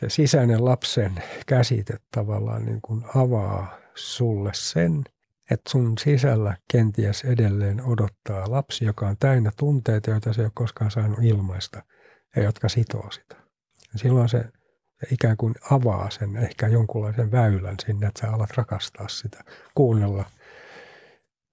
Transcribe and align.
se 0.00 0.08
sisäinen 0.08 0.64
lapsen 0.64 1.22
käsite 1.46 1.96
tavallaan 2.14 2.64
niin 2.64 2.80
kuin 2.82 3.04
avaa 3.16 3.78
sulle 3.94 4.50
sen, 4.54 5.04
että 5.50 5.70
sun 5.70 5.98
sisällä 5.98 6.56
kenties 6.72 7.24
edelleen 7.24 7.82
odottaa 7.84 8.50
lapsi, 8.50 8.84
joka 8.84 9.08
on 9.08 9.16
täynnä 9.20 9.50
tunteita, 9.58 10.10
joita 10.10 10.32
se 10.32 10.40
ei 10.40 10.44
ole 10.44 10.52
koskaan 10.54 10.90
saanut 10.90 11.18
ilmaista 11.22 11.82
ja 12.36 12.42
jotka 12.42 12.68
sitoo 12.68 13.10
sitä. 13.10 13.36
Ja 13.92 13.98
silloin 13.98 14.28
se, 14.28 14.38
se 15.00 15.06
ikään 15.10 15.36
kuin 15.36 15.54
avaa 15.70 16.10
sen 16.10 16.36
ehkä 16.36 16.68
jonkunlaisen 16.68 17.32
väylän 17.32 17.76
sinne, 17.86 18.06
että 18.06 18.20
sä 18.20 18.32
alat 18.32 18.50
rakastaa 18.56 19.08
sitä, 19.08 19.44
kuunnella, 19.74 20.24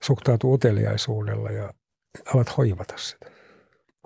suhtautua 0.04 0.54
uteliaisuudella 0.54 1.50
ja 1.50 1.74
alat 2.34 2.58
hoivata 2.58 2.98
sitä. 2.98 3.37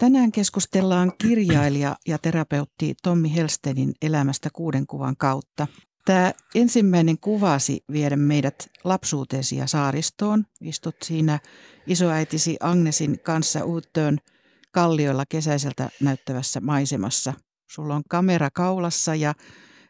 Tänään 0.01 0.31
keskustellaan 0.31 1.11
kirjailija 1.17 1.95
ja 2.07 2.17
terapeutti 2.17 2.95
Tommi 3.03 3.35
Helstenin 3.35 3.93
elämästä 4.01 4.49
kuuden 4.53 4.87
kuvan 4.87 5.17
kautta. 5.17 5.67
Tämä 6.05 6.31
ensimmäinen 6.55 7.17
kuvasi 7.19 7.83
viedä 7.91 8.15
meidät 8.15 8.69
lapsuuteesi 8.83 9.57
ja 9.57 9.67
saaristoon. 9.67 10.43
Istut 10.61 10.95
siinä 11.03 11.39
isoäitisi 11.87 12.57
Agnesin 12.59 13.19
kanssa 13.19 13.65
uuttöön 13.65 14.17
kallioilla 14.71 15.23
kesäiseltä 15.29 15.89
näyttävässä 16.01 16.61
maisemassa. 16.61 17.33
Sulla 17.71 17.95
on 17.95 18.03
kamera 18.09 18.49
kaulassa 18.53 19.15
ja 19.15 19.33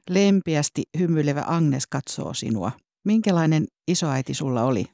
lempiästi 0.10 0.84
hymyilevä 1.00 1.44
Agnes 1.48 1.88
katsoo 1.88 2.34
sinua. 2.34 2.72
Minkälainen 3.06 3.66
isoäiti 3.88 4.34
sulla 4.34 4.64
oli? 4.64 4.86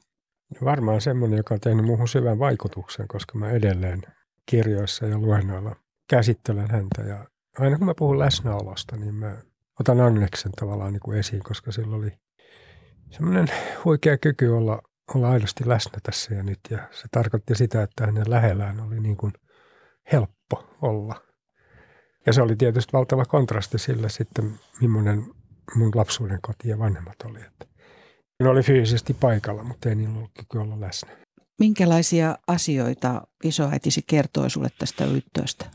Varmaan 0.64 1.00
semmoinen, 1.00 1.36
joka 1.36 1.54
on 1.54 1.60
tehnyt 1.60 1.86
muuhun 1.86 2.08
syvän 2.08 2.38
vaikutuksen, 2.38 3.08
koska 3.08 3.38
mä 3.38 3.50
edelleen 3.50 4.02
kirjoissa 4.48 5.06
ja 5.06 5.18
luennoilla 5.18 5.76
käsittelen 6.10 6.70
häntä. 6.70 7.02
Ja 7.02 7.26
aina 7.58 7.78
kun 7.78 7.86
mä 7.86 7.94
puhun 7.98 8.18
läsnäolosta, 8.18 8.96
niin 8.96 9.14
mä 9.14 9.36
otan 9.80 10.00
Agneksen 10.00 10.52
tavallaan 10.52 10.92
niin 10.92 11.00
kuin 11.00 11.18
esiin, 11.18 11.42
koska 11.42 11.72
sillä 11.72 11.96
oli 11.96 12.12
semmoinen 13.10 13.48
huikea 13.84 14.18
kyky 14.18 14.48
olla, 14.48 14.82
olla 15.14 15.30
aidosti 15.30 15.68
läsnä 15.68 15.98
tässä 16.02 16.34
ja 16.34 16.42
nyt. 16.42 16.60
Ja 16.70 16.78
se 16.90 17.08
tarkoitti 17.10 17.54
sitä, 17.54 17.82
että 17.82 18.06
hänen 18.06 18.30
lähellään 18.30 18.80
oli 18.80 19.00
niin 19.00 19.16
kuin 19.16 19.32
helppo 20.12 20.76
olla. 20.82 21.22
Ja 22.26 22.32
se 22.32 22.42
oli 22.42 22.56
tietysti 22.56 22.92
valtava 22.92 23.24
kontrasti 23.24 23.78
sille 23.78 24.08
sitten, 24.08 24.58
millainen 24.80 25.24
mun 25.74 25.90
lapsuuden 25.94 26.38
koti 26.42 26.68
ja 26.68 26.78
vanhemmat 26.78 27.22
oli. 27.24 27.38
Että 27.38 27.66
ne 28.40 28.48
oli 28.48 28.62
fyysisesti 28.62 29.14
paikalla, 29.14 29.64
mutta 29.64 29.88
ei 29.88 29.94
niillä 29.94 30.16
ollut 30.16 30.30
kyky 30.38 30.58
olla 30.58 30.80
läsnä. 30.80 31.27
Minkälaisia 31.58 32.38
asioita 32.46 33.26
isoäitisi 33.44 34.02
kertoi 34.06 34.50
sulle 34.50 34.68
tästä 34.78 35.04
yttöstä? 35.04 35.66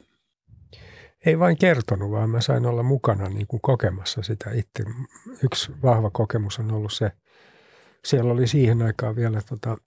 Ei 1.25 1.39
vain 1.39 1.57
kertonut, 1.57 2.11
vaan 2.11 2.29
mä 2.29 2.41
sain 2.41 2.65
olla 2.65 2.83
mukana 2.83 3.29
niin 3.29 3.47
kuin 3.47 3.61
kokemassa 3.61 4.21
sitä 4.21 4.51
itse. 4.51 4.83
Yksi 5.43 5.71
vahva 5.83 6.09
kokemus 6.09 6.59
on 6.59 6.71
ollut 6.71 6.93
se, 6.93 7.11
siellä 8.05 8.33
oli 8.33 8.47
siihen 8.47 8.81
aikaan 8.81 9.15
vielä 9.15 9.41
tota, 9.41 9.77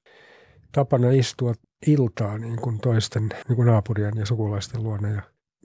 tapana 0.73 1.11
istua 1.11 1.55
iltaa 1.87 2.39
niin 2.39 2.61
kuin 2.61 2.79
toisten 2.79 3.29
niin 3.49 3.57
kuin 3.57 3.67
naapurien 3.67 4.17
ja 4.17 4.27
sukulaisten 4.27 4.83
luona 4.83 5.09
ja 5.09 5.23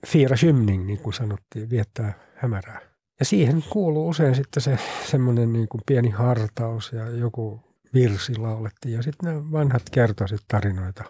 fiira 0.08 0.38
skymning, 0.38 0.86
niin 0.86 1.00
kuin 1.00 1.14
sanottiin, 1.14 1.70
viettää 1.70 2.14
hämärää. 2.36 2.80
Ja 3.20 3.26
siihen 3.26 3.64
kuuluu 3.70 4.09
usein 4.09 4.36
sitten 4.36 4.64
se 4.64 4.78
semmoinen 5.06 5.54
niin 5.54 5.68
kuin 5.68 5.82
pieni 5.86 6.09
hartaus 6.09 6.92
ja 6.94 7.09
joku 7.09 7.70
virsi 7.94 8.36
laulettiin. 8.36 8.94
Ja 8.94 9.03
sitten 9.03 9.36
ne 9.36 9.52
vanhat 9.52 9.84
kertoivat 9.92 10.42
tarinoita 10.47 11.03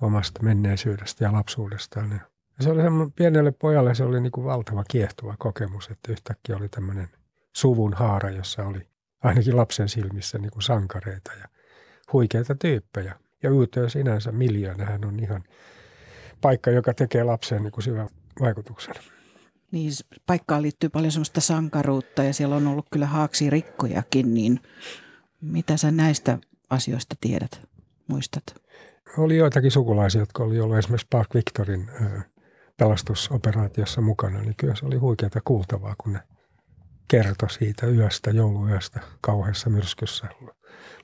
omasta 0.00 0.42
menneisyydestä 0.42 1.24
ja 1.24 1.32
lapsuudestaan. 1.32 2.10
Ja 2.10 2.20
se 2.60 2.70
oli 2.70 2.82
semmoinen, 2.82 3.12
pienelle 3.12 3.52
pojalle 3.52 3.94
se 3.94 4.04
oli 4.04 4.20
niin 4.20 4.32
kuin 4.32 4.44
valtava 4.44 4.84
kiehtova 4.90 5.34
kokemus, 5.38 5.88
että 5.90 6.12
yhtäkkiä 6.12 6.56
oli 6.56 6.68
tämmöinen 6.68 7.08
suvun 7.56 7.94
haara, 7.94 8.30
jossa 8.30 8.62
oli 8.64 8.88
ainakin 9.24 9.56
lapsen 9.56 9.88
silmissä 9.88 10.38
niin 10.38 10.50
kuin 10.50 10.62
sankareita 10.62 11.32
ja 11.32 11.48
huikeita 12.12 12.54
tyyppejä. 12.54 13.14
Ja 13.42 13.50
Yytö 13.50 13.88
sinänsä 13.88 14.32
miljoona 14.32 14.98
on 15.06 15.20
ihan 15.20 15.44
paikka, 16.40 16.70
joka 16.70 16.94
tekee 16.94 17.24
lapseen 17.24 17.62
niin 17.62 17.72
kuin 17.72 17.84
syvän 17.84 18.08
vaikutuksen. 18.40 18.94
Niin, 19.70 19.92
paikkaan 20.26 20.62
liittyy 20.62 20.88
paljon 20.88 21.12
semmoista 21.12 21.40
sankaruutta 21.40 22.22
ja 22.22 22.34
siellä 22.34 22.56
on 22.56 22.66
ollut 22.66 22.86
kyllä 22.92 23.06
haaksi 23.06 23.50
rikkojakin, 23.50 24.34
niin 24.34 24.60
mitä 25.46 25.76
sä 25.76 25.90
näistä 25.90 26.38
asioista 26.70 27.16
tiedät, 27.20 27.60
muistat? 28.06 28.44
Oli 29.18 29.36
joitakin 29.36 29.70
sukulaisia, 29.70 30.20
jotka 30.20 30.44
oli 30.44 30.60
ollut 30.60 30.78
esimerkiksi 30.78 31.06
Park 31.10 31.34
Victorin 31.34 31.90
pelastusoperaatiossa 32.76 34.00
mukana, 34.00 34.40
niin 34.40 34.54
kyllä 34.56 34.74
se 34.74 34.86
oli 34.86 34.96
huikeaa 34.96 35.30
kuultavaa, 35.44 35.94
kun 35.98 36.12
ne 36.12 36.20
kertoi 37.08 37.50
siitä 37.50 37.86
yöstä, 37.86 38.30
jouluyöstä 38.30 39.00
kauheassa 39.20 39.70
myrskyssä, 39.70 40.26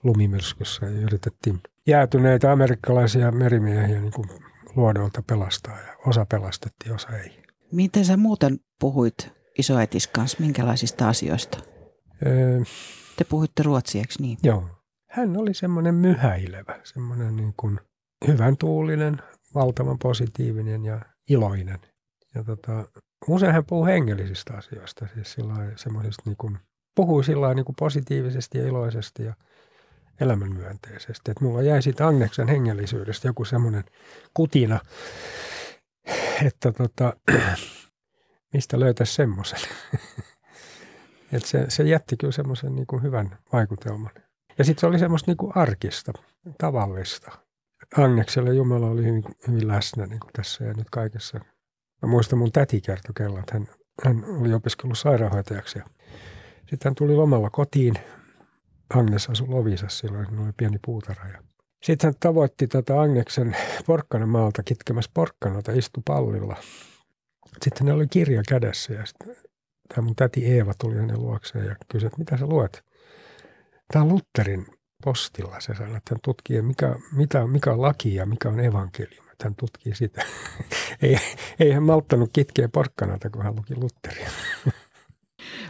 lumimyrskyssä 0.03 0.87
ja 0.87 1.01
yritettiin 1.01 1.61
jäätyneitä 1.87 2.53
amerikkalaisia 2.53 3.33
merimiehiä 3.33 4.01
niin 4.01 4.13
kuin 4.13 4.29
luodolta 4.77 5.23
pelastaa 5.27 5.79
ja 5.79 5.97
osa 6.07 6.27
pelastettiin, 6.27 6.95
osa 6.95 7.09
ei. 7.09 7.43
Miten 7.73 8.05
sä 8.05 8.17
muuten 8.17 8.61
puhuit 8.79 9.31
isoäitis 9.59 10.07
kanssa, 10.07 10.39
minkälaisista 10.41 11.09
asioista? 11.09 11.59
Öö, 12.27 12.61
Te 13.23 13.29
puhuitte 13.29 13.63
ruotsieksi 13.63 14.23
niin? 14.23 14.39
Joo. 14.43 14.69
Hän 15.11 15.37
oli 15.37 15.55
semmoinen 15.55 15.95
myhäilevä, 15.95 16.81
semmoinen 16.85 17.37
niin 17.37 17.55
kuin 17.57 17.81
hyvän 18.27 18.57
tuulinen, 18.57 19.23
valtavan 19.55 19.99
positiivinen 19.99 20.85
ja 20.85 21.01
iloinen. 21.29 21.79
Ja 22.35 22.45
tota, 22.45 22.89
usein 23.29 23.53
hän 23.53 23.65
puhuu 23.65 23.87
hengellisistä 23.87 24.55
asioista, 24.55 25.07
siis 25.15 25.37
semmoisista 25.77 26.23
niin 26.25 26.37
kuin, 26.37 26.59
puhui 26.95 27.25
sillä 27.25 27.55
niin 27.55 27.65
kuin 27.65 27.77
positiivisesti 27.79 28.59
ja 28.59 28.67
iloisesti 28.67 29.25
ja 29.25 29.35
elämänmyönteisesti. 30.21 31.31
Et 31.31 31.41
mulla 31.41 31.63
jäi 31.63 31.83
siitä 31.83 32.07
Agneksen 32.07 32.49
hengellisyydestä 32.49 33.29
joku 33.29 33.45
semmoinen 33.45 33.85
kutina, 34.35 34.81
että 36.47 36.73
tota, 36.73 37.17
mistä 38.53 38.81
löytäisi 38.81 39.15
semmoisen. 39.15 39.61
Et 41.33 41.45
se, 41.45 41.65
se 41.69 41.83
jätti 41.83 42.17
kyllä 42.17 42.33
semmoisen 42.33 42.75
niin 42.75 43.03
hyvän 43.03 43.39
vaikutelman. 43.53 44.11
Ja 44.59 44.65
sitten 44.65 44.81
se 44.81 44.87
oli 44.87 44.99
semmoista 44.99 45.31
niin 45.31 45.53
arkista, 45.57 46.13
tavallista. 46.59 47.33
Agnekselle 47.97 48.55
Jumala 48.55 48.87
oli 48.87 49.05
hyvin, 49.05 49.25
hyvin 49.49 49.69
läsnä 49.69 50.07
niin 50.07 50.21
kuin 50.21 50.33
tässä 50.33 50.65
ja 50.65 50.75
nyt 50.75 50.91
kaikessa. 50.91 51.41
Mä 52.03 52.09
muistan 52.09 52.39
mun 52.39 52.53
täti 52.53 52.81
kertoi 52.81 53.13
kello, 53.17 53.39
että 53.39 53.55
hän, 53.55 53.69
hän 54.05 54.25
oli 54.41 54.55
opiskellut 54.55 54.99
sairaanhoitajaksi. 54.99 55.79
Ja 55.79 55.85
sitten 56.59 56.91
hän 56.91 56.95
tuli 56.95 57.15
lomalla 57.15 57.51
kotiin. 57.51 57.95
Agnes 58.95 59.31
asui 59.31 59.49
Lovisassa, 59.49 59.99
silloin 59.99 60.39
oli 60.39 60.53
pieni 60.57 60.79
puutara. 60.85 61.29
Ja 61.29 61.43
sitten 61.83 62.09
hän 62.09 62.15
tavoitti 62.21 62.67
tätä 62.67 63.01
Agneksen 63.01 63.57
porkkanamaalta 63.87 64.63
kitkemässä 64.63 65.11
porkkanota, 65.15 65.73
istu 65.73 66.03
pallilla. 66.07 66.57
Sitten 67.63 67.87
ne 67.87 67.93
oli 67.93 68.07
kirja 68.07 68.43
kädessä 68.49 68.93
ja 68.93 69.07
sitten 69.07 69.37
tämä 69.95 70.05
mun 70.05 70.17
täti 70.17 70.47
Eeva 70.47 70.75
tuli 70.81 70.97
hänen 70.97 71.23
luokseen 71.23 71.67
ja 71.67 71.77
kysyi, 71.89 72.07
että 72.07 72.19
mitä 72.19 72.37
sä 72.37 72.47
luet? 72.47 72.85
Tämä 73.93 74.03
on 74.05 74.09
Lutterin 74.09 74.67
postilla, 75.05 75.61
se 75.61 75.75
sanoi, 75.75 75.97
että 75.97 76.15
hän 76.15 76.21
tutkii, 76.25 76.63
mikä, 76.63 76.97
mitä, 77.13 77.47
mikä 77.47 77.73
on 77.73 77.83
laki 77.83 78.15
ja 78.15 78.27
mikä 78.27 78.49
on 78.49 78.61
evankeliumi. 78.61 79.33
Hän 79.43 79.55
tutkii 79.55 79.95
sitä. 79.95 80.25
ei, 81.03 81.19
ei 81.61 81.73
hän 81.73 81.83
malttanut 81.83 82.31
kitkeä 82.33 82.69
porkkanata, 82.69 83.31
kun 83.31 83.43
hän 83.43 83.57
luki 83.57 83.77
Lutteria. 83.77 84.31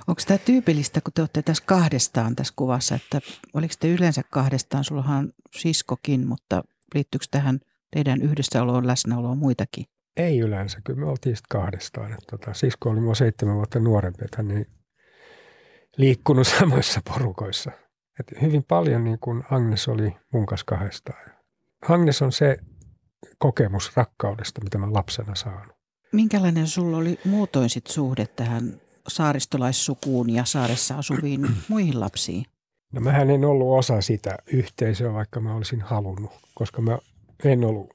Onko 0.08 0.22
tämä 0.26 0.38
tyypillistä, 0.38 1.00
kun 1.00 1.12
te 1.12 1.22
olette 1.22 1.42
tässä 1.42 1.64
kahdestaan 1.66 2.36
tässä 2.36 2.54
kuvassa, 2.56 2.94
että 2.94 3.20
oliko 3.54 3.74
te 3.80 3.88
yleensä 3.88 4.22
kahdestaan, 4.30 4.84
sullahan 4.84 5.32
siskokin, 5.56 6.26
mutta 6.26 6.64
liittyykö 6.94 7.26
tähän 7.30 7.60
teidän 7.90 8.22
yhdessäoloon 8.22 8.86
läsnäoloon 8.86 9.38
muitakin? 9.38 9.84
Ei 10.16 10.38
yleensä, 10.38 10.78
kyllä 10.84 11.00
me 11.00 11.06
oltiin 11.06 11.36
sitten 11.36 11.60
kahdestaan. 11.60 12.12
Että 12.12 12.26
tota, 12.30 12.54
sisko 12.54 12.90
oli 12.90 13.00
mua 13.00 13.14
seitsemän 13.14 13.56
vuotta 13.56 13.78
nuorempi, 13.78 14.24
että 14.24 14.36
hän 14.36 14.50
ei 14.50 14.64
liikkunut 15.96 16.46
samoissa 16.58 17.00
porukoissa. 17.04 17.70
Et 18.20 18.42
hyvin 18.42 18.64
paljon 18.64 19.04
niin 19.04 19.18
kuin 19.18 19.42
Agnes 19.50 19.88
oli 19.88 20.16
mun 20.32 20.46
kanssa 20.46 20.66
kahdestaan. 20.66 21.32
Agnes 21.88 22.22
on 22.22 22.32
se 22.32 22.58
kokemus 23.38 23.96
rakkaudesta, 23.96 24.60
mitä 24.64 24.78
mä 24.78 24.92
lapsena 24.92 25.34
saanut. 25.34 25.76
Minkälainen 26.12 26.66
sulla 26.66 26.96
oli 26.96 27.18
muutoin 27.24 27.70
sit 27.70 27.86
suhde 27.86 28.26
tähän 28.26 28.80
saaristolaissukuun 29.08 30.30
ja 30.30 30.44
saaressa 30.44 30.98
asuviin 30.98 31.46
muihin 31.68 32.00
lapsiin? 32.00 32.44
No 32.92 33.00
mähän 33.00 33.30
en 33.30 33.44
ollut 33.44 33.78
osa 33.78 34.00
sitä 34.00 34.38
yhteisöä, 34.46 35.12
vaikka 35.12 35.40
mä 35.40 35.54
olisin 35.54 35.80
halunnut, 35.80 36.30
koska 36.54 36.82
mä 36.82 36.98
en 37.44 37.64
ollut 37.64 37.94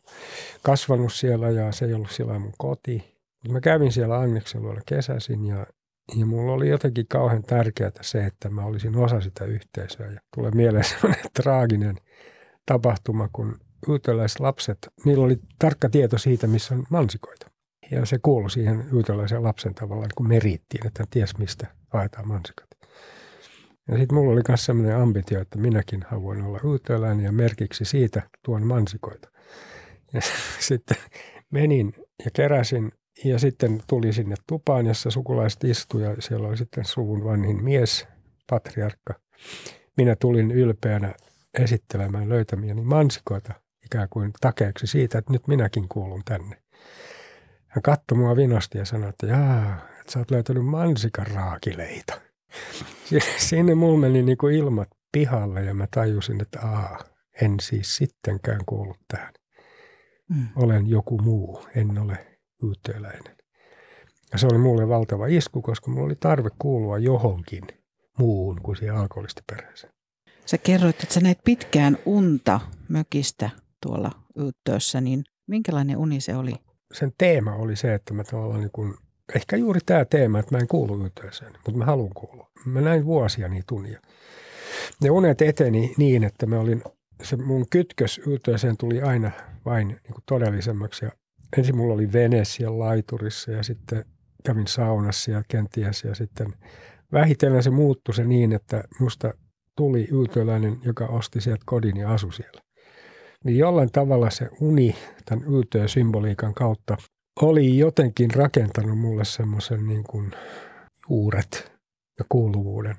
kasvanut 0.62 1.14
siellä 1.14 1.50
ja 1.50 1.72
se 1.72 1.86
ei 1.86 1.94
ollut 1.94 2.12
siellä 2.12 2.40
mun 2.40 2.54
koti. 2.58 3.18
Mä 3.52 3.62
kävin 3.62 3.92
siellä 3.92 4.20
Agneksen 4.20 4.62
luolla 4.62 4.82
kesäsin 4.86 5.46
ja, 5.46 5.66
ja 6.18 6.26
mulla 6.26 6.54
oli 6.54 6.70
jotenkin 6.70 7.08
kauhean 7.08 7.44
tärkeää 7.44 7.92
se, 8.02 8.26
että 8.26 8.50
mä 8.50 8.66
olisin 8.66 8.96
osa 8.96 9.22
sitä 9.22 9.46
yhteisöä. 9.46 10.12
Ja 10.12 10.20
tulee 10.36 10.52
mieleen 10.52 10.84
sellainen 11.00 11.32
traaginen 11.42 11.96
tapahtuma, 12.66 13.30
kun 13.34 13.60
yytöläislapset, 13.90 14.78
niillä 15.06 15.26
oli 15.26 15.40
tarkka 15.60 15.90
tieto 15.90 16.18
siitä, 16.18 16.48
missä 16.48 16.76
on 16.76 16.84
mansikoita. 16.90 17.52
Ja 17.92 18.06
se 18.06 18.20
kuului 18.22 18.52
siihen 18.52 18.88
yytöläisen 18.94 19.44
lapsen 19.44 19.74
tavallaan, 19.74 20.10
kun 20.16 20.28
merittiin, 20.28 20.88
että 20.88 21.04
ties 21.10 21.38
mistä 21.38 21.68
haetaan 21.94 22.28
mansikat. 22.28 22.68
Ja 23.88 23.98
sitten 23.98 24.16
mulla 24.18 24.32
oli 24.32 24.42
myös 24.48 24.66
sellainen 24.66 24.96
ambitio, 24.96 25.42
että 25.42 25.58
minäkin 25.58 26.06
haluan 26.10 26.42
olla 26.42 26.60
yytöläinen 26.64 27.26
ja 27.26 27.32
merkiksi 27.32 27.86
siitä 27.86 28.22
tuon 28.44 28.68
mansikoita. 28.68 29.30
Ja 30.14 30.22
sitten 30.60 30.98
menin 31.52 31.94
ja 32.26 32.32
keräsin 32.34 32.92
ja 33.24 33.40
sitten 33.40 33.84
tuli 33.88 34.14
sinne 34.14 34.36
tupaan, 34.48 34.86
jossa 34.86 35.12
sukulaiset 35.12 35.64
istuivat 35.64 36.16
ja 36.16 36.22
siellä 36.22 36.48
oli 36.48 36.58
sitten 36.58 36.86
suvun 36.86 37.24
vanhin 37.24 37.64
mies, 37.64 38.08
patriarkka. 38.50 39.14
Minä 39.98 40.16
tulin 40.16 40.52
ylpeänä 40.52 41.14
esittelemään 41.60 42.30
löytämiäni 42.30 42.82
mansikoita 42.82 43.54
ikään 43.86 44.08
kuin 44.10 44.32
takeeksi 44.42 44.88
siitä, 44.88 45.18
että 45.18 45.34
nyt 45.34 45.48
minäkin 45.48 45.88
kuulun 45.90 46.22
tänne. 46.26 46.58
Hän 47.68 47.82
katsoi 47.82 48.18
mua 48.18 48.36
vinosti 48.36 48.78
ja 48.78 48.86
sanoi, 48.86 49.10
että 49.10 49.26
jaa, 49.26 49.82
että 50.00 50.12
sä 50.12 50.20
oot 50.20 50.32
löytänyt 50.32 50.66
mansikaraakileita. 50.66 52.22
Sinne 53.38 53.76
mulla 53.76 54.00
meni 54.00 54.24
niin 54.24 54.38
kuin 54.38 54.56
ilmat 54.56 54.90
pihalle 55.12 55.64
ja 55.64 55.74
mä 55.74 55.88
tajusin, 55.94 56.42
että 56.42 56.60
aa, 56.62 57.04
en 57.42 57.56
siis 57.62 57.96
sittenkään 57.96 58.62
kuulu 58.66 58.96
tähän. 59.08 59.34
Mm. 60.30 60.48
Olen 60.56 60.88
joku 60.88 61.18
muu, 61.18 61.66
en 61.76 62.00
ole 62.00 62.40
yyteeläinen. 62.64 63.38
Ja 64.32 64.38
se 64.38 64.48
oli 64.48 64.58
mulle 64.58 64.88
valtava 64.88 65.28
isku, 65.28 65.62
koska 65.62 65.92
mulla 65.92 66.06
oli 66.06 66.16
tarve 66.16 66.50
kuulua 66.60 66.98
johonkin 66.98 67.64
muuhun 68.18 68.62
kuin 68.62 68.76
siihen 68.76 68.96
alkoholistiperheeseen. 68.96 69.94
Sä 70.46 70.58
kerroit, 70.58 71.04
että 71.04 71.14
sä 71.14 71.20
näit 71.20 71.40
pitkään 71.44 71.98
unta 72.06 72.60
mökistä 72.90 73.50
tuolla 73.86 74.12
Yyttöössä, 74.40 75.02
niin 75.02 75.24
minkälainen 75.48 75.98
uni 75.98 76.22
se 76.22 76.36
oli? 76.36 76.54
Sen 76.94 77.14
teema 77.18 77.56
oli 77.56 77.76
se, 77.76 77.94
että 77.94 78.14
mä 78.14 78.24
tavallaan 78.24 78.62
niin 78.62 78.72
kuin, 78.72 78.94
ehkä 79.36 79.56
juuri 79.58 79.80
tämä 79.86 80.06
teema, 80.06 80.40
että 80.40 80.56
mä 80.56 80.60
en 80.60 80.68
kuulu 80.68 81.04
Yyttööseen, 81.04 81.54
mutta 81.54 81.72
mä 81.78 81.86
haluan 81.86 82.14
kuulua. 82.14 82.52
Mä 82.66 82.82
näin 82.82 83.06
vuosia 83.06 83.48
niitä 83.48 83.76
unia. 83.76 84.02
Ne 85.04 85.10
unet 85.10 85.42
eteni 85.42 85.94
niin, 85.98 86.24
että 86.24 86.46
mä 86.46 86.60
olin, 86.60 86.84
se 87.24 87.38
mun 87.38 87.66
kytkös 87.70 88.22
Yyttööseen 88.28 88.78
tuli 88.78 89.02
aina 89.02 89.32
vain 89.66 89.88
niin 89.88 90.14
kuin 90.14 90.24
todellisemmaksi 90.26 91.06
ja 91.06 91.12
ensin 91.58 91.78
mulla 91.78 91.94
oli 91.94 92.14
vene 92.14 92.46
siellä 92.46 92.80
laiturissa 92.80 93.52
ja 93.52 93.64
sitten 93.64 94.06
kävin 94.46 94.68
saunassa 94.68 95.32
ja 95.32 95.44
kenties 95.48 96.04
ja 96.04 96.16
sitten 96.16 96.54
vähitellen 97.12 97.64
se 97.64 97.70
muuttui 97.70 98.16
se 98.16 98.24
niin, 98.24 98.54
että 98.54 98.84
musta 99.00 99.34
tuli 99.76 100.08
yltöläinen, 100.12 100.80
joka 100.86 101.06
osti 101.06 101.42
sieltä 101.42 101.64
kodin 101.66 101.98
ja 101.98 102.14
asui 102.14 102.34
siellä. 102.34 102.62
Niin 103.44 103.58
jollain 103.58 103.92
tavalla 103.92 104.30
se 104.30 104.50
uni 104.62 104.96
tämän 105.26 105.46
yltöä-symboliikan 105.48 106.54
kautta 106.54 106.98
oli 107.42 107.78
jotenkin 107.78 108.32
rakentanut 108.36 109.00
mulle 109.00 109.26
semmoisen 109.26 109.88
niin 109.88 110.04
kuin 110.04 110.32
juuret 111.10 111.72
ja 112.20 112.26
kuuluvuuden, 112.30 112.96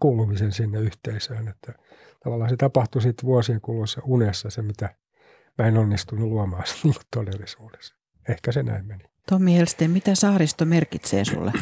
kuulumisen 0.00 0.52
sinne 0.52 0.78
yhteisöön. 0.80 1.48
Että 1.48 1.72
tavallaan 2.24 2.50
se 2.50 2.56
tapahtui 2.56 3.02
sitten 3.02 3.26
vuosien 3.26 3.60
kuluessa 3.60 4.00
unessa 4.04 4.50
se, 4.50 4.62
mitä 4.62 4.94
mä 5.58 5.66
en 5.66 5.78
onnistunut 5.78 6.28
luomaan 6.28 6.64
niin 6.84 6.94
todellisuudessa. 7.14 7.94
Ehkä 8.28 8.52
se 8.52 8.62
näin 8.62 8.86
meni. 8.86 9.04
Tommi 9.28 9.56
Helsten, 9.56 9.90
mitä 9.90 10.14
saaristo 10.14 10.64
merkitsee 10.64 11.24
sulle? 11.24 11.52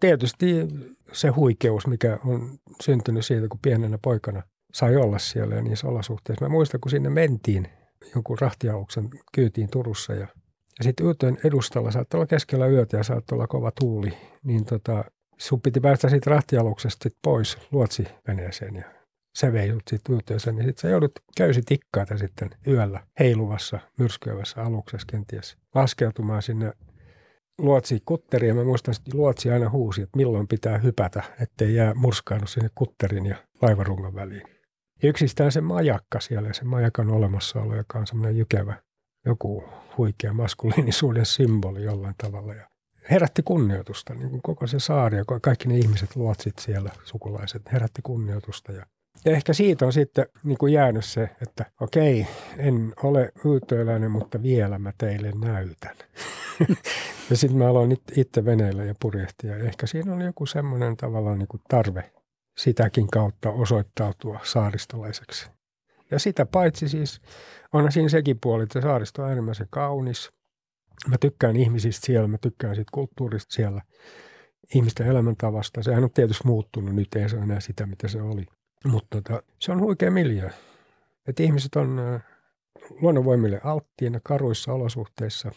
Tietysti 0.00 0.68
se 1.12 1.28
huikeus, 1.28 1.86
mikä 1.86 2.18
on 2.24 2.58
syntynyt 2.82 3.26
siitä, 3.26 3.48
kun 3.48 3.60
pienenä 3.62 3.98
poikana 4.02 4.42
sai 4.72 4.96
olla 4.96 5.18
siellä 5.18 5.54
ja 5.54 5.62
niissä 5.62 5.88
olosuhteissa. 5.88 6.44
Mä 6.44 6.48
muistan, 6.48 6.80
kun 6.80 6.90
sinne 6.90 7.10
mentiin 7.10 7.68
jonkun 8.14 8.38
rahtialuksen 8.40 9.08
kyytiin 9.34 9.70
Turussa 9.70 10.12
ja, 10.12 10.26
ja 10.78 10.84
sitten 10.84 11.06
yötyön 11.06 11.38
edustalla 11.44 11.90
saattoi 11.90 12.18
olla 12.18 12.26
keskellä 12.26 12.66
yötä 12.66 12.96
ja 12.96 13.02
saattoi 13.02 13.36
olla 13.36 13.46
kova 13.46 13.72
tuuli, 13.80 14.12
niin 14.44 14.64
tota, 14.64 15.04
sun 15.38 15.60
piti 15.60 15.80
päästä 15.80 16.08
siitä 16.08 16.30
rahtialuksesta 16.30 17.02
sit 17.02 17.18
pois 17.22 17.58
luotsiveneeseen 17.72 18.76
ja 18.76 18.99
se 19.40 19.52
vei 19.52 19.70
sut 19.70 19.82
sitten 19.90 20.14
yltöönsä, 20.14 20.52
niin 20.52 20.64
sitten 20.64 20.80
sä 20.80 20.88
joudut 20.88 21.12
köysi 21.36 21.62
tikkaata 21.66 22.18
sitten 22.18 22.50
yöllä 22.66 23.00
heiluvassa, 23.18 23.78
myrskyävässä 23.98 24.62
aluksessa 24.62 25.06
kenties 25.10 25.56
laskeutumaan 25.74 26.42
sinne 26.42 26.72
luotsi 27.58 28.02
kutteriin. 28.06 28.56
Mä 28.56 28.64
muistan, 28.64 28.94
että 28.98 29.18
luotsi 29.18 29.50
aina 29.50 29.70
huusi, 29.70 30.02
että 30.02 30.16
milloin 30.16 30.48
pitää 30.48 30.78
hypätä, 30.78 31.22
ettei 31.40 31.74
jää 31.74 31.94
murskaannut 31.94 32.50
sinne 32.50 32.70
kutterin 32.74 33.26
ja 33.26 33.36
laivarungan 33.62 34.14
väliin. 34.14 34.42
Ja 35.02 35.08
yksistään 35.08 35.52
se 35.52 35.60
majakka 35.60 36.20
siellä, 36.20 36.52
se 36.52 36.64
majakan 36.64 37.10
olemassaolo, 37.10 37.76
joka 37.76 37.98
on 37.98 38.06
semmoinen 38.06 38.36
jykevä, 38.36 38.74
joku 39.26 39.64
huikea 39.98 40.32
maskuliinisuuden 40.32 41.26
symboli 41.26 41.82
jollain 41.82 42.14
tavalla. 42.18 42.54
Ja 42.54 42.68
herätti 43.10 43.42
kunnioitusta, 43.42 44.14
niin 44.14 44.30
kuin 44.30 44.42
koko 44.42 44.66
se 44.66 44.80
saari 44.80 45.16
ja 45.16 45.24
kaikki 45.42 45.68
ne 45.68 45.78
ihmiset, 45.78 46.16
luotsit 46.16 46.58
siellä, 46.58 46.90
sukulaiset, 47.04 47.72
herätti 47.72 48.02
kunnioitusta. 48.02 48.72
Ja 48.72 48.86
ja 49.24 49.32
ehkä 49.32 49.52
siitä 49.52 49.86
on 49.86 49.92
sitten 49.92 50.26
niin 50.44 50.58
kuin 50.58 50.72
jäänyt 50.72 51.04
se, 51.04 51.30
että 51.42 51.64
okei, 51.80 52.26
en 52.58 52.92
ole 53.02 53.32
yltöiläinen, 53.44 54.10
mutta 54.10 54.42
vielä 54.42 54.78
mä 54.78 54.92
teille 54.98 55.32
näytän. 55.44 55.96
ja 57.30 57.36
sitten 57.36 57.58
mä 57.58 57.68
aloin 57.68 57.96
itse 58.16 58.44
veneillä 58.44 58.84
ja 58.84 58.94
purjehtia. 59.00 59.56
Ehkä 59.56 59.86
siinä 59.86 60.14
on 60.14 60.20
joku 60.20 60.46
semmoinen 60.46 60.96
tavallaan 60.96 61.38
niin 61.38 61.48
kuin 61.48 61.60
tarve 61.68 62.10
sitäkin 62.56 63.08
kautta 63.10 63.50
osoittautua 63.50 64.40
saaristolaiseksi. 64.42 65.50
Ja 66.10 66.18
sitä 66.18 66.46
paitsi 66.46 66.88
siis 66.88 67.20
on 67.72 67.92
siinä 67.92 68.08
sekin 68.08 68.40
puoli, 68.40 68.62
että 68.62 68.80
saaristo 68.80 69.22
on 69.22 69.28
äärimmäisen 69.28 69.66
kaunis. 69.70 70.30
Mä 71.08 71.16
tykkään 71.20 71.56
ihmisistä 71.56 72.06
siellä, 72.06 72.28
mä 72.28 72.38
tykkään 72.38 72.74
siitä 72.74 72.90
kulttuurista 72.94 73.54
siellä, 73.54 73.82
ihmisten 74.74 75.06
elämäntavasta. 75.06 75.82
Sehän 75.82 76.04
on 76.04 76.10
tietysti 76.10 76.46
muuttunut, 76.46 76.94
nyt 76.94 77.14
ei 77.14 77.28
se 77.28 77.36
ole 77.36 77.44
enää 77.44 77.60
sitä, 77.60 77.86
mitä 77.86 78.08
se 78.08 78.22
oli. 78.22 78.46
Mutta 78.84 79.22
tota, 79.22 79.42
se 79.58 79.72
on 79.72 79.80
huikea 79.80 80.10
miljö. 80.10 80.50
Että 81.28 81.42
ihmiset 81.42 81.76
on 81.76 82.20
luonnonvoimille 82.90 83.60
alttiina 83.64 84.20
karuissa 84.22 84.72
olosuhteissa. 84.72 85.52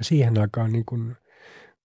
Siihen 0.00 0.38
aikaan 0.38 0.72
niin 0.72 0.84
kuin 0.84 1.16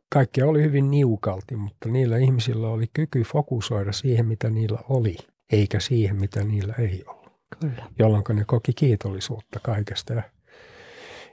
kaikkea 0.09 0.47
oli 0.47 0.63
hyvin 0.63 0.91
niukalti, 0.91 1.55
mutta 1.55 1.89
niillä 1.89 2.17
ihmisillä 2.17 2.67
oli 2.67 2.85
kyky 2.93 3.23
fokusoida 3.23 3.91
siihen, 3.91 4.25
mitä 4.25 4.49
niillä 4.49 4.79
oli, 4.89 5.17
eikä 5.51 5.79
siihen, 5.79 6.15
mitä 6.15 6.43
niillä 6.43 6.73
ei 6.79 7.03
ollut. 7.07 7.31
Kyllä. 7.59 7.87
Jolloin 7.99 8.23
ne 8.33 8.43
koki 8.47 8.73
kiitollisuutta 8.73 9.59
kaikesta 9.59 10.13
ja, 10.13 10.23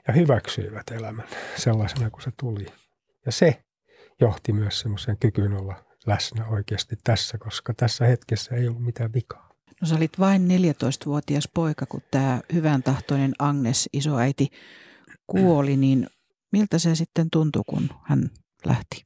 ja 0.07 0.13
hyväksyivät 0.13 0.91
elämän 0.91 1.27
sellaisena 1.55 2.09
kuin 2.09 2.21
se 2.21 2.31
tuli. 2.39 2.65
Ja 3.25 3.31
se 3.31 3.63
johti 4.21 4.53
myös 4.53 4.79
semmoisen 4.79 5.17
kykyyn 5.17 5.53
olla 5.53 5.85
läsnä 6.05 6.47
oikeasti 6.47 6.95
tässä, 7.03 7.37
koska 7.37 7.73
tässä 7.73 8.05
hetkessä 8.05 8.55
ei 8.55 8.67
ollut 8.67 8.83
mitään 8.83 9.13
vikaa. 9.13 9.48
No 9.81 9.87
sä 9.87 9.95
olit 9.95 10.19
vain 10.19 10.47
14-vuotias 10.47 11.49
poika, 11.53 11.85
kun 11.85 12.01
tämä 12.11 12.41
hyvän 12.53 12.83
tahtoinen 12.83 13.33
Agnes, 13.39 13.89
isoäiti, 13.93 14.47
kuoli, 15.27 15.77
niin 15.77 16.07
miltä 16.51 16.79
se 16.79 16.95
sitten 16.95 17.27
tuntui, 17.31 17.63
kun 17.67 17.89
hän 18.03 18.29
lähti? 18.65 19.03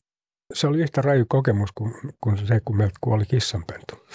Se 0.53 0.67
oli 0.67 0.81
yhtä 0.81 1.01
raju 1.01 1.25
kokemus 1.29 1.71
kuin, 1.71 1.93
kuin 2.21 2.47
se, 2.47 2.59
kun 2.65 2.77
meiltä 2.77 2.95
kuoli 3.01 3.25
kissanpentu. 3.25 4.07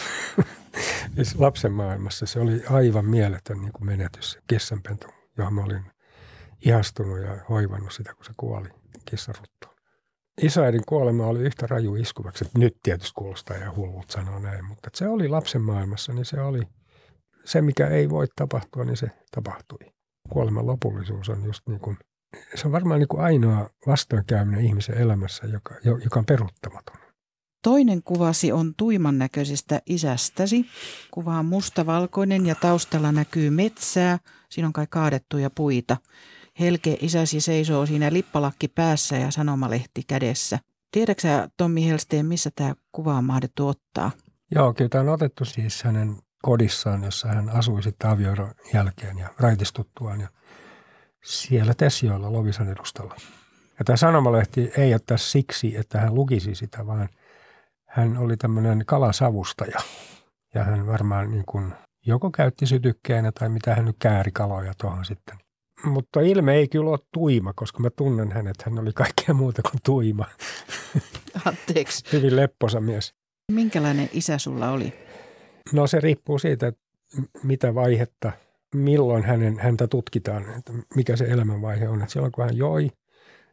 siis 1.14 1.34
lapsen 1.34 1.72
maailmassa 1.72 2.26
se 2.26 2.40
oli 2.40 2.62
aivan 2.70 3.04
mieletön 3.04 3.60
niin 3.60 3.72
kuin 3.72 3.86
menetys, 3.86 4.38
kissanpentu, 4.46 5.06
johon 5.38 5.54
mä 5.54 5.64
olin 5.64 5.84
ihastunut 6.66 7.20
ja 7.20 7.38
hoivannut 7.48 7.92
sitä, 7.92 8.14
kun 8.14 8.24
se 8.24 8.32
kuoli 8.36 8.68
kissaruttuun 9.04 9.67
isoäidin 10.42 10.82
kuolema 10.88 11.26
oli 11.26 11.40
yhtä 11.40 11.66
raju 11.66 11.94
iskuvaksi. 11.94 12.44
Nyt 12.58 12.76
tietysti 12.82 13.12
kuulostaa 13.14 13.56
ja 13.56 13.72
hullut 13.76 14.10
sanoa 14.10 14.40
näin, 14.40 14.64
mutta 14.64 14.90
se 14.94 15.08
oli 15.08 15.28
lapsen 15.28 15.62
maailmassa, 15.62 16.12
niin 16.12 16.24
se 16.24 16.40
oli 16.40 16.62
se, 17.44 17.62
mikä 17.62 17.86
ei 17.86 18.10
voi 18.10 18.26
tapahtua, 18.36 18.84
niin 18.84 18.96
se 18.96 19.10
tapahtui. 19.30 19.78
Kuoleman 20.28 20.66
lopullisuus 20.66 21.28
on 21.28 21.44
just 21.44 21.62
niin 21.68 21.80
kuin, 21.80 21.96
se 22.54 22.66
on 22.66 22.72
varmaan 22.72 23.00
niin 23.00 23.08
kuin 23.08 23.22
ainoa 23.22 23.70
vastoinkäyminen 23.86 24.64
ihmisen 24.64 24.98
elämässä, 24.98 25.46
joka, 25.46 25.74
joka 25.84 26.18
on 26.18 26.26
peruuttamaton. 26.26 26.96
Toinen 27.62 28.02
kuvasi 28.02 28.52
on 28.52 28.74
tuiman 28.76 29.18
näköisestä 29.18 29.82
isästäsi. 29.86 30.66
Kuva 31.10 31.38
on 31.38 31.46
mustavalkoinen 31.46 32.46
ja 32.46 32.54
taustalla 32.54 33.12
näkyy 33.12 33.50
metsää. 33.50 34.18
Siinä 34.50 34.66
on 34.66 34.72
kai 34.72 34.86
kaadettuja 34.90 35.50
puita. 35.50 35.96
Helke 36.60 36.96
isäsi 37.00 37.40
seisoo 37.40 37.86
siinä 37.86 38.12
lippalakki 38.12 38.68
päässä 38.68 39.16
ja 39.16 39.30
sanomalehti 39.30 40.02
kädessä. 40.08 40.58
Tiedätkö 40.90 41.48
Tommi 41.56 41.88
Helsteen, 41.88 42.26
missä 42.26 42.50
tämä 42.54 42.74
kuva 42.92 43.14
on 43.14 43.24
mahdettu 43.24 43.68
ottaa? 43.68 44.10
Joo, 44.54 44.74
kyllä 44.74 44.88
tämä 44.88 45.02
on 45.02 45.08
otettu 45.08 45.44
siis 45.44 45.82
hänen 45.82 46.16
kodissaan, 46.42 47.04
jossa 47.04 47.28
hän 47.28 47.48
asui 47.48 47.82
sitten 47.82 48.10
avioeron 48.10 48.54
jälkeen 48.74 49.18
ja 49.18 49.28
raitistuttuaan. 49.38 50.20
Ja 50.20 50.28
siellä 51.24 51.74
Tessioilla 51.74 52.32
Lovisan 52.32 52.68
edustalla. 52.68 53.16
Ja 53.78 53.84
tämä 53.84 53.96
sanomalehti 53.96 54.70
ei 54.76 54.94
ole 54.94 55.00
tässä 55.06 55.30
siksi, 55.30 55.76
että 55.76 56.00
hän 56.00 56.14
lukisi 56.14 56.54
sitä, 56.54 56.86
vaan 56.86 57.08
hän 57.86 58.16
oli 58.16 58.36
tämmöinen 58.36 58.82
kalasavustaja. 58.86 59.78
Ja 60.54 60.64
hän 60.64 60.86
varmaan 60.86 61.30
niin 61.30 61.44
kuin 61.46 61.74
joko 62.06 62.30
käytti 62.30 62.66
sytykkeenä 62.66 63.32
tai 63.32 63.48
mitä 63.48 63.74
hän 63.74 63.84
nyt 63.84 63.96
kääri 63.98 64.32
kaloja 64.32 64.72
tuohon 64.80 65.04
sitten 65.04 65.38
Mutta 65.84 66.20
ilme 66.20 66.54
ei 66.54 66.68
kyllä 66.68 66.90
ole 66.90 66.98
tuima, 67.12 67.52
koska 67.52 67.80
mä 67.80 67.90
tunnen 67.90 68.32
hänet. 68.32 68.62
Hän 68.62 68.78
oli 68.78 68.92
kaikkea 68.92 69.34
muuta 69.34 69.62
kuin 69.62 69.80
tuima. 69.84 70.24
Anteeksi. 71.44 72.04
Hyvin 72.12 72.36
lepposa 72.36 72.80
mies. 72.80 73.14
Minkälainen 73.52 74.10
isä 74.12 74.38
sulla 74.38 74.70
oli? 74.70 74.92
No 75.72 75.86
se 75.86 76.00
riippuu 76.00 76.38
siitä, 76.38 76.66
että 76.66 76.80
mitä 77.42 77.74
vaihetta, 77.74 78.32
milloin 78.74 79.24
hänen, 79.24 79.58
häntä 79.58 79.86
tutkitaan, 79.86 80.58
että 80.58 80.72
mikä 80.94 81.16
se 81.16 81.24
elämänvaihe 81.24 81.88
on. 81.88 82.00
Että 82.02 82.12
silloin 82.12 82.32
kun 82.32 82.44
hän 82.44 82.56
joi, 82.56 82.90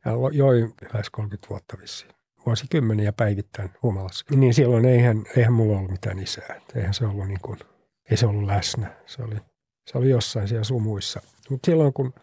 hän 0.01 0.15
joi 0.31 0.73
lähes 0.93 1.09
30 1.09 1.49
vuotta 1.49 1.77
vissiin, 1.81 2.11
vuosikymmeniä 2.45 3.13
päivittäin 3.13 3.69
humalassa, 3.83 4.25
niin 4.35 4.53
silloin 4.53 4.85
eihän, 4.85 5.23
eihän 5.37 5.53
mulla 5.53 5.77
ollut 5.77 5.91
mitään 5.91 6.19
isää. 6.19 6.61
Eihän 6.75 6.93
se 6.93 7.05
ollut, 7.05 7.27
niin 7.27 7.41
kuin, 7.41 7.59
ei 8.11 8.17
se 8.17 8.25
ollut 8.27 8.45
läsnä. 8.45 8.95
Se 9.05 9.23
oli, 9.23 9.35
se 9.85 9.97
oli 9.97 10.09
jossain 10.09 10.47
siellä 10.47 10.63
sumuissa. 10.63 11.21
Mutta 11.49 11.65
silloin 11.71 11.93
kun, 11.93 12.13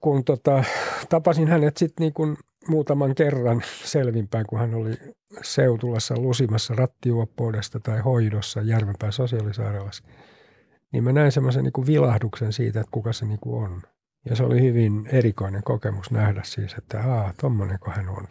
kun 0.00 0.24
tota, 0.24 0.64
tapasin 1.08 1.48
hänet 1.48 1.76
sitten 1.76 2.04
niin 2.04 2.12
kuin 2.12 2.36
muutaman 2.68 3.14
kerran 3.14 3.62
selvinpäin, 3.84 4.46
kun 4.46 4.58
hän 4.58 4.74
oli 4.74 4.94
Seutulassa 5.42 6.14
lusimassa 6.18 6.74
rattijuoppoudesta 6.74 7.80
tai 7.80 8.00
hoidossa 8.00 8.60
Järvenpään 8.60 9.12
sosiaalisairaalassa, 9.12 10.04
niin 10.92 11.04
mä 11.04 11.12
näin 11.12 11.32
semmoisen 11.32 11.64
niin 11.64 11.86
vilahduksen 11.86 12.52
siitä, 12.52 12.80
että 12.80 12.90
kuka 12.90 13.12
se 13.12 13.26
niin 13.26 13.40
kuin 13.40 13.64
on. 13.64 13.82
Ja 14.30 14.36
se 14.36 14.44
oli 14.44 14.60
hyvin 14.60 15.06
erikoinen 15.06 15.62
kokemus 15.62 16.10
nähdä 16.10 16.40
siis, 16.44 16.74
että 16.74 17.12
aa, 17.12 17.32
tommonenko 17.40 17.90
hän 17.90 18.08
on, 18.08 18.28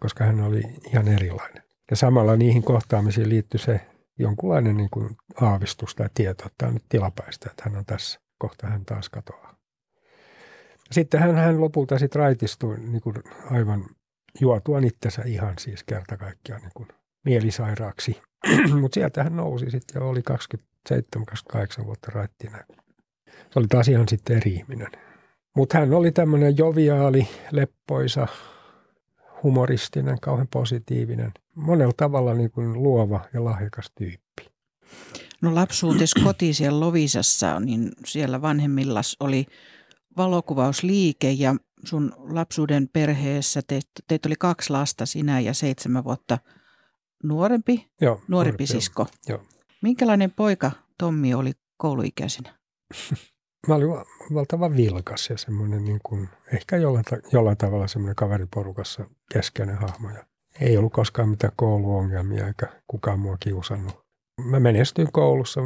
koska 0.00 0.24
hän 0.24 0.40
oli 0.40 0.62
ihan 0.86 1.08
erilainen. 1.08 1.62
Ja 1.90 1.96
samalla 1.96 2.36
niihin 2.36 2.62
kohtaamisiin 2.62 3.28
liittyi 3.28 3.60
se 3.60 3.80
jonkunlainen 4.20 4.76
niin 4.76 4.90
kuin 4.90 5.16
aavistus 5.40 5.94
tai 5.94 6.08
tieto, 6.14 6.42
että 6.46 6.54
tämä 6.58 6.68
on 6.68 6.74
nyt 6.74 6.84
tilapäistä, 6.88 7.50
että 7.50 7.62
hän 7.66 7.78
on 7.78 7.84
tässä. 7.84 8.20
Kohta 8.38 8.66
hän 8.66 8.84
taas 8.84 9.08
katoaa. 9.08 9.54
Sitten 10.92 11.20
hän, 11.20 11.34
hän 11.34 11.60
lopulta 11.60 11.98
sitten 11.98 12.20
raitistui 12.20 12.78
niin 12.78 13.00
kuin 13.00 13.16
aivan 13.50 13.84
juotuaan 14.40 14.84
itsensä 14.84 15.22
ihan 15.22 15.54
siis 15.58 15.84
kerta 15.84 16.16
kaikkiaan 16.16 16.62
niin 16.62 16.72
kuin 16.74 16.88
mielisairaaksi. 17.24 18.22
Mutta 18.80 18.94
sieltä 18.94 19.24
hän 19.24 19.36
nousi 19.36 19.70
sitten 19.70 20.00
ja 20.00 20.06
oli 20.06 20.22
27-28 21.80 21.84
vuotta 21.84 22.10
raittina. 22.14 22.58
Se 23.26 23.58
oli 23.58 23.66
taas 23.68 23.88
ihan 23.88 24.08
sitten 24.08 24.36
eri 24.36 24.52
ihminen. 24.52 24.90
Mutta 25.56 25.78
hän 25.78 25.92
oli 25.92 26.12
tämmöinen 26.12 26.58
joviaali, 26.58 27.28
leppoisa, 27.50 28.26
humoristinen, 29.42 30.20
kauhean 30.20 30.48
positiivinen, 30.48 31.32
monella 31.54 31.92
tavalla 31.96 32.34
niin 32.34 32.50
kuin 32.50 32.72
luova 32.72 33.20
ja 33.34 33.44
lahjakas 33.44 33.92
tyyppi. 33.94 34.50
No 35.42 35.54
lapsuutes 35.54 36.14
koti 36.24 36.54
siellä 36.54 36.80
Lovisassa, 36.80 37.60
niin 37.60 37.92
siellä 38.04 38.42
vanhemmillas 38.42 39.16
oli 39.20 39.46
valokuvausliike 40.16 41.30
ja 41.30 41.54
sun 41.84 42.12
lapsuuden 42.18 42.88
perheessä 42.92 43.60
te, 43.66 43.80
teitä 44.08 44.28
oli 44.28 44.36
kaksi 44.38 44.70
lasta, 44.70 45.06
sinä 45.06 45.40
ja 45.40 45.54
seitsemän 45.54 46.04
vuotta 46.04 46.38
nuorempi, 47.24 47.90
Joo, 48.00 48.14
nuorempi 48.14 48.28
nuorempi, 48.28 48.66
sisko. 48.66 49.06
Joo. 49.28 49.42
Minkälainen 49.82 50.30
poika 50.30 50.70
Tommi 50.98 51.34
oli 51.34 51.52
kouluikäisenä? 51.76 52.54
Mä 53.68 53.74
olin 53.74 53.90
va- 53.90 54.04
valtavan 54.34 54.76
vilkas 54.76 55.30
ja 55.30 55.38
semmoinen 55.38 55.84
niin 55.84 56.00
kuin, 56.02 56.28
ehkä 56.52 56.76
jollain, 56.76 57.04
jollain 57.32 57.56
tavalla 57.56 57.86
semmoinen 57.86 58.16
kaveriporukassa 58.16 59.04
keskeinen 59.32 59.76
hahmo. 59.76 60.10
Ja 60.10 60.24
ei 60.60 60.76
ollut 60.76 60.92
koskaan 60.92 61.28
mitään 61.28 61.52
kouluongelmia 61.56 62.46
eikä 62.46 62.68
kukaan 62.86 63.20
mua 63.20 63.36
kiusannut. 63.40 64.00
Mä 64.44 64.60
menestyin 64.60 65.12
koulussa 65.12 65.60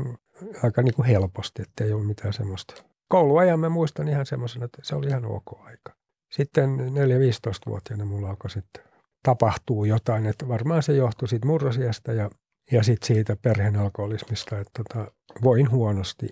aika 0.63 0.83
niin 0.83 0.95
kuin 0.95 1.07
helposti, 1.07 1.63
että 1.63 1.85
ei 1.85 1.93
ollut 1.93 2.07
mitään 2.07 2.33
semmoista. 2.33 2.75
Kouluajan 3.09 3.61
mä 3.61 3.69
muistan 3.69 4.09
ihan 4.09 4.27
semmoisena, 4.27 4.65
että 4.65 4.79
se 4.83 4.97
oli 4.97 5.07
ihan 5.07 5.25
ok 5.25 5.61
aika. 5.61 5.93
Sitten 6.33 6.79
4-15-vuotiaana 6.79 8.05
mulla 8.05 8.31
alkoi 8.31 8.51
sitten 8.51 8.85
tapahtuu 9.23 9.85
jotain, 9.85 10.27
että 10.27 10.49
varmaan 10.49 10.83
se 10.83 10.93
johtui 10.93 11.29
siitä 11.29 11.47
murrosiasta 11.47 12.13
ja, 12.13 12.31
ja 12.73 12.83
sitten 12.83 13.07
siitä 13.07 13.37
perheen 13.43 13.77
alkoholismista, 13.77 14.59
että 14.59 14.83
tota, 14.83 15.13
voin 15.43 15.71
huonosti 15.71 16.29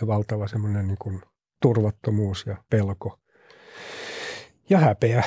ja 0.00 0.06
valtava 0.06 0.48
semmoinen 0.48 0.86
niin 0.86 0.98
kuin 0.98 1.22
turvattomuus 1.62 2.44
ja 2.46 2.56
pelko 2.70 3.18
ja 4.70 4.78
häpeä. 4.78 5.24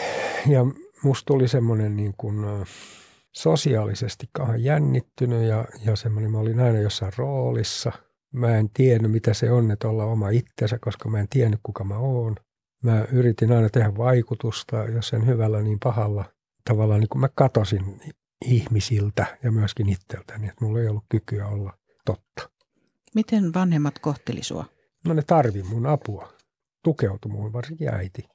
Ja 0.48 0.66
musta 1.04 1.26
tuli 1.26 1.48
semmoinen 1.48 1.96
niin 1.96 2.14
kuin, 2.18 2.46
sosiaalisesti 3.34 4.30
kauhean 4.32 4.64
jännittynyt 4.64 5.44
ja, 5.44 5.66
ja 5.86 5.96
semmoinen, 5.96 6.32
mä 6.32 6.40
olin 6.40 6.60
aina 6.60 6.80
jossain 6.80 7.12
roolissa. 7.18 7.92
Mä 8.34 8.58
en 8.58 8.70
tiennyt, 8.70 9.12
mitä 9.12 9.34
se 9.34 9.52
on, 9.52 9.72
että 9.72 9.88
olla 9.88 10.06
oma 10.06 10.30
itsensä, 10.30 10.80
koska 10.80 11.10
mä 11.10 11.20
en 11.20 11.28
tiennyt, 11.30 11.60
kuka 11.64 11.84
mä 11.84 11.98
oon. 11.98 12.36
Mä 12.84 13.06
yritin 13.12 13.52
aina 13.52 13.70
tehdä 13.70 13.98
vaikutusta, 13.98 14.84
jos 14.84 15.14
en 15.14 15.28
hyvällä, 15.28 15.62
niin 15.62 15.80
pahalla. 15.84 16.26
Tavallaan 16.70 17.00
niin 17.00 17.10
kuin 17.10 17.20
mä 17.20 17.30
katosin 17.36 18.00
ihmisiltä 18.46 19.38
ja 19.44 19.52
myöskin 19.52 19.90
itseltäni, 19.90 20.48
että 20.48 20.66
mulla 20.66 20.80
ei 20.80 20.88
ollut 20.88 21.06
kykyä 21.10 21.48
olla 21.48 21.74
totta. 22.06 22.53
Miten 23.16 23.54
vanhemmat 23.54 24.00
kohteli 24.00 24.44
sua? 24.44 24.66
No 25.08 25.14
ne 25.14 25.22
tarvi 25.28 25.64
mun 25.64 25.86
apua, 25.86 26.34
tukeutui 26.84 27.32
muuhun, 27.32 27.54
varsinkin 27.54 27.94
äiti. 27.94 28.30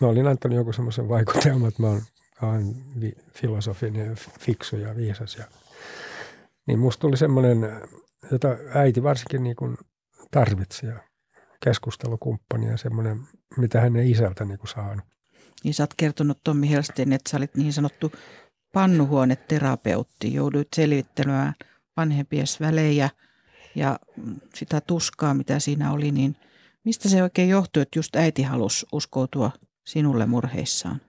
Mä 0.00 0.06
olin 0.06 0.26
antanut 0.26 0.56
joku 0.56 0.72
semmoisen 0.72 1.08
vaikutelman, 1.08 1.68
että 1.68 1.82
mä 1.82 2.00
oon 2.42 2.74
vi- 3.00 3.16
filosofinen 3.32 4.06
ja 4.06 4.14
fiksu 4.40 4.76
ja 4.76 4.96
viisas. 4.96 5.36
Ja, 5.36 5.44
niin 6.66 6.78
musta 6.78 7.00
tuli 7.00 7.16
semmoinen, 7.16 7.58
jota 8.32 8.48
äiti 8.74 9.02
varsinkin 9.02 9.42
niin 9.42 9.56
kuin 9.56 9.76
tarvitsi 10.30 10.86
ja 10.86 11.00
keskustelukumppani 11.64 12.66
ja 12.66 12.76
semmoinen, 12.76 13.20
mitä 13.56 13.80
hän 13.80 13.96
ei 13.96 14.10
isältä 14.10 14.44
niin 14.44 14.58
kuin 14.58 14.68
saanut. 14.68 15.04
Niin 15.64 15.74
sä 15.74 15.82
oot 15.82 15.94
kertonut 15.96 16.38
Tommi 16.44 16.70
Helsteen, 16.70 17.12
että 17.12 17.30
sä 17.30 17.36
olit 17.36 17.56
niin 17.56 17.72
sanottu 17.72 18.12
pannuhuoneterapeutti. 18.72 20.34
Jouduit 20.34 20.68
selvittelemään 20.76 21.54
vanhempies 21.96 22.60
välejä 22.60 23.10
ja 23.74 23.98
sitä 24.54 24.80
tuskaa, 24.80 25.34
mitä 25.34 25.58
siinä 25.58 25.92
oli. 25.92 26.10
Niin 26.10 26.36
mistä 26.84 27.08
se 27.08 27.22
oikein 27.22 27.48
johtui, 27.48 27.82
että 27.82 27.98
just 27.98 28.16
äiti 28.16 28.42
halusi 28.42 28.86
uskoutua 28.92 29.50
sinulle 29.86 30.26
murheissaan? 30.26 31.00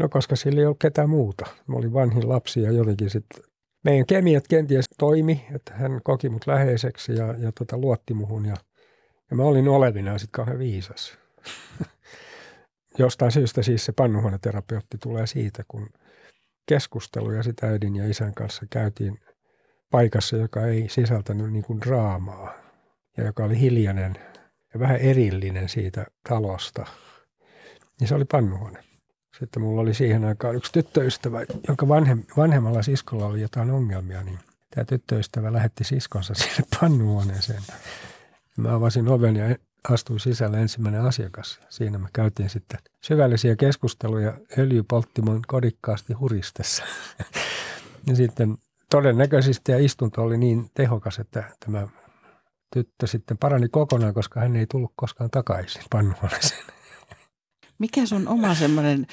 No 0.00 0.08
koska 0.08 0.36
sillä 0.36 0.60
ei 0.60 0.66
ollut 0.66 0.78
ketään 0.78 1.10
muuta. 1.10 1.46
Mä 1.66 1.76
olin 1.76 1.92
vanhin 1.92 2.28
lapsi 2.28 2.62
ja 2.62 2.72
jotenkin 2.72 3.10
sitten 3.10 3.44
meidän 3.84 4.06
kemiat 4.06 4.48
kenties 4.48 4.84
toimi, 4.98 5.46
että 5.54 5.74
hän 5.74 6.00
koki 6.04 6.28
mut 6.28 6.46
läheiseksi 6.46 7.12
ja, 7.12 7.34
ja 7.38 7.52
tota, 7.52 7.78
luotti 7.78 8.14
muhun 8.14 8.46
ja, 8.46 8.56
ja 9.30 9.36
mä 9.36 9.42
olin 9.42 9.68
olevinaan 9.68 10.18
sitten 10.18 10.32
kauhean 10.32 10.58
viisas. 10.58 11.18
Jostain 12.98 13.32
syystä 13.32 13.62
siis 13.62 13.84
se 13.84 13.92
pannuhuoneterapeutti 13.92 14.98
tulee 14.98 15.26
siitä, 15.26 15.64
kun 15.68 15.88
keskusteluja 16.68 17.42
sitä 17.42 17.66
äidin 17.66 17.96
ja 17.96 18.10
isän 18.10 18.34
kanssa 18.34 18.66
käytiin 18.70 19.20
paikassa, 19.94 20.36
joka 20.36 20.66
ei 20.66 20.88
sisältänyt 20.88 21.52
niin 21.52 21.64
kuin 21.64 21.80
draamaa 21.80 22.54
ja 23.16 23.24
joka 23.24 23.44
oli 23.44 23.60
hiljainen 23.60 24.18
ja 24.74 24.80
vähän 24.80 24.96
erillinen 24.96 25.68
siitä 25.68 26.06
talosta. 26.28 26.86
Niin 28.00 28.08
se 28.08 28.14
oli 28.14 28.24
pannuhuone. 28.24 28.84
Sitten 29.38 29.62
mulla 29.62 29.82
oli 29.82 29.94
siihen 29.94 30.24
aikaan 30.24 30.56
yksi 30.56 30.72
tyttöystävä, 30.72 31.38
jonka 31.68 31.88
vanhem, 31.88 32.22
vanhemmalla 32.36 32.82
siskolla 32.82 33.26
oli 33.26 33.40
jotain 33.40 33.70
ongelmia, 33.70 34.22
niin 34.22 34.38
tämä 34.70 34.84
tyttöystävä 34.84 35.52
lähetti 35.52 35.84
siskonsa 35.84 36.34
sinne 36.44 36.68
pannuhuoneeseen. 36.80 37.62
Mä 38.56 38.74
avasin 38.74 39.08
oven 39.08 39.36
ja 39.36 39.56
astuin 39.90 40.20
sisälle 40.20 40.60
ensimmäinen 40.60 41.00
asiakas. 41.00 41.60
Siinä 41.68 41.98
me 41.98 42.08
käytiin 42.12 42.50
sitten 42.50 42.78
syvällisiä 43.00 43.56
keskusteluja 43.56 44.34
öljypolttimon 44.58 45.42
kodikkaasti 45.46 46.12
huristessa. 46.12 46.84
ja 48.08 48.16
sitten 48.16 48.58
todennäköisesti 48.94 49.72
ja 49.72 49.78
istunto 49.78 50.22
oli 50.22 50.38
niin 50.38 50.70
tehokas, 50.74 51.18
että 51.18 51.44
tämä 51.64 51.88
tyttö 52.74 53.06
sitten 53.06 53.38
parani 53.38 53.68
kokonaan, 53.68 54.14
koska 54.14 54.40
hän 54.40 54.56
ei 54.56 54.66
tullut 54.66 54.92
koskaan 54.96 55.30
takaisin 55.30 55.82
pannuhuoneeseen. 55.90 56.64
Mikä 57.78 58.06
sun 58.06 58.28
oma 58.28 58.54
semmoinen 58.54 59.06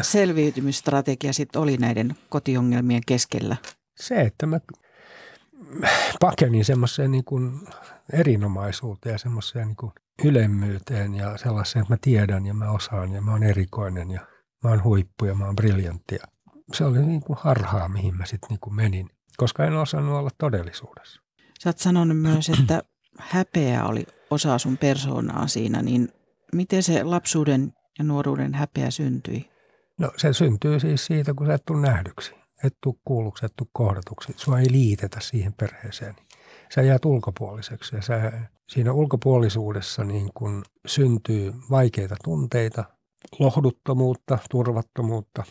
selviytymisstrategia 0.00 1.32
sitten 1.32 1.62
oli 1.62 1.76
näiden 1.76 2.14
kotiongelmien 2.28 3.02
keskellä? 3.06 3.56
Se, 3.96 4.20
että 4.20 4.46
mä 4.46 4.60
pakenin 6.20 6.64
semmoiseen 6.64 7.10
niin 7.10 7.24
kuin 7.24 7.60
erinomaisuuteen 8.12 9.12
ja 9.12 9.18
semmoiseen 9.18 9.66
niin 9.66 9.76
kuin 9.76 9.92
ylemmyyteen 10.24 11.14
ja 11.14 11.36
sellaiseen, 11.36 11.82
että 11.82 11.94
mä 11.94 11.98
tiedän 12.00 12.46
ja 12.46 12.54
mä 12.54 12.70
osaan 12.70 13.12
ja 13.12 13.22
mä 13.22 13.32
oon 13.32 13.42
erikoinen 13.42 14.10
ja 14.10 14.20
mä 14.64 14.70
oon 14.70 14.84
huippu 14.84 15.24
ja 15.24 15.34
mä 15.34 15.46
oon 15.46 15.56
briljantti. 15.56 16.14
Ja 16.14 16.37
se 16.72 16.84
oli 16.84 17.06
niin 17.06 17.20
kuin 17.20 17.38
harhaa, 17.42 17.88
mihin 17.88 18.16
mä 18.16 18.26
sitten 18.26 18.48
niin 18.48 18.60
kuin 18.60 18.74
menin, 18.74 19.10
koska 19.36 19.64
en 19.64 19.76
osannut 19.76 20.18
olla 20.18 20.30
todellisuudessa. 20.38 21.22
Sä 21.60 21.68
oot 21.68 21.78
sanonut 21.78 22.20
myös, 22.20 22.48
että 22.60 22.82
häpeä 23.18 23.84
oli 23.84 24.06
osa 24.30 24.58
sun 24.58 24.76
persoonaa 24.76 25.46
siinä, 25.46 25.82
niin 25.82 26.08
miten 26.52 26.82
se 26.82 27.02
lapsuuden 27.02 27.72
ja 27.98 28.04
nuoruuden 28.04 28.54
häpeä 28.54 28.90
syntyi? 28.90 29.50
No 29.98 30.12
se 30.16 30.32
syntyy 30.32 30.80
siis 30.80 31.06
siitä, 31.06 31.34
kun 31.34 31.46
sä 31.46 31.54
et 31.54 31.64
tule 31.64 31.80
nähdyksi, 31.80 32.34
et 32.64 32.76
tule 32.82 32.94
kuulluksi, 33.04 33.46
et 33.46 33.52
tule 33.56 33.68
kohdatuksi. 33.72 34.32
Sua 34.36 34.58
ei 34.58 34.72
liitetä 34.72 35.20
siihen 35.20 35.52
perheeseen. 35.52 36.16
sä 36.74 36.82
jäät 36.82 37.04
ulkopuoliseksi 37.04 37.96
ja 37.96 38.02
sä, 38.02 38.32
siinä 38.68 38.92
ulkopuolisuudessa 38.92 40.04
niin 40.04 40.30
kun 40.34 40.64
syntyy 40.86 41.54
vaikeita 41.70 42.16
tunteita, 42.24 42.84
lohduttomuutta, 43.38 44.38
turvattomuutta, 44.50 45.44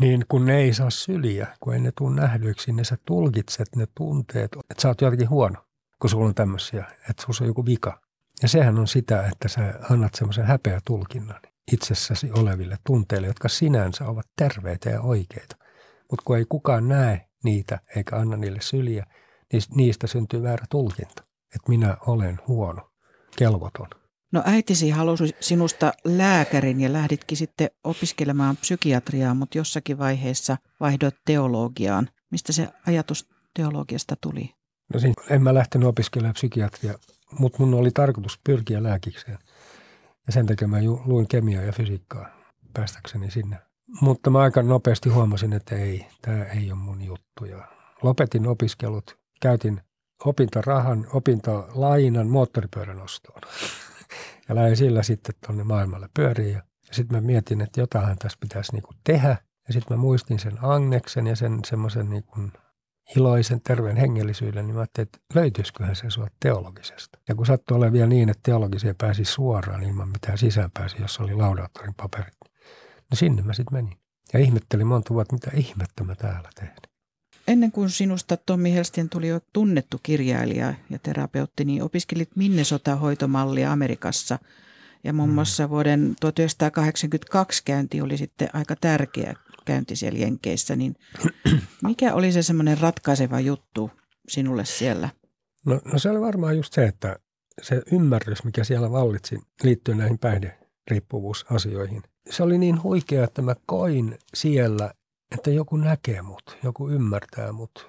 niin 0.00 0.24
kun 0.28 0.44
ne 0.44 0.56
ei 0.56 0.74
saa 0.74 0.90
syliä, 0.90 1.56
kun 1.60 1.74
ei 1.74 1.80
ne 1.80 1.92
tule 1.98 2.14
nähdyiksi, 2.14 2.72
niin 2.72 2.84
sä 2.84 2.96
tulkitset 3.04 3.76
ne 3.76 3.86
tunteet, 3.94 4.52
että 4.70 4.82
sä 4.82 4.88
oot 4.88 5.00
jotenkin 5.00 5.30
huono, 5.30 5.64
kun 6.00 6.10
sulla 6.10 6.26
on 6.26 6.34
tämmöisiä, 6.34 6.84
että 7.10 7.22
sulla 7.22 7.38
on 7.40 7.46
joku 7.46 7.66
vika. 7.66 8.00
Ja 8.42 8.48
sehän 8.48 8.78
on 8.78 8.88
sitä, 8.88 9.26
että 9.32 9.48
sä 9.48 9.74
annat 9.90 10.14
semmoisen 10.14 10.44
häpeä 10.44 10.80
tulkinnan 10.86 11.40
itsessäsi 11.72 12.30
oleville 12.32 12.76
tunteille, 12.86 13.26
jotka 13.26 13.48
sinänsä 13.48 14.06
ovat 14.06 14.26
terveitä 14.36 14.90
ja 14.90 15.00
oikeita. 15.00 15.56
Mutta 16.10 16.22
kun 16.24 16.38
ei 16.38 16.44
kukaan 16.48 16.88
näe 16.88 17.28
niitä 17.44 17.78
eikä 17.96 18.16
anna 18.16 18.36
niille 18.36 18.60
syliä, 18.60 19.06
niin 19.52 19.62
niistä 19.74 20.06
syntyy 20.06 20.42
väärä 20.42 20.66
tulkinta, 20.70 21.22
että 21.54 21.68
minä 21.68 21.96
olen 22.06 22.38
huono, 22.48 22.90
kelvoton. 23.36 24.03
No 24.34 24.42
äitisi 24.44 24.90
halusi 24.90 25.36
sinusta 25.40 25.92
lääkärin 26.04 26.80
ja 26.80 26.92
lähditkin 26.92 27.36
sitten 27.36 27.70
opiskelemaan 27.84 28.56
psykiatriaa, 28.56 29.34
mutta 29.34 29.58
jossakin 29.58 29.98
vaiheessa 29.98 30.56
vaihdoit 30.80 31.14
teologiaan. 31.24 32.08
Mistä 32.30 32.52
se 32.52 32.68
ajatus 32.86 33.28
teologiasta 33.56 34.16
tuli? 34.20 34.54
No 34.94 35.00
siis 35.00 35.14
en 35.30 35.42
mä 35.42 35.54
lähtenyt 35.54 35.88
opiskelemaan 35.88 36.34
psykiatria, 36.34 36.94
mutta 37.38 37.58
mun 37.58 37.74
oli 37.74 37.90
tarkoitus 37.90 38.40
pyrkiä 38.44 38.82
lääkikseen. 38.82 39.38
Ja 40.26 40.32
sen 40.32 40.46
takia 40.46 40.68
mä 40.68 40.78
luin 41.04 41.28
kemiaa 41.28 41.62
ja 41.62 41.72
fysiikkaa 41.72 42.26
päästäkseni 42.74 43.30
sinne. 43.30 43.58
Mutta 44.00 44.30
mä 44.30 44.38
aika 44.38 44.62
nopeasti 44.62 45.08
huomasin, 45.08 45.52
että 45.52 45.76
ei, 45.76 46.06
tämä 46.22 46.44
ei 46.44 46.72
ole 46.72 46.80
mun 46.80 47.02
juttu. 47.02 47.44
Ja 47.44 47.68
lopetin 48.02 48.46
opiskelut, 48.46 49.18
käytin 49.40 49.80
opintorahan, 50.24 51.06
opintolainan 51.12 52.28
moottoripyörän 52.28 53.02
ostoon. 53.02 53.40
Ja 54.48 54.54
lähdin 54.54 54.76
sillä 54.76 55.02
sitten 55.02 55.34
tuonne 55.46 55.64
maailmalle 55.64 56.08
pyöriin. 56.14 56.54
Ja 56.54 56.62
sitten 56.92 57.16
mä 57.16 57.20
mietin, 57.20 57.60
että 57.60 57.80
jotain 57.80 58.18
tässä 58.18 58.38
pitäisi 58.40 58.72
niinku 58.72 58.90
tehdä. 59.04 59.36
Ja 59.68 59.72
sitten 59.72 59.96
mä 59.96 60.00
muistin 60.00 60.38
sen 60.38 60.64
Agneksen 60.64 61.26
ja 61.26 61.36
sen 61.36 61.60
semmoisen 61.66 62.10
niinku 62.10 62.40
iloisen, 63.16 63.60
terveen 63.60 63.96
hengellisyyden, 63.96 64.66
niin 64.66 64.74
mä 64.74 64.80
ajattelin, 64.80 65.06
että 65.06 65.18
löytyisiköhän 65.34 65.96
se 65.96 66.10
sua 66.10 66.28
teologisesta. 66.40 67.18
Ja 67.28 67.34
kun 67.34 67.46
sattui 67.46 67.76
olemaan 67.76 67.92
vielä 67.92 68.06
niin, 68.06 68.28
että 68.28 68.40
teologiseen 68.42 68.96
pääsi 68.96 69.24
suoraan 69.24 69.82
ilman 69.82 70.08
mitään 70.08 70.38
sisäänpääsi, 70.38 70.96
jos 71.02 71.20
oli 71.20 71.34
laudaattorin 71.34 71.94
paperit, 71.94 72.34
no 73.10 73.14
sinne 73.14 73.42
mä 73.42 73.52
sitten 73.52 73.78
menin. 73.78 73.98
Ja 74.32 74.38
ihmettelin 74.38 74.86
monta 74.86 75.14
vuotta, 75.14 75.34
mitä 75.34 75.50
ihmettä 75.54 76.04
mä 76.04 76.14
täällä 76.14 76.48
teen. 76.54 76.76
Ennen 77.48 77.72
kuin 77.72 77.90
sinusta 77.90 78.36
Tommi 78.36 78.74
Helstien 78.74 79.08
tuli 79.08 79.28
jo 79.28 79.40
tunnettu 79.52 80.00
kirjailija 80.02 80.74
ja 80.90 80.98
terapeutti, 80.98 81.64
niin 81.64 81.82
opiskelit 81.82 82.30
Minnesota-hoitomallia 82.36 83.72
Amerikassa. 83.72 84.38
Ja 85.04 85.12
muun 85.12 85.28
mm. 85.28 85.34
muassa 85.34 85.70
vuoden 85.70 86.16
1982 86.20 87.62
käynti 87.64 88.00
oli 88.00 88.16
sitten 88.16 88.48
aika 88.52 88.76
tärkeä 88.76 89.34
käynti 89.64 89.96
siellä 89.96 90.18
Jenkeissä, 90.18 90.76
niin 90.76 90.96
mikä 91.86 92.14
oli 92.14 92.32
se 92.32 92.42
semmoinen 92.42 92.78
ratkaiseva 92.78 93.40
juttu 93.40 93.90
sinulle 94.28 94.64
siellä? 94.64 95.08
No, 95.66 95.80
no 95.84 95.98
se 95.98 96.10
oli 96.10 96.20
varmaan 96.20 96.56
just 96.56 96.72
se, 96.72 96.84
että 96.84 97.16
se 97.62 97.82
ymmärrys, 97.92 98.44
mikä 98.44 98.64
siellä 98.64 98.90
vallitsi 98.90 99.38
liittyen 99.62 99.98
näihin 99.98 100.18
päihderiippuvuusasioihin, 100.18 102.02
se 102.30 102.42
oli 102.42 102.58
niin 102.58 102.82
huikea, 102.82 103.24
että 103.24 103.42
mä 103.42 103.54
koin 103.66 104.18
siellä, 104.34 104.94
että 105.34 105.50
joku 105.50 105.76
näkee 105.76 106.22
mut, 106.22 106.58
joku 106.62 106.88
ymmärtää 106.88 107.52
mut. 107.52 107.88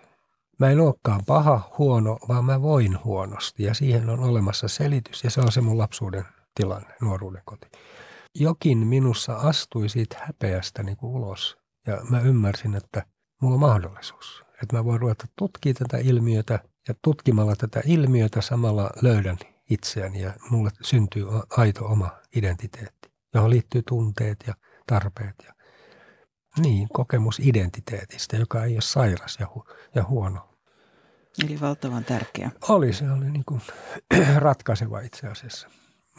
Mä 0.59 0.69
en 0.69 0.79
olekaan 0.79 1.21
paha, 1.25 1.73
huono, 1.77 2.17
vaan 2.27 2.45
mä 2.45 2.61
voin 2.61 3.03
huonosti 3.03 3.63
ja 3.63 3.73
siihen 3.73 4.09
on 4.09 4.19
olemassa 4.19 4.67
selitys 4.67 5.23
ja 5.23 5.29
se 5.29 5.41
on 5.41 5.51
se 5.51 5.61
mun 5.61 5.77
lapsuuden 5.77 6.25
tilanne, 6.55 6.95
nuoruuden 7.01 7.41
koti. 7.45 7.67
Jokin 8.35 8.77
minussa 8.77 9.35
astui 9.35 9.89
siitä 9.89 10.17
häpeästä 10.19 10.83
niin 10.83 10.97
kuin 10.97 11.11
ulos 11.11 11.57
ja 11.87 12.01
mä 12.09 12.19
ymmärsin, 12.19 12.75
että 12.75 13.05
mulla 13.41 13.53
on 13.53 13.59
mahdollisuus. 13.59 14.43
Että 14.63 14.75
mä 14.75 14.85
voin 14.85 15.01
ruveta 15.01 15.25
tutkimaan 15.37 15.75
tätä 15.75 15.97
ilmiötä 15.97 16.59
ja 16.87 16.93
tutkimalla 17.01 17.55
tätä 17.55 17.81
ilmiötä 17.85 18.41
samalla 18.41 18.89
löydän 19.01 19.37
itseäni 19.69 20.21
ja 20.21 20.33
mulle 20.49 20.69
syntyy 20.81 21.25
aito 21.49 21.85
oma 21.85 22.09
identiteetti, 22.35 23.09
johon 23.33 23.49
liittyy 23.49 23.83
tunteet 23.87 24.43
ja 24.47 24.53
tarpeet 24.87 25.35
ja 25.47 25.54
niin, 26.59 26.87
kokemus 26.93 27.39
identiteetistä, 27.39 28.37
joka 28.37 28.63
ei 28.63 28.73
ole 28.73 28.81
sairas 28.81 29.37
ja, 29.39 29.45
hu- 29.45 29.73
ja 29.95 30.03
huono. 30.03 30.49
Eli 31.45 31.61
valtavan 31.61 32.03
tärkeä. 32.03 32.51
Oli, 32.69 32.93
se 32.93 33.11
oli 33.11 33.31
niin 33.31 33.45
kuin 33.45 33.61
ratkaiseva 34.37 34.99
itse 34.99 35.27
asiassa. 35.27 35.67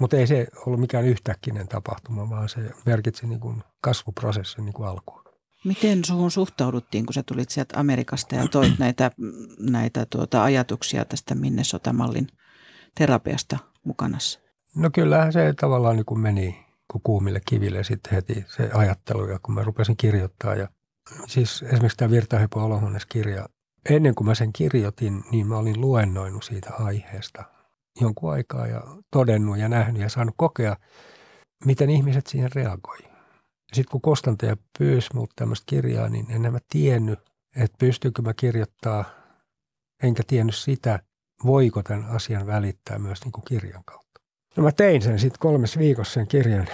Mutta 0.01 0.17
ei 0.17 0.27
se 0.27 0.47
ollut 0.67 0.81
mikään 0.81 1.05
yhtäkkinen 1.05 1.69
tapahtuma, 1.69 2.31
vaan 2.31 2.49
se 2.49 2.71
merkitsi 2.87 3.27
niin 3.27 3.41
kuin 3.41 3.63
kasvuprosessin 3.81 4.65
niin 4.65 4.73
kuin 4.73 4.89
alkuun. 4.89 5.23
Miten 5.65 6.05
suhun 6.05 6.31
suhtauduttiin, 6.31 7.07
kun 7.07 7.15
sä 7.15 7.23
tulit 7.23 7.51
sieltä 7.51 7.81
Amerikasta 7.81 8.35
ja 8.35 8.49
toit 8.49 8.79
näitä, 8.79 9.11
näitä 9.59 10.07
tuota 10.11 10.45
ajatuksia 10.45 11.05
tästä 11.05 11.35
Minnesota-mallin 11.35 12.27
terapiasta 12.95 13.59
mukanassa? 13.85 14.41
No 14.75 14.91
kyllähän 14.91 15.33
se 15.33 15.55
tavallaan 15.61 15.97
niin 15.97 16.07
kuin 16.07 16.21
meni 16.21 16.66
kuin 16.93 17.03
kuumille 17.03 17.41
kiville 17.49 17.85
sitten 17.85 18.15
heti 18.15 18.45
se 18.49 18.71
ajattelu, 18.75 19.29
ja 19.29 19.39
kun 19.43 19.55
mä 19.55 19.63
rupesin 19.65 19.97
kirjoittaa. 19.97 20.55
Ja, 20.55 20.69
siis 21.27 21.63
esimerkiksi 21.63 21.97
tämä 21.97 22.11
Virtahepo 22.11 22.65
Olohuoneessa-kirja, 22.65 23.49
ennen 23.91 24.15
kuin 24.15 24.27
mä 24.27 24.35
sen 24.35 24.53
kirjoitin, 24.53 25.25
niin 25.31 25.47
mä 25.47 25.57
olin 25.57 25.81
luennoinut 25.81 26.45
siitä 26.45 26.71
aiheesta 26.75 27.45
jonkun 28.01 28.33
aikaa 28.33 28.67
ja 28.67 28.83
todennut 29.11 29.59
ja 29.59 29.69
nähnyt 29.69 30.03
ja 30.03 30.09
saanut 30.09 30.35
kokea, 30.39 30.77
miten 31.65 31.91
ihmiset 31.91 32.27
siihen 32.27 32.51
reagoi. 32.55 32.99
Sitten 33.73 33.91
kun 33.91 34.01
Kostantaja 34.01 34.57
pyysi 34.79 35.09
mut 35.15 35.31
tämmöistä 35.37 35.65
kirjaa, 35.67 36.09
niin 36.09 36.31
en 36.31 36.53
mä 36.53 36.59
tiennyt, 36.69 37.19
että 37.57 37.77
pystyykö 37.79 38.23
mä 38.23 38.35
kirjoittaa, 38.35 39.05
enkä 40.03 40.23
tiennyt 40.27 40.55
sitä, 40.55 41.01
voiko 41.45 41.83
tämän 41.83 42.05
asian 42.11 42.47
välittää 42.47 42.99
myös 42.99 43.25
niin 43.25 43.33
kuin 43.33 43.45
kirjan 43.45 43.85
kautta. 43.85 44.06
No 44.57 44.63
mä 44.63 44.73
tein 44.73 45.03
sen 45.03 45.19
sitten 45.19 45.39
kolmes 45.39 45.79
viikossa 45.79 46.15
sen 46.15 46.27
kirjan, 46.27 46.69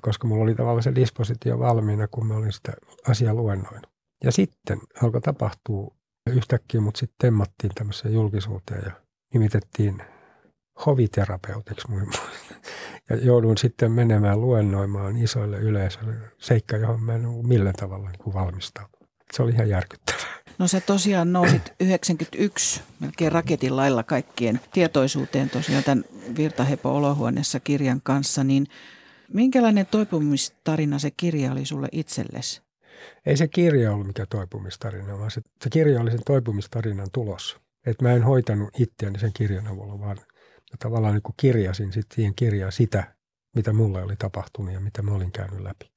koska 0.00 0.26
mulla 0.26 0.42
oli 0.42 0.54
tavallaan 0.54 0.82
se 0.82 0.94
dispositio 0.94 1.58
valmiina, 1.58 2.08
kun 2.08 2.26
mä 2.26 2.36
olin 2.36 2.52
sitä 2.52 2.72
asiaa 3.08 3.34
luennoinut. 3.34 3.86
Ja 4.24 4.32
sitten 4.32 4.78
alkoi 5.02 5.20
tapahtua 5.20 5.94
yhtäkkiä, 6.30 6.80
mutta 6.80 6.98
sitten 6.98 7.16
temmattiin 7.20 7.72
tämmöiseen 7.74 8.14
julkisuuteen 8.14 8.82
ja 8.84 8.92
nimitettiin 9.34 10.02
hoviterapeutiksi 10.86 11.88
Ja 13.10 13.16
joudun 13.16 13.58
sitten 13.58 13.92
menemään 13.92 14.40
luennoimaan 14.40 15.16
isoille 15.16 15.58
yleisöille 15.58 16.14
seikka, 16.38 16.76
johon 16.76 17.02
mä 17.02 17.14
en 17.14 17.26
ollut 17.26 17.46
millään 17.46 17.74
tavalla 17.74 18.10
niin 18.10 18.34
valmistautunut. 18.34 19.10
Se 19.32 19.42
oli 19.42 19.52
ihan 19.52 19.68
järkyttävää. 19.68 20.31
No 20.62 20.68
sä 20.68 20.80
tosiaan 20.80 21.32
nousit 21.32 21.72
91 21.80 22.82
melkein 23.00 23.32
raketin 23.32 23.76
lailla 23.76 24.02
kaikkien 24.02 24.60
tietoisuuteen 24.72 25.50
tosiaan 25.50 25.84
tämän 25.84 26.04
Virtahepo 26.36 26.96
olohuoneessa 26.96 27.60
kirjan 27.60 28.00
kanssa, 28.02 28.44
niin 28.44 28.66
minkälainen 29.32 29.86
toipumistarina 29.86 30.98
se 30.98 31.10
kirja 31.10 31.52
oli 31.52 31.64
sulle 31.64 31.88
itsellesi? 31.92 32.62
Ei 33.26 33.36
se 33.36 33.48
kirja 33.48 33.92
ollut 33.92 34.06
mikä 34.06 34.26
toipumistarina, 34.26 35.18
vaan 35.18 35.30
se, 35.30 35.40
se 35.64 35.70
kirja 35.70 36.00
oli 36.00 36.10
sen 36.10 36.24
toipumistarinan 36.26 37.08
tulos. 37.12 37.56
Et 37.86 38.02
mä 38.02 38.12
en 38.12 38.22
hoitanut 38.22 38.70
itseäni 38.80 39.18
sen 39.18 39.32
kirjan 39.32 39.66
avulla, 39.66 40.00
vaan 40.00 40.16
ja 40.72 40.76
tavallaan 40.78 41.14
niin 41.14 41.34
kirjasin 41.36 41.92
sitten 41.92 42.16
siihen 42.16 42.34
kirjaan 42.34 42.72
sitä, 42.72 43.14
mitä 43.56 43.72
mulle 43.72 44.02
oli 44.02 44.16
tapahtunut 44.16 44.74
ja 44.74 44.80
mitä 44.80 45.02
mä 45.02 45.10
olin 45.10 45.32
käynyt 45.32 45.60
läpi. 45.60 45.92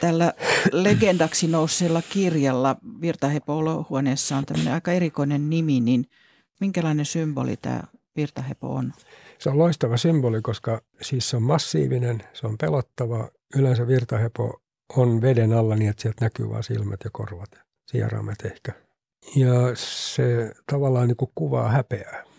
Tällä 0.00 0.34
legendaksi 0.72 1.46
nousseella 1.46 2.02
kirjalla 2.02 2.76
Virtahepo 3.00 3.58
olohuoneessa 3.58 4.36
on 4.36 4.46
tämmöinen 4.46 4.74
aika 4.74 4.92
erikoinen 4.92 5.50
nimi, 5.50 5.80
niin 5.80 6.04
minkälainen 6.60 7.06
symboli 7.06 7.56
tämä 7.56 7.82
Virtahepo 8.16 8.74
on? 8.74 8.92
Se 9.38 9.50
on 9.50 9.58
loistava 9.58 9.96
symboli, 9.96 10.42
koska 10.42 10.82
siis 11.02 11.30
se 11.30 11.36
on 11.36 11.42
massiivinen, 11.42 12.22
se 12.32 12.46
on 12.46 12.58
pelottava. 12.58 13.28
Yleensä 13.56 13.86
Virtahepo 13.86 14.62
on 14.96 15.22
veden 15.22 15.52
alla 15.52 15.76
niin, 15.76 15.90
että 15.90 16.02
sieltä 16.02 16.24
näkyy 16.24 16.50
vain 16.50 16.64
silmät 16.64 17.00
ja 17.04 17.10
korvat 17.12 17.48
ja 17.52 17.60
sieraimet 17.90 18.44
ehkä. 18.44 18.72
Ja 19.36 19.54
se 19.74 20.52
tavallaan 20.66 21.08
niin 21.08 21.16
kuin 21.16 21.30
kuvaa 21.34 21.70
häpeää 21.70 22.30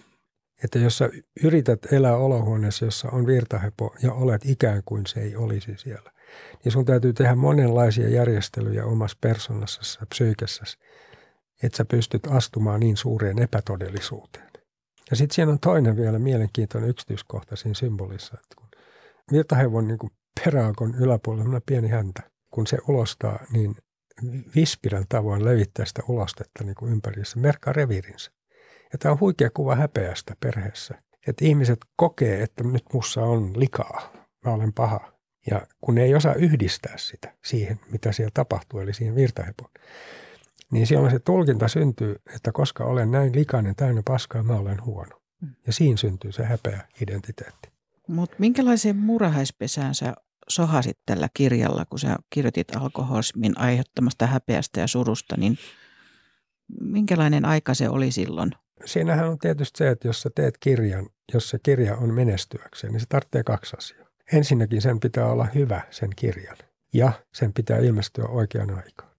että 0.64 0.80
jos 0.80 0.98
sä 0.98 1.10
yrität 1.44 1.94
elää 1.94 2.16
olohuoneessa, 2.16 2.86
jossa 2.86 3.10
on 3.12 3.28
virtahepo 3.28 3.96
ja 4.04 4.14
olet 4.14 4.42
ikään 4.46 4.82
kuin 4.86 5.06
se 5.06 5.20
ei 5.20 5.36
olisi 5.36 5.74
siellä, 5.78 6.12
niin 6.64 6.72
sun 6.72 6.86
täytyy 6.86 7.14
tehdä 7.14 7.36
monenlaisia 7.36 8.10
järjestelyjä 8.10 8.86
omassa 8.86 9.18
persoonassa 9.22 9.98
ja 10.00 10.06
psyykessäsi, 10.06 10.78
että 11.64 11.78
sä 11.78 11.86
pystyt 11.86 12.28
astumaan 12.28 12.80
niin 12.80 12.98
suureen 12.98 13.40
epätodellisuuteen. 13.40 14.52
Ja 15.10 15.18
sitten 15.18 15.36
siinä 15.36 15.52
on 15.52 15.60
toinen 15.60 15.98
vielä 15.98 16.20
mielenkiintoinen 16.20 16.90
yksityiskohta 16.90 17.56
siinä 17.56 17.74
symbolissa, 17.74 18.34
että 18.34 18.56
kun 18.56 18.70
virtahevon 19.32 19.88
niin 19.88 19.98
kuin 19.98 20.12
peräakon 20.46 20.96
yläpuolella 20.96 21.56
on 21.56 21.62
pieni 21.66 21.88
häntä, 21.88 22.22
kun 22.54 22.68
se 22.68 22.78
ulostaa, 22.88 23.40
niin 23.52 23.76
vispirän 24.56 25.06
tavoin 25.10 25.46
levittää 25.46 25.86
sitä 25.86 26.02
ulostetta 26.08 26.64
niin 26.64 26.76
kuin 26.76 26.92
ympäri, 26.92 27.26
se 27.26 27.40
merkkaa 27.40 27.74
reviirinsä. 27.74 28.32
Ja 28.94 28.98
tämä 28.98 29.12
on 29.12 29.20
huikea 29.20 29.50
kuva 29.54 29.76
häpeästä 29.76 30.36
perheessä. 30.40 31.02
Että 31.28 31.46
ihmiset 31.46 31.80
kokee, 31.96 32.44
että 32.44 32.64
nyt 32.64 32.84
mussa 32.94 33.22
on 33.22 33.60
likaa, 33.60 34.14
mä 34.46 34.54
olen 34.54 34.74
paha. 34.74 35.11
Ja 35.52 35.68
kun 35.82 35.96
ne 35.96 36.04
ei 36.04 36.16
osaa 36.16 36.34
yhdistää 36.34 36.98
sitä 36.98 37.34
siihen, 37.44 37.80
mitä 37.92 38.12
siellä 38.12 38.32
tapahtuu, 38.34 38.80
eli 38.80 38.94
siihen 38.94 39.16
virtahepoon, 39.16 39.72
niin 40.72 40.88
silloin 40.88 41.12
se 41.12 41.20
tulkinta 41.20 41.68
syntyy, 41.68 42.16
että 42.36 42.52
koska 42.52 42.84
olen 42.86 43.12
näin 43.12 43.36
likainen, 43.36 43.76
täynnä 43.76 44.02
paskaa, 44.08 44.44
mä 44.44 44.54
olen 44.54 44.86
huono. 44.86 45.22
Mm. 45.42 45.50
Ja 45.68 45.74
siinä 45.74 45.98
syntyy 45.98 46.32
se 46.32 46.44
häpeä 46.44 46.88
identiteetti. 47.02 47.72
Mutta 48.08 48.36
minkälaiseen 48.40 48.98
murahaispesään 48.98 49.96
sä 49.96 50.14
sohasit 50.48 50.98
tällä 51.06 51.30
kirjalla, 51.34 51.86
kun 51.86 52.00
sä 52.00 52.16
kirjoitit 52.30 52.76
alkoholismin 52.76 53.58
aiheuttamasta 53.58 54.28
häpeästä 54.28 54.80
ja 54.80 54.88
surusta, 54.88 55.38
niin 55.38 55.58
minkälainen 56.82 57.46
aika 57.46 57.74
se 57.74 57.90
oli 57.90 58.12
silloin? 58.12 58.52
Siinähän 58.86 59.30
on 59.30 59.40
tietysti 59.40 59.78
se, 59.78 59.90
että 59.90 60.08
jos 60.08 60.22
sä 60.22 60.30
teet 60.36 60.58
kirjan, 60.58 61.10
jos 61.34 61.50
se 61.50 61.60
kirja 61.64 61.96
on 61.96 62.14
menestyäkseen, 62.14 62.94
niin 62.94 63.00
se 63.00 63.06
tarvitsee 63.10 63.44
kaksi 63.44 63.76
asiaa. 63.78 64.01
Ensinnäkin 64.34 64.82
sen 64.82 65.00
pitää 65.00 65.26
olla 65.26 65.48
hyvä 65.56 65.82
sen 65.90 66.10
kirjan 66.16 66.58
ja 66.94 67.12
sen 67.34 67.54
pitää 67.54 67.78
ilmestyä 67.78 68.26
oikean 68.26 68.70
aikaan. 68.70 69.12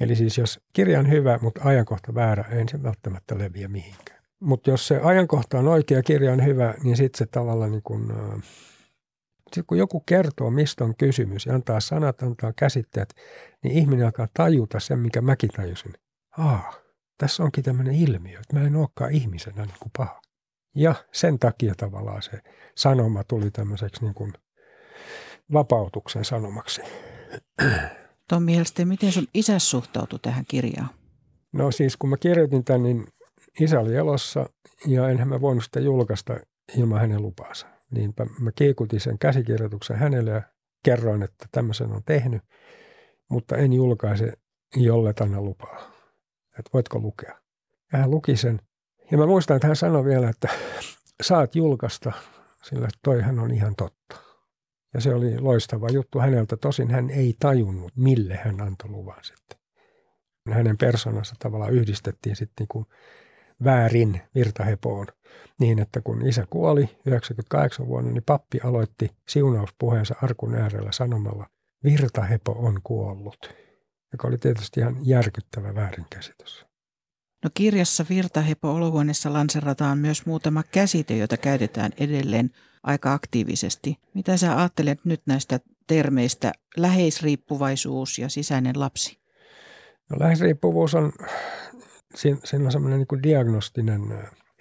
Eli 0.00 0.16
siis 0.16 0.38
jos 0.38 0.60
kirja 0.72 0.98
on 0.98 1.10
hyvä, 1.10 1.38
mutta 1.42 1.60
ajankohta 1.64 2.14
väärä, 2.14 2.44
ei 2.50 2.68
se 2.68 2.82
välttämättä 2.82 3.38
leviä 3.38 3.68
mihinkään. 3.68 4.22
Mutta 4.40 4.70
jos 4.70 4.88
se 4.88 5.00
ajankohta 5.02 5.58
on 5.58 5.68
oikea, 5.68 6.02
kirja 6.02 6.32
on 6.32 6.44
hyvä, 6.44 6.74
niin 6.82 6.96
sitten 6.96 7.18
se 7.18 7.26
tavallaan 7.26 7.70
niin 7.70 7.82
kun, 7.82 8.10
äh, 8.10 8.42
sit 9.52 9.66
kun 9.66 9.78
joku 9.78 10.00
kertoo, 10.00 10.50
mistä 10.50 10.84
on 10.84 10.96
kysymys 10.96 11.46
ja 11.46 11.54
antaa 11.54 11.80
sanat, 11.80 12.22
antaa 12.22 12.52
käsitteet, 12.56 13.14
niin 13.62 13.78
ihminen 13.78 14.06
alkaa 14.06 14.28
tajuta 14.34 14.80
sen, 14.80 14.98
mikä 14.98 15.20
mäkin 15.20 15.50
tajusin. 15.50 15.92
Aa, 16.38 16.74
tässä 17.18 17.42
onkin 17.42 17.64
tämmöinen 17.64 17.94
ilmiö, 17.94 18.40
että 18.40 18.56
mä 18.56 18.66
en 18.66 18.76
olekaan 18.76 19.12
ihmisenä 19.12 19.62
niin 19.64 19.78
kuin 19.80 19.92
paha. 19.98 20.20
Ja 20.74 20.94
sen 21.12 21.38
takia 21.38 21.74
tavallaan 21.76 22.22
se 22.22 22.40
sanoma 22.76 23.24
tuli 23.24 23.50
tämmöiseksi 23.50 24.04
niin 24.04 24.14
kuin 24.14 24.32
vapautuksen 25.52 26.24
sanomaksi. 26.24 26.82
Tommi 28.28 28.56
Helste, 28.56 28.84
miten 28.84 29.12
sun 29.12 29.26
isä 29.34 29.58
suhtautui 29.58 30.18
tähän 30.18 30.44
kirjaan? 30.48 30.90
No 31.52 31.70
siis 31.70 31.96
kun 31.96 32.10
mä 32.10 32.16
kirjoitin 32.16 32.64
tämän, 32.64 32.82
niin 32.82 33.06
isä 33.60 33.80
oli 33.80 33.94
elossa 33.94 34.46
ja 34.86 35.08
enhän 35.08 35.28
mä 35.28 35.40
voinut 35.40 35.64
sitä 35.64 35.80
julkaista 35.80 36.36
ilman 36.78 37.00
hänen 37.00 37.22
lupaansa. 37.22 37.66
Niinpä 37.90 38.26
mä 38.40 38.52
kiikutin 38.52 39.00
sen 39.00 39.18
käsikirjoituksen 39.18 39.96
hänelle 39.96 40.30
ja 40.30 40.42
kerroin, 40.84 41.22
että 41.22 41.46
tämmöisen 41.52 41.92
on 41.92 42.02
tehnyt, 42.04 42.42
mutta 43.30 43.56
en 43.56 43.72
julkaise, 43.72 44.32
jolle 44.76 45.14
anna 45.20 45.40
lupaa. 45.40 45.92
Että 46.58 46.70
voitko 46.74 46.98
lukea. 46.98 47.38
Ja 47.92 47.98
hän 47.98 48.10
luki 48.10 48.36
sen. 48.36 48.60
Ja 49.12 49.18
mä 49.18 49.26
muistan, 49.26 49.56
että 49.56 49.66
hän 49.66 49.76
sanoi 49.76 50.04
vielä, 50.04 50.28
että 50.28 50.48
saat 51.22 51.54
julkaista, 51.54 52.12
sillä 52.62 52.88
toihan 53.04 53.38
on 53.38 53.50
ihan 53.50 53.76
totta. 53.76 54.16
Ja 54.94 55.00
se 55.00 55.14
oli 55.14 55.38
loistava 55.38 55.88
juttu 55.88 56.18
häneltä. 56.18 56.56
Tosin 56.56 56.90
hän 56.90 57.10
ei 57.10 57.36
tajunnut, 57.38 57.92
mille 57.96 58.36
hän 58.44 58.60
antoi 58.60 58.90
luvan 58.90 59.24
sitten. 59.24 59.58
Hänen 60.50 60.78
persoonansa 60.78 61.34
tavallaan 61.38 61.72
yhdistettiin 61.72 62.36
sitten 62.36 62.54
niin 62.62 62.68
kuin 62.68 62.86
väärin 63.64 64.20
virtahepoon 64.34 65.06
niin, 65.60 65.78
että 65.78 66.00
kun 66.00 66.26
isä 66.26 66.46
kuoli 66.50 66.88
98 67.06 67.86
vuonna, 67.86 68.10
niin 68.12 68.24
pappi 68.26 68.60
aloitti 68.64 69.10
siunauspuheensa 69.28 70.14
arkun 70.22 70.54
äärellä 70.54 70.92
sanomalla, 70.92 71.46
virtahepo 71.84 72.52
on 72.52 72.80
kuollut, 72.84 73.54
joka 74.12 74.28
oli 74.28 74.38
tietysti 74.38 74.80
ihan 74.80 74.96
järkyttävä 75.02 75.74
väärinkäsitys. 75.74 76.71
No 77.44 77.50
kirjassa 77.54 78.06
Virtahepo 78.08 78.70
olohuoneessa 78.70 79.32
lanserataan 79.32 79.98
myös 79.98 80.26
muutama 80.26 80.62
käsite, 80.62 81.16
jota 81.16 81.36
käytetään 81.36 81.92
edelleen 81.98 82.50
aika 82.82 83.12
aktiivisesti. 83.12 83.98
Mitä 84.14 84.36
sä 84.36 84.58
ajattelet 84.58 85.04
nyt 85.04 85.22
näistä 85.26 85.60
termeistä 85.86 86.52
läheisriippuvaisuus 86.76 88.18
ja 88.18 88.28
sisäinen 88.28 88.80
lapsi? 88.80 89.18
No, 90.10 90.16
läheisriippuvuus 90.20 90.94
on, 90.94 91.12
siinä 92.14 92.64
on 92.64 92.72
semmoinen 92.72 92.98
niin 92.98 93.22
diagnostinen 93.22 94.02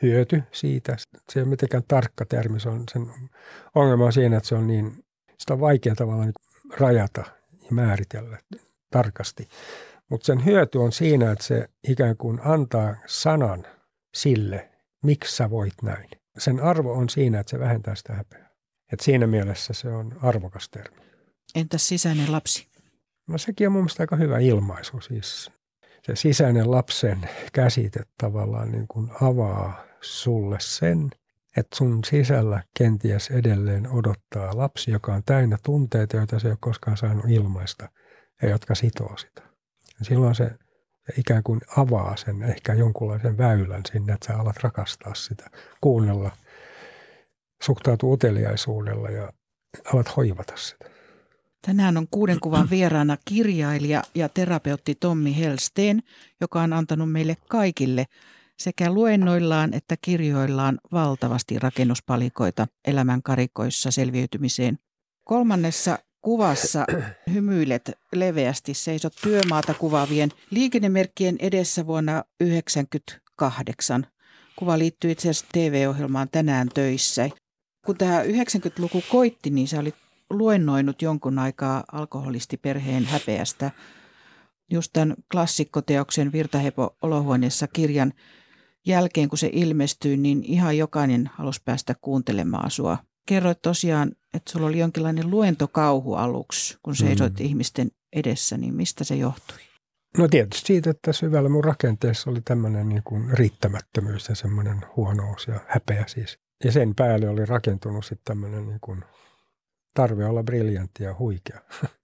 hyöty 0.02 0.44
siitä. 0.52 0.98
Se 0.98 1.40
ei 1.40 1.42
ole 1.44 1.50
mitenkään 1.50 1.84
tarkka 1.88 2.26
termi, 2.26 2.60
se 2.60 2.70
on, 2.70 2.84
sen 2.94 3.08
ongelma 3.76 4.06
on 4.06 4.14
siinä, 4.14 4.38
että 4.38 4.50
se 4.50 4.56
on 4.56 4.68
niin, 4.68 5.04
sitä 5.38 5.54
on 5.54 5.60
vaikea 5.60 5.96
tavallaan 5.96 6.28
niin 6.28 6.80
rajata 6.80 7.24
ja 7.62 7.72
määritellä 7.72 8.38
tarkasti. 8.90 9.48
Mutta 10.12 10.26
sen 10.26 10.46
hyöty 10.46 10.78
on 10.78 10.92
siinä, 10.92 11.32
että 11.32 11.44
se 11.44 11.70
ikään 11.88 12.18
kuin 12.18 12.40
antaa 12.44 12.96
sanan 13.06 13.66
sille, 14.14 14.70
miksi 15.04 15.36
sä 15.36 15.50
voit 15.50 15.74
näin. 15.82 16.10
Sen 16.38 16.60
arvo 16.60 16.94
on 16.94 17.10
siinä, 17.10 17.40
että 17.40 17.50
se 17.50 17.60
vähentää 17.60 17.96
sitä 17.96 18.14
häpeää. 18.14 18.50
Et 18.94 19.00
siinä 19.00 19.28
mielessä 19.28 19.74
se 19.74 19.88
on 19.90 20.18
arvokas 20.22 20.70
termi. 20.70 21.02
Entäs 21.56 21.88
sisäinen 21.88 22.32
lapsi? 22.32 22.68
No 23.28 23.38
sekin 23.38 23.68
on 23.68 23.72
mun 23.72 23.82
mielestä 23.82 24.04
aika 24.04 24.16
hyvä 24.16 24.40
ilmaisu. 24.40 25.02
Siis 25.02 25.52
se 26.04 26.16
sisäinen 26.16 26.72
lapsen 26.72 27.30
käsite 27.54 28.00
tavallaan 28.18 28.72
niin 28.72 28.88
kuin 28.88 29.10
avaa 29.22 29.84
sulle 30.02 30.58
sen, 30.60 31.10
että 31.58 31.76
sun 31.78 32.04
sisällä 32.04 32.64
kenties 32.78 33.30
edelleen 33.32 33.88
odottaa 33.92 34.58
lapsi, 34.58 34.92
joka 34.92 35.14
on 35.14 35.24
täynnä 35.26 35.58
tunteita, 35.64 36.18
joita 36.18 36.40
se 36.40 36.48
ei 36.48 36.52
ole 36.52 36.58
koskaan 36.62 36.98
saanut 36.98 37.26
ilmaista 37.30 37.90
ja 38.42 38.50
jotka 38.50 38.76
sitoo 38.76 39.18
sitä. 39.18 39.51
Ja 40.02 40.06
silloin 40.06 40.36
se, 40.36 40.52
se 41.06 41.14
ikään 41.18 41.44
kuin 41.44 41.62
avaa 41.78 42.18
sen 42.18 42.44
ehkä 42.44 42.74
jonkunlaisen 42.74 43.38
väylän 43.38 43.82
sinne, 43.92 44.14
että 44.14 44.28
sä 44.28 44.40
alat 44.40 44.64
rakastaa 44.64 45.16
sitä, 45.16 45.50
kuunnella, 45.82 46.32
suhtautua 47.64 48.14
uteliaisuudella 48.14 49.10
ja 49.10 49.34
alat 49.94 50.18
hoivata 50.18 50.54
sitä. 50.58 50.86
Tänään 51.66 51.98
on 51.98 52.08
kuuden 52.12 52.40
kuvan 52.40 52.70
vieraana 52.70 53.18
kirjailija 53.26 54.04
ja 54.16 54.30
terapeutti 54.30 54.96
Tommi 54.96 55.38
Helsteen, 55.38 56.04
joka 56.42 56.62
on 56.62 56.74
antanut 56.74 57.12
meille 57.12 57.38
kaikille 57.50 58.06
sekä 58.60 58.92
luennoillaan 58.92 59.74
että 59.74 59.96
kirjoillaan 60.02 60.80
valtavasti 60.92 61.60
rakennuspalikoita 61.60 62.68
elämän 62.88 63.24
karikoissa 63.24 63.92
selviytymiseen. 63.92 64.80
Kolmannessa 65.24 66.00
kuvassa 66.22 66.86
hymyilet 67.34 67.92
leveästi 68.16 68.74
seisot 68.74 69.14
työmaata 69.24 69.74
kuvaavien 69.74 70.30
liikennemerkkien 70.50 71.36
edessä 71.40 71.88
vuonna 71.88 72.12
1998. 72.12 74.08
Kuva 74.56 74.80
liittyy 74.80 75.12
itse 75.12 75.30
asiassa 75.30 75.52
TV-ohjelmaan 75.54 76.30
Tänään 76.32 76.70
töissä. 76.70 77.30
Kun 77.86 77.98
tämä 77.98 78.24
90-luku 78.24 79.04
koitti, 79.10 79.50
niin 79.50 79.68
se 79.68 79.80
oli 79.80 79.94
luennoinut 80.30 81.02
jonkun 81.02 81.40
aikaa 81.40 81.84
alkoholistiperheen 81.92 83.06
häpeästä. 83.06 83.72
Just 84.72 84.94
tämän 84.94 85.16
klassikkoteoksen 85.32 86.32
Virtahepo 86.32 86.98
olohuoneessa 87.02 87.68
kirjan 87.68 88.14
jälkeen, 88.86 89.30
kun 89.30 89.38
se 89.38 89.50
ilmestyi, 89.54 90.18
niin 90.18 90.44
ihan 90.44 90.78
jokainen 90.78 91.30
halusi 91.34 91.62
päästä 91.66 91.96
kuuntelemaan 92.02 92.72
sua. 92.72 92.98
Kerroit 93.26 93.62
tosiaan, 93.62 94.12
että 94.34 94.52
sulla 94.52 94.68
oli 94.68 94.80
jonkinlainen 94.80 95.32
luentokauhu 95.32 96.14
aluksi, 96.14 96.78
kun 96.84 96.96
seisoit 96.96 97.40
mm. 97.40 97.46
ihmisten 97.46 97.92
edessä, 98.14 98.58
niin 98.58 98.74
mistä 98.74 99.04
se 99.04 99.16
johtui? 99.16 99.58
No 100.18 100.28
tietysti 100.28 100.68
siitä, 100.68 100.90
että 100.90 101.14
syvällä 101.14 101.50
mun 101.50 101.64
rakenteessa 101.64 102.30
oli 102.30 102.42
tämmöinen 102.42 102.90
niin 102.90 103.04
kuin 103.04 103.30
riittämättömyys 103.38 104.30
ja 104.30 104.36
semmoinen 104.36 104.82
huonous 104.96 105.48
ja 105.48 105.60
häpeä 105.68 106.04
siis. 106.08 106.40
Ja 106.64 106.72
sen 106.72 106.96
päälle 106.96 107.30
oli 107.30 107.46
rakentunut 107.46 108.06
sitten 108.06 108.26
tämmöinen 108.26 108.68
niin 108.68 108.80
kuin 108.82 109.04
tarve 109.94 110.26
olla 110.26 110.44
briljantti 110.44 111.04
ja 111.04 111.16
huikea. 111.20 111.62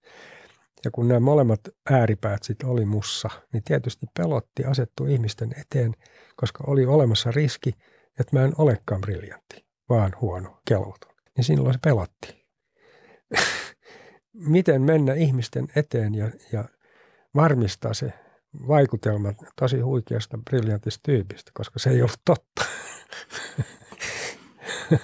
Ja 0.84 0.90
kun 0.90 1.08
nämä 1.08 1.20
molemmat 1.20 1.60
ääripäät 1.90 2.42
sitten 2.42 2.68
oli 2.68 2.84
mussa, 2.84 3.30
niin 3.52 3.62
tietysti 3.64 4.06
pelotti 4.16 4.64
asettua 4.64 5.08
ihmisten 5.08 5.54
eteen, 5.60 5.94
koska 6.36 6.64
oli 6.66 6.86
olemassa 6.86 7.30
riski, 7.30 7.72
että 8.20 8.36
mä 8.36 8.44
en 8.44 8.52
olekaan 8.58 9.00
briljantti, 9.00 9.66
vaan 9.88 10.12
huono, 10.20 10.60
kelvoton. 10.68 11.17
Niin 11.38 11.44
silloin 11.44 11.74
se 11.74 11.78
pelotti. 11.84 12.46
Miten 14.32 14.82
mennä 14.82 15.14
ihmisten 15.14 15.68
eteen 15.76 16.14
ja, 16.14 16.30
ja 16.52 16.64
varmistaa 17.34 17.94
se 17.94 18.12
vaikutelma 18.68 19.32
tosi 19.60 19.80
huikeasta 19.80 20.38
briljantista 20.38 21.00
tyypistä, 21.02 21.50
koska 21.54 21.78
se 21.78 21.90
ei 21.90 22.02
ollut 22.02 22.20
totta. 22.24 22.64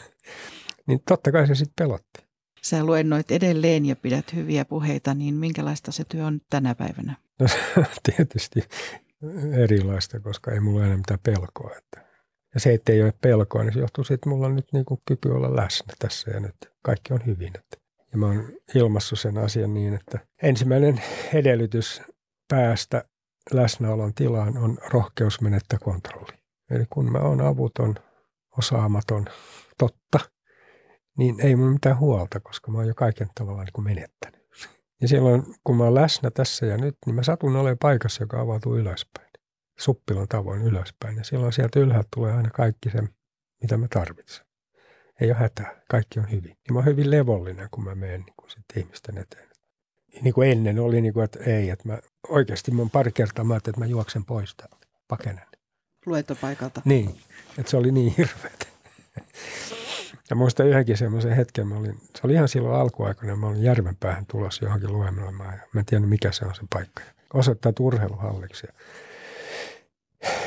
niin 0.86 1.00
totta 1.08 1.32
kai 1.32 1.46
se 1.46 1.54
sitten 1.54 1.74
pelotti 1.86 2.24
sä 2.64 2.84
luennoit 2.84 3.30
edelleen 3.30 3.86
ja 3.86 3.96
pidät 3.96 4.32
hyviä 4.34 4.64
puheita, 4.64 5.14
niin 5.14 5.34
minkälaista 5.34 5.92
se 5.92 6.04
työ 6.04 6.26
on 6.26 6.40
tänä 6.50 6.74
päivänä? 6.74 7.16
No 7.40 7.46
tietysti 8.16 8.60
erilaista, 9.62 10.20
koska 10.20 10.52
ei 10.52 10.60
mulla 10.60 10.84
enää 10.84 10.96
mitään 10.96 11.20
pelkoa. 11.22 11.70
Että. 11.78 12.13
Ja 12.54 12.60
se, 12.60 12.74
että 12.74 12.92
ei 12.92 13.02
ole 13.02 13.12
pelkoa, 13.20 13.62
niin 13.62 13.72
se 13.72 13.80
johtuu 13.80 14.04
siitä, 14.04 14.14
että 14.14 14.28
mulla 14.28 14.46
on 14.46 14.56
nyt 14.56 14.72
niin 14.72 14.84
kuin 14.84 15.00
kyky 15.06 15.28
olla 15.28 15.56
läsnä 15.56 15.94
tässä 15.98 16.30
ja 16.30 16.40
nyt. 16.40 16.54
Kaikki 16.82 17.12
on 17.12 17.26
hyvin. 17.26 17.52
Ja 18.12 18.18
mä 18.18 18.26
oon 18.26 18.52
ilmassut 18.74 19.20
sen 19.20 19.38
asian 19.38 19.74
niin, 19.74 19.94
että 19.94 20.18
ensimmäinen 20.42 21.02
edellytys 21.32 22.02
päästä 22.48 23.04
läsnäolon 23.52 24.14
tilaan 24.14 24.58
on 24.58 24.78
rohkeus 24.90 25.40
menettää 25.40 25.78
kontrolli. 25.78 26.38
Eli 26.70 26.84
kun 26.90 27.12
mä 27.12 27.18
oon 27.18 27.40
avuton, 27.40 27.94
osaamaton, 28.58 29.26
totta, 29.78 30.18
niin 31.18 31.40
ei 31.40 31.56
mun 31.56 31.72
mitään 31.72 31.98
huolta, 31.98 32.40
koska 32.40 32.70
mä 32.70 32.78
oon 32.78 32.88
jo 32.88 32.94
kaiken 32.94 33.28
tavallaan 33.34 33.66
niin 33.76 33.84
menettänyt. 33.84 34.44
Ja 35.00 35.08
silloin, 35.08 35.42
kun 35.64 35.76
mä 35.76 35.84
oon 35.84 35.94
läsnä 35.94 36.30
tässä 36.30 36.66
ja 36.66 36.76
nyt, 36.76 36.96
niin 37.06 37.14
mä 37.14 37.22
satun 37.22 37.56
olemaan 37.56 37.76
paikassa, 37.80 38.22
joka 38.22 38.40
avautuu 38.40 38.76
ylöspäin. 38.76 39.30
Suppilon 39.78 40.28
tavoin 40.28 40.62
ylöspäin. 40.62 41.16
Ja 41.16 41.24
silloin 41.24 41.52
sieltä 41.52 41.80
ylhäältä 41.80 42.08
tulee 42.14 42.32
aina 42.32 42.50
kaikki 42.50 42.90
se, 42.90 43.02
mitä 43.62 43.76
mä 43.76 43.86
tarvitsen. 43.94 44.46
Ei 45.20 45.30
ole 45.30 45.38
hätää, 45.38 45.82
kaikki 45.88 46.18
on 46.20 46.30
hyvin. 46.30 46.56
Ja 46.68 46.72
mä 46.72 46.78
oon 46.78 46.86
hyvin 46.86 47.10
levollinen, 47.10 47.68
kun 47.70 47.84
mä 47.84 47.94
menen 47.94 48.20
niin 48.20 48.50
sit 48.50 48.64
ihmisten 48.76 49.18
eteen. 49.18 49.48
Niin 50.22 50.34
kuin 50.34 50.50
ennen 50.50 50.78
oli, 50.78 51.00
niin 51.00 51.14
kuin, 51.14 51.24
että 51.24 51.38
ei, 51.46 51.70
että 51.70 51.88
mä 51.88 51.98
oikeasti 52.28 52.70
mä 52.70 52.86
pari 52.92 53.12
kertaa 53.12 53.44
mä 53.44 53.56
että 53.56 53.72
mä 53.78 53.86
juoksen 53.86 54.24
pois 54.24 54.54
täältä, 54.54 54.86
pakenen. 55.08 55.46
Luentopaikalta. 56.06 56.82
Niin, 56.84 57.20
että 57.58 57.70
se 57.70 57.76
oli 57.76 57.92
niin 57.92 58.14
hirveätä. 58.18 58.66
Ja 60.30 60.36
muistan 60.36 60.66
yhdenkin 60.66 60.96
semmoisen 60.96 61.32
hetken, 61.32 61.66
mä 61.66 61.76
olin, 61.76 62.00
se 62.00 62.20
oli 62.24 62.32
ihan 62.32 62.48
silloin 62.48 62.80
alkuaikana, 62.80 63.36
mä 63.36 63.46
olin 63.46 63.62
Järvenpäähän 63.62 64.26
tulossa 64.26 64.64
johonkin 64.64 64.92
luennoimaan 64.92 65.54
ja 65.54 65.60
mä 65.72 65.80
en 65.80 65.86
tiennyt 65.86 66.10
mikä 66.10 66.32
se 66.32 66.44
on 66.44 66.54
se 66.54 66.62
paikka. 66.72 67.02
Osoittaa 67.34 67.72
urheiluhalliksi. 67.80 68.66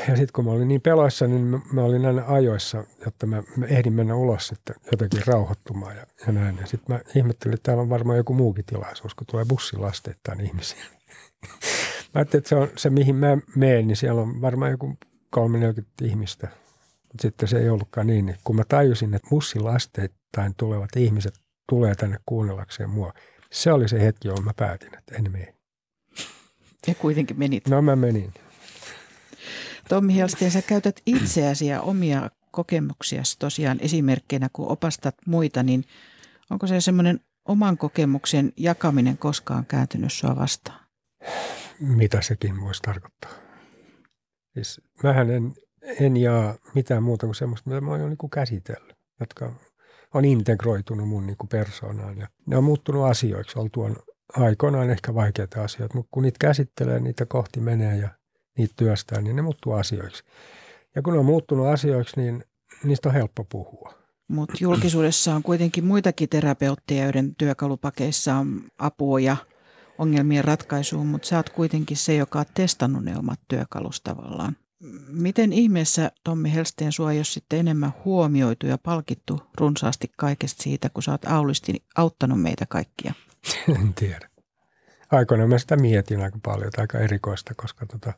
Ja 0.08 0.16
sitten 0.16 0.32
kun 0.32 0.44
mä 0.44 0.50
olin 0.50 0.68
niin 0.68 0.80
peloissa, 0.80 1.26
niin 1.26 1.40
mä, 1.40 1.60
mä 1.72 1.82
olin 1.82 2.06
aina 2.06 2.24
ajoissa, 2.26 2.84
jotta 3.04 3.26
mä, 3.26 3.42
mä 3.56 3.66
ehdin 3.66 3.92
mennä 3.92 4.14
ulos 4.14 4.46
sitten 4.48 4.76
jotenkin 4.92 5.26
rauhoittumaan 5.26 5.96
ja, 5.96 6.06
ja 6.26 6.32
näin. 6.32 6.58
Ja 6.60 6.66
sitten 6.66 6.96
mä 6.96 7.00
ihmettelin, 7.14 7.54
että 7.54 7.64
täällä 7.64 7.82
on 7.82 7.88
varmaan 7.88 8.16
joku 8.16 8.34
muukin 8.34 8.64
tilaisuus, 8.64 9.14
kun 9.14 9.26
tulee 9.26 9.44
bussilasteittain 9.44 10.40
ihmisiä. 10.40 10.84
mä 12.14 12.14
ajattelin, 12.14 12.40
että 12.40 12.48
se 12.48 12.56
on 12.56 12.68
se, 12.76 12.90
mihin 12.90 13.16
mä 13.16 13.38
menen, 13.54 13.86
niin 13.86 13.96
siellä 13.96 14.22
on 14.22 14.40
varmaan 14.40 14.70
joku 14.70 14.96
30 15.30 15.90
ihmistä 16.02 16.48
mutta 17.08 17.22
sitten 17.22 17.48
se 17.48 17.58
ei 17.58 17.68
ollutkaan 17.68 18.06
niin, 18.06 18.26
niin 18.26 18.36
kun 18.44 18.56
mä 18.56 18.64
tajusin, 18.68 19.14
että 19.14 19.28
bussilasteittain 19.30 20.54
tulevat 20.56 20.96
ihmiset 20.96 21.34
tulee 21.68 21.94
tänne 21.94 22.18
kuunnellakseen 22.26 22.90
mua, 22.90 23.12
se 23.52 23.72
oli 23.72 23.88
se 23.88 24.00
hetki, 24.00 24.28
jolloin 24.28 24.44
mä 24.44 24.54
päätin, 24.56 24.98
että 24.98 25.16
en 25.16 25.32
mene. 25.32 25.54
Ja 26.86 26.94
kuitenkin 26.94 27.38
menit. 27.38 27.68
No 27.68 27.82
mä 27.82 27.96
menin. 27.96 28.34
Tommi 29.88 30.16
Helsteen, 30.16 30.50
sä 30.50 30.62
käytät 30.62 31.00
itseäsi 31.06 31.66
ja 31.66 31.80
omia 31.80 32.30
kokemuksiasi 32.50 33.36
tosiaan 33.38 33.78
esimerkkeinä, 33.80 34.48
kun 34.52 34.68
opastat 34.68 35.14
muita, 35.26 35.62
niin 35.62 35.84
onko 36.50 36.66
se 36.66 36.80
semmoinen 36.80 37.20
oman 37.48 37.78
kokemuksen 37.78 38.52
jakaminen 38.56 39.18
koskaan 39.18 39.66
kääntynyt 39.66 40.12
sua 40.12 40.36
vastaan? 40.36 40.80
Mitä 41.80 42.22
sekin 42.22 42.60
voisi 42.60 42.82
tarkoittaa? 42.82 43.30
Siis 44.54 44.80
vähän 45.02 45.30
en 45.30 45.54
en 46.00 46.16
jaa 46.16 46.54
mitään 46.74 47.02
muuta 47.02 47.26
kuin 47.26 47.34
semmoista, 47.34 47.70
mitä 47.70 47.80
mä 47.80 47.90
oon 47.90 48.00
jo 48.00 48.08
niin 48.08 48.18
kuin 48.18 48.30
käsitellyt, 48.30 48.96
jotka 49.20 49.52
on 50.14 50.24
integroitunut 50.24 51.08
mun 51.08 51.26
niin 51.26 51.36
kuin 51.36 51.48
persoonaan. 51.48 52.18
Ja 52.18 52.28
ne 52.46 52.56
on 52.56 52.64
muuttunut 52.64 53.04
asioiksi, 53.04 53.58
oltuaan 53.58 53.96
aikoinaan 54.36 54.90
ehkä 54.90 55.14
vaikeita 55.14 55.64
asioita, 55.64 55.94
mutta 55.94 56.08
kun 56.10 56.22
niitä 56.22 56.38
käsittelee, 56.40 57.00
niitä 57.00 57.26
kohti 57.26 57.60
menee 57.60 57.96
ja 57.96 58.08
niitä 58.58 58.74
työstää, 58.76 59.20
niin 59.20 59.36
ne 59.36 59.42
muuttuu 59.42 59.72
asioiksi. 59.72 60.24
Ja 60.94 61.02
kun 61.02 61.12
ne 61.12 61.18
on 61.18 61.24
muuttunut 61.24 61.66
asioiksi, 61.66 62.20
niin 62.20 62.44
niistä 62.84 63.08
on 63.08 63.14
helppo 63.14 63.44
puhua. 63.44 63.94
Mutta 64.28 64.56
julkisuudessa 64.60 65.34
on 65.34 65.42
kuitenkin 65.42 65.84
muitakin 65.84 66.28
terapeutteja, 66.28 67.04
joiden 67.04 67.34
työkalupakeissa 67.34 68.34
on 68.34 68.62
apua 68.78 69.20
ja 69.20 69.36
ongelmien 69.98 70.44
ratkaisuun, 70.44 71.06
mutta 71.06 71.28
sä 71.28 71.36
oot 71.36 71.50
kuitenkin 71.50 71.96
se, 71.96 72.14
joka 72.14 72.38
on 72.38 72.44
testannut 72.54 73.04
ne 73.04 73.18
omat 73.18 73.40
työkalus 73.48 74.00
tavallaan. 74.00 74.56
Miten 75.08 75.52
ihmeessä 75.52 76.10
Tommi 76.24 76.54
Helsteen 76.54 76.92
sua 76.92 77.12
jos 77.12 77.34
sitten 77.34 77.58
enemmän 77.58 77.92
huomioitu 78.04 78.66
ja 78.66 78.78
palkittu 78.78 79.40
runsaasti 79.60 80.12
kaikesta 80.16 80.62
siitä, 80.62 80.88
kun 80.88 81.02
sä 81.02 81.12
oot 81.12 81.24
Aulisti 81.24 81.84
auttanut 81.96 82.42
meitä 82.42 82.66
kaikkia? 82.68 83.12
En 83.80 83.94
tiedä. 83.94 84.28
Aikoinaan 85.12 85.48
mä 85.48 85.58
sitä 85.58 85.76
mietin 85.76 86.20
aika 86.20 86.38
paljon, 86.44 86.70
aika 86.76 86.98
erikoista, 86.98 87.54
koska 87.56 87.86
tota, 87.86 88.12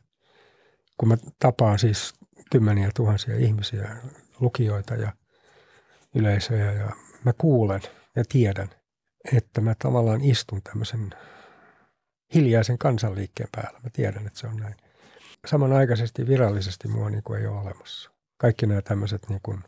kun 0.97 1.09
mä 1.09 1.17
tapaan 1.39 1.79
siis 1.79 2.13
kymmeniä 2.51 2.89
tuhansia 2.95 3.35
ihmisiä, 3.35 3.95
lukijoita 4.39 4.95
ja 4.95 5.11
yleisöjä 6.15 6.71
ja 6.71 6.91
mä 7.25 7.33
kuulen 7.33 7.81
ja 8.15 8.23
tiedän, 8.29 8.69
että 9.33 9.61
mä 9.61 9.75
tavallaan 9.79 10.21
istun 10.21 10.61
tämmöisen 10.61 11.09
hiljaisen 12.33 12.77
kansanliikkeen 12.77 13.49
päällä. 13.55 13.79
Mä 13.83 13.89
tiedän, 13.93 14.27
että 14.27 14.39
se 14.39 14.47
on 14.47 14.57
näin 14.57 14.75
samanaikaisesti 15.47 16.27
virallisesti 16.27 16.87
mua 16.87 17.09
niin 17.09 17.23
kuin 17.23 17.39
ei 17.39 17.47
ole 17.47 17.59
olemassa. 17.59 18.11
Kaikki 18.37 18.65
nämä 18.65 18.81
tämmöiset 18.81 19.29
niin 19.29 19.39
kuin 19.43 19.63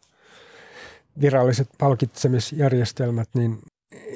viralliset 1.22 1.70
palkitsemisjärjestelmät, 1.78 3.30
niin 3.34 3.60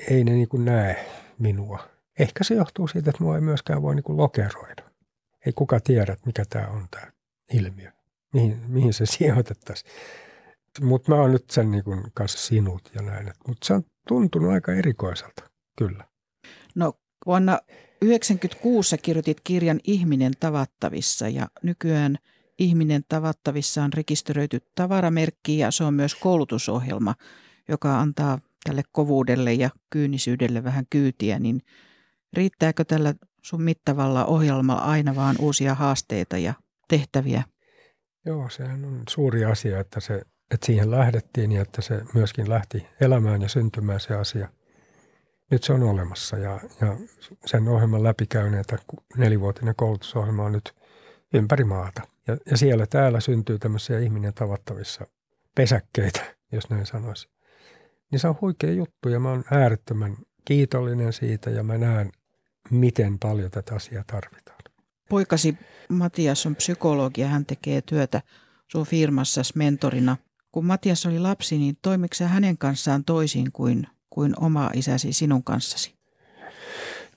ei 0.09 0.23
ne 0.23 0.31
niin 0.31 0.47
kuin 0.47 0.65
näe 0.65 1.05
minua. 1.39 1.89
Ehkä 2.19 2.43
se 2.43 2.55
johtuu 2.55 2.87
siitä, 2.87 3.09
että 3.09 3.23
mua 3.23 3.35
ei 3.35 3.41
myöskään 3.41 3.81
voi 3.81 3.95
niin 3.95 4.03
kuin 4.03 4.17
lokeroida. 4.17 4.86
Ei 5.47 5.53
kuka 5.53 5.79
tiedä, 5.79 6.17
mikä 6.25 6.45
tämä 6.49 6.67
on 6.67 6.87
tämä 6.91 7.11
ilmiö, 7.53 7.91
mihin, 8.33 8.61
mihin 8.67 8.93
se 8.93 9.05
sijoitettaisiin. 9.17 9.91
Mutta 10.81 11.11
mä 11.11 11.21
oon 11.21 11.31
nyt 11.31 11.49
sen 11.49 11.71
niin 11.71 11.83
kuin 11.83 12.03
kanssa 12.13 12.39
sinut 12.39 12.91
ja 12.95 13.01
näin. 13.01 13.33
Mutta 13.47 13.67
se 13.67 13.73
on 13.73 13.83
tuntunut 14.07 14.51
aika 14.51 14.73
erikoiselta, 14.73 15.49
kyllä. 15.77 16.05
No 16.75 16.93
vuonna 17.25 17.51
1996 17.51 18.97
kirjoitit 18.97 19.41
kirjan 19.43 19.79
Ihminen 19.83 20.33
tavattavissa 20.39 21.27
ja 21.27 21.47
nykyään 21.63 22.17
Ihminen 22.59 23.03
tavattavissa 23.09 23.83
on 23.83 23.93
rekisteröity 23.93 24.59
tavaramerkki 24.75 25.57
ja 25.57 25.71
se 25.71 25.83
on 25.83 25.93
myös 25.93 26.15
koulutusohjelma, 26.15 27.15
joka 27.67 27.99
antaa 27.99 28.39
tälle 28.63 28.83
kovuudelle 28.91 29.53
ja 29.53 29.69
kyynisyydelle 29.89 30.63
vähän 30.63 30.85
kyytiä, 30.89 31.39
niin 31.39 31.61
riittääkö 32.33 32.85
tällä 32.85 33.13
sun 33.47 33.63
mittavalla 33.63 34.25
ohjelmalla 34.25 34.81
aina 34.81 35.15
vaan 35.15 35.35
uusia 35.39 35.75
haasteita 35.75 36.37
ja 36.37 36.53
tehtäviä? 36.87 37.43
Joo, 38.25 38.49
sehän 38.49 38.85
on 38.85 39.03
suuri 39.09 39.45
asia, 39.45 39.79
että, 39.79 39.99
se, 39.99 40.21
että 40.51 40.65
siihen 40.65 40.91
lähdettiin 40.91 41.51
ja 41.51 41.61
että 41.61 41.81
se 41.81 42.01
myöskin 42.13 42.49
lähti 42.49 42.87
elämään 43.01 43.41
ja 43.41 43.49
syntymään 43.49 43.99
se 43.99 44.15
asia 44.15 44.49
nyt 45.51 45.63
se 45.63 45.73
on 45.73 45.83
olemassa 45.83 46.37
ja, 46.37 46.59
ja 46.81 46.97
sen 47.45 47.67
ohjelman 47.67 48.03
läpikäyneitä 48.03 48.77
nelivuotinen 49.17 49.75
koulutusohjelma 49.75 50.43
on 50.43 50.51
nyt 50.51 50.75
ympäri 51.33 51.63
maata. 51.63 52.01
Ja, 52.27 52.37
ja 52.51 52.57
siellä 52.57 52.85
täällä 52.85 53.19
syntyy 53.19 53.59
tämmöisiä 53.59 53.99
ihminen 53.99 54.33
tavattavissa 54.33 55.07
pesäkkeitä, 55.55 56.35
jos 56.51 56.69
näin 56.69 56.85
sanoisi. 56.85 57.29
Niin 58.11 58.19
se 58.19 58.27
on 58.27 58.37
huikea 58.41 58.71
juttu 58.71 59.09
ja 59.09 59.19
mä 59.19 59.29
oon 59.29 59.43
äärettömän 59.51 60.17
kiitollinen 60.45 61.13
siitä 61.13 61.49
ja 61.49 61.63
mä 61.63 61.77
näen, 61.77 62.11
miten 62.69 63.19
paljon 63.19 63.51
tätä 63.51 63.75
asiaa 63.75 64.03
tarvitaan. 64.07 64.57
Poikasi 65.09 65.57
Matias 65.89 66.45
on 66.45 66.55
psykologi 66.55 67.21
ja 67.21 67.27
hän 67.27 67.45
tekee 67.45 67.81
työtä 67.81 68.21
sun 68.71 68.85
firmassasi 68.85 69.53
mentorina. 69.55 70.17
Kun 70.51 70.65
Matias 70.65 71.05
oli 71.05 71.19
lapsi, 71.19 71.57
niin 71.57 71.77
toimiko 71.81 72.15
hänen 72.27 72.57
kanssaan 72.57 73.03
toisin 73.03 73.51
kuin 73.51 73.87
kuin 74.17 74.33
oma 74.43 74.71
isäsi 74.73 75.13
sinun 75.13 75.43
kanssasi? 75.43 75.95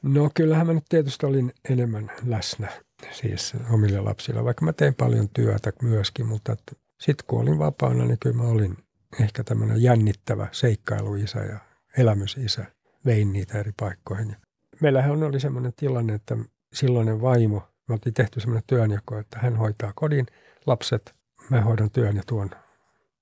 No 0.03 0.31
kyllähän 0.35 0.67
mä 0.67 0.73
nyt 0.73 0.85
tietysti 0.89 1.27
olin 1.27 1.53
enemmän 1.71 2.11
läsnä 2.27 2.69
siis 3.13 3.53
omille 3.71 4.01
lapsille, 4.01 4.45
vaikka 4.45 4.65
mä 4.65 4.73
tein 4.73 4.95
paljon 4.95 5.29
työtä 5.29 5.73
myöskin, 5.83 6.27
mutta 6.27 6.57
sitten 7.01 7.27
kun 7.27 7.41
olin 7.41 7.59
vapaana, 7.59 8.05
niin 8.05 8.19
kyllä 8.19 8.37
mä 8.37 8.43
olin 8.43 8.77
ehkä 9.21 9.45
tämmöinen 9.45 9.83
jännittävä 9.83 10.49
seikkailuisä 10.53 11.39
ja 11.41 11.59
elämysisä. 11.99 12.67
Vein 13.07 13.33
niitä 13.33 13.59
eri 13.59 13.73
paikkoihin. 13.81 14.37
Meillähän 14.81 15.23
oli 15.23 15.41
semmoinen 15.41 15.73
tilanne, 15.77 16.15
että 16.15 16.37
silloinen 16.73 17.21
vaimo, 17.21 17.69
me 17.89 17.93
oltiin 17.93 18.15
tehty 18.15 18.41
semmoinen 18.41 18.65
työnjako, 18.67 19.19
että 19.19 19.39
hän 19.39 19.57
hoitaa 19.57 19.93
kodin, 19.95 20.27
lapset, 20.67 21.15
mä 21.51 21.61
hoidan 21.61 21.91
työn 21.91 22.17
ja 22.17 22.23
tuon 22.27 22.51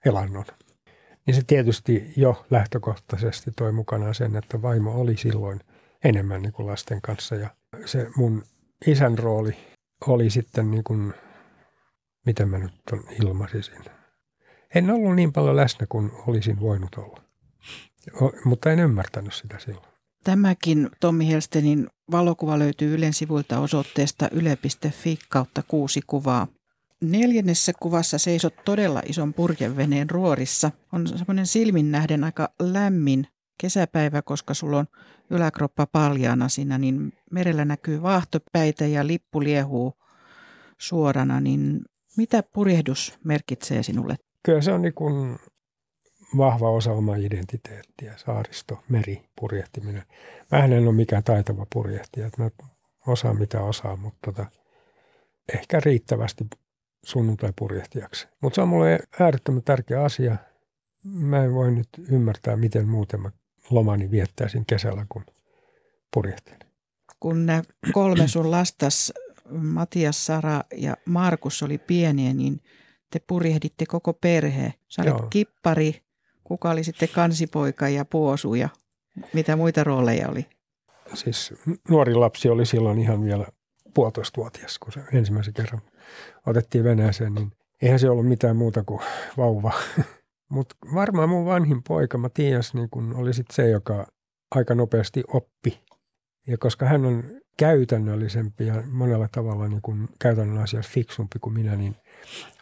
elannon 0.05 0.45
niin 1.29 1.35
se 1.35 1.43
tietysti 1.47 2.13
jo 2.17 2.47
lähtökohtaisesti 2.51 3.51
toi 3.57 3.73
mukanaan 3.73 4.15
sen, 4.15 4.37
että 4.37 4.63
vaimo 4.63 5.01
oli 5.01 5.17
silloin 5.17 5.61
enemmän 6.05 6.43
niin 6.43 6.53
kuin 6.53 6.67
lasten 6.67 7.03
kanssa. 7.03 7.35
Ja 7.35 7.51
se 7.85 8.11
mun 8.17 8.45
isän 8.87 9.19
rooli 9.19 9.57
oli 10.07 10.31
sitten 10.31 10.71
niin 10.71 10.85
kuin, 10.85 11.15
miten 12.27 12.49
mä 12.49 12.59
nyt 12.59 12.75
ilmaisisin. 13.23 13.85
En 14.75 14.91
ollut 14.91 15.15
niin 15.15 15.33
paljon 15.33 15.57
läsnä 15.57 15.87
kuin 15.89 16.11
olisin 16.27 16.61
voinut 16.61 16.95
olla, 16.95 17.23
o, 18.23 18.33
mutta 18.45 18.71
en 18.71 18.81
ymmärtänyt 18.81 19.35
sitä 19.35 19.59
silloin. 19.59 19.88
Tämäkin 20.25 20.91
Tommi 21.01 21.29
Helstenin 21.29 21.87
valokuva 22.11 22.59
löytyy 22.59 22.95
Ylen 22.95 23.13
sivuilta 23.13 23.61
osoitteesta 23.61 24.29
yle.fi 24.33 25.19
kautta 25.29 25.63
kuusi 25.69 26.01
kuvaa. 26.07 26.47
Neljännessä 27.01 27.73
kuvassa 27.81 28.19
seisot 28.19 28.55
todella 28.65 29.03
ison 29.07 29.35
purjeveneen 29.35 30.11
ruorissa. 30.11 30.71
On 30.93 31.07
semmoinen 31.09 31.47
silmin 31.47 31.91
nähden 31.91 32.25
aika 32.25 32.49
lämmin 32.61 33.27
kesäpäivä, 33.61 34.23
koska 34.23 34.55
sulla 34.55 34.79
on 34.79 34.87
yläkroppa 35.31 35.87
paljaana 35.87 36.49
siinä, 36.49 36.79
niin 36.79 37.13
merellä 37.31 37.65
näkyy 37.65 38.03
vaahtopäitä 38.03 38.87
ja 38.87 39.07
lippu 39.07 39.43
liehuu 39.43 39.93
suorana. 40.79 41.41
Niin 41.41 41.81
Mitä 42.17 42.43
purjehdus 42.43 43.19
merkitsee 43.25 43.83
sinulle? 43.83 44.17
Kyllä 44.43 44.61
se 44.61 44.73
on 44.73 44.83
niin 44.83 44.95
kuin 44.95 45.39
vahva 46.37 46.71
osa 46.71 46.93
omaa 46.93 47.17
identiteettiä, 47.17 48.15
saaristo, 48.17 48.83
meri, 48.89 49.25
purjehtiminen. 49.41 50.03
Mä 50.51 50.65
en 50.65 50.73
ole 50.89 50.93
mikään 50.93 51.25
taitava 51.25 51.67
purjehtija, 51.73 52.27
että 52.27 52.43
mä 52.43 52.51
osaan 53.07 53.39
mitä 53.39 53.63
osaa, 53.63 53.97
mutta 53.97 54.19
tota, 54.25 54.47
ehkä 55.55 55.81
riittävästi 55.85 56.47
sunnuntai-purjehtijaksi. 57.05 58.29
Mutta 58.41 58.55
se 58.55 58.63
on 58.63 58.69
mulle 58.69 58.99
äärettömän 59.21 59.63
tärkeä 59.63 60.05
asia. 60.05 60.37
Mä 61.05 61.45
en 61.45 61.55
voi 61.55 61.73
nyt 61.73 61.89
ymmärtää, 62.11 62.57
miten 62.57 62.89
muuten 62.89 63.21
mä 63.21 63.31
lomani 63.71 64.11
viettäisin 64.11 64.67
kesällä, 64.67 65.07
kun 65.09 65.25
purjehtin. 66.15 66.59
Kun 67.21 67.47
nämä 67.47 67.63
kolme 67.93 68.29
sun 68.29 68.51
lastas, 68.51 69.13
Matias, 69.51 70.27
Sara 70.27 70.61
ja 70.75 70.97
Markus 71.05 71.63
oli 71.63 71.79
pieniä, 71.79 72.35
niin 72.35 72.61
te 73.11 73.21
purjehditte 73.27 73.87
koko 73.87 74.13
perhe. 74.13 74.75
Sä 74.89 75.03
olit 75.03 75.19
Joo. 75.19 75.27
kippari, 75.31 76.03
kuka 76.49 76.71
oli 76.71 76.85
sitten 76.85 77.09
kansipoika 77.09 77.89
ja 77.89 78.05
puosu 78.05 78.55
ja 78.55 78.69
mitä 79.33 79.57
muita 79.57 79.85
rooleja 79.85 80.29
oli? 80.29 80.47
Siis 81.15 81.55
nuori 81.89 82.15
lapsi 82.15 82.49
oli 82.49 82.67
silloin 82.67 82.99
ihan 82.99 83.25
vielä 83.25 83.47
puolitoistavuotias, 83.95 84.79
kun 84.79 84.93
se 84.93 85.01
ensimmäisen 85.13 85.55
kerran 85.55 85.83
otettiin 86.47 86.85
Venäjäseen, 86.85 87.35
niin 87.35 87.53
eihän 87.83 87.99
se 87.99 88.11
ollut 88.11 88.29
mitään 88.29 88.57
muuta 88.57 88.85
kuin 88.85 89.01
vauva. 89.37 89.73
Mutta 90.51 90.77
varmaan 90.95 91.29
mun 91.29 91.47
vanhin 91.47 91.83
poika 91.83 92.19
Matias 92.19 92.75
niin 92.75 92.91
kun 92.91 93.17
oli 93.17 93.35
sit 93.35 93.47
se, 93.53 93.69
joka 93.69 94.07
aika 94.55 94.75
nopeasti 94.75 95.25
oppi. 95.29 95.81
Ja 96.47 96.59
koska 96.59 96.87
hän 96.87 97.05
on 97.05 97.25
käytännöllisempi 97.59 98.67
ja 98.67 98.83
monella 98.87 99.29
tavalla 99.33 99.69
niin 99.69 99.83
kun 99.83 100.09
käytännön 100.21 100.59
asiassa 100.59 100.93
fiksumpi 100.93 101.39
kuin 101.39 101.55
minä, 101.55 101.77
niin 101.77 101.97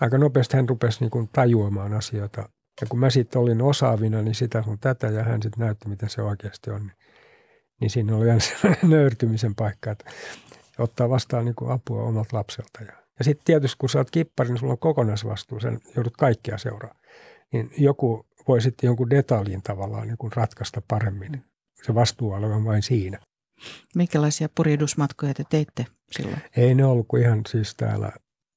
aika 0.00 0.18
nopeasti 0.18 0.56
hän 0.56 0.68
rupesi 0.68 1.00
niin 1.00 1.10
kun 1.10 1.28
tajuamaan 1.28 1.92
asioita. 1.92 2.48
Ja 2.80 2.86
kun 2.86 2.98
mä 2.98 3.10
sitten 3.10 3.40
olin 3.40 3.62
osaavina, 3.62 4.22
niin 4.22 4.34
sitä 4.34 4.62
sun 4.62 4.78
tätä 4.78 5.06
ja 5.06 5.24
hän 5.24 5.42
sitten 5.42 5.64
näytti, 5.64 5.88
miten 5.88 6.10
se 6.10 6.22
oikeasti 6.22 6.70
on. 6.70 6.80
Niin, 6.86 6.96
niin 7.80 7.90
siinä 7.90 8.16
oli 8.16 8.30
aina 8.30 8.40
sellainen 8.60 8.90
nöyrtymisen 8.90 9.54
paikka, 9.54 9.90
että 9.90 10.10
ottaa 10.78 11.10
vastaan 11.10 11.44
niin 11.44 11.54
kuin 11.54 11.70
apua 11.70 12.02
omalta 12.02 12.36
lapselta. 12.36 12.80
Ja, 12.80 12.92
ja 13.18 13.24
sitten 13.24 13.44
tietysti 13.44 13.76
kun 13.78 13.88
sä 13.88 13.98
oot 13.98 14.10
kippari, 14.10 14.48
niin 14.48 14.58
sulla 14.58 14.72
on 14.72 14.78
kokonaisvastuu, 14.78 15.60
sen 15.60 15.80
joudut 15.96 16.16
kaikkia 16.16 16.58
seuraa. 16.58 16.94
Niin 17.52 17.70
joku 17.78 18.26
voi 18.48 18.60
sitten 18.60 18.88
jonkun 18.88 19.10
detaljin 19.10 19.62
tavallaan 19.62 20.08
niin 20.08 20.18
kuin 20.18 20.32
ratkaista 20.32 20.82
paremmin. 20.88 21.44
Se 21.82 21.94
vastuu 21.94 22.32
olevan 22.32 22.64
vain 22.64 22.82
siinä. 22.82 23.18
Minkälaisia 23.94 24.48
purjehdusmatkoja 24.54 25.34
te 25.34 25.44
teitte 25.50 25.86
silloin? 26.10 26.42
Ei 26.56 26.74
ne 26.74 26.84
ollut 26.84 27.08
kuin 27.08 27.22
ihan 27.22 27.42
siis 27.48 27.74
täällä 27.74 28.12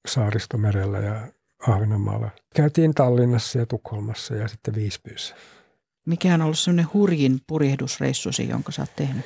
Saaristomerellä 0.08 1.00
ja 1.00 1.28
Ahvenanmaalla. 1.68 2.30
Käytiin 2.56 2.94
Tallinnassa 2.94 3.60
ja 3.60 3.66
Tukholmassa 3.66 4.36
ja 4.36 4.48
sitten 4.48 4.76
Viispyyssä. 4.76 5.36
Mikä 6.06 6.34
on 6.34 6.42
ollut 6.42 6.60
sellainen 6.60 6.94
hurjin 6.94 7.40
purjehdusreissusi, 7.48 8.50
jonka 8.50 8.72
sä 8.72 8.82
oot 8.82 8.96
tehnyt? 8.96 9.26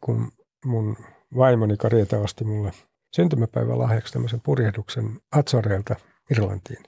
Kun 0.00 0.32
mun 0.64 0.96
vaimoni 1.36 1.76
Karieta 1.76 2.18
osti 2.18 2.44
mulle 2.44 2.72
syntymäpäivän 3.16 3.78
lahjaksi 3.78 4.12
tämmöisen 4.12 4.40
purjehduksen 4.40 5.20
Azoreilta 5.32 5.96
Irlantiin. 6.30 6.82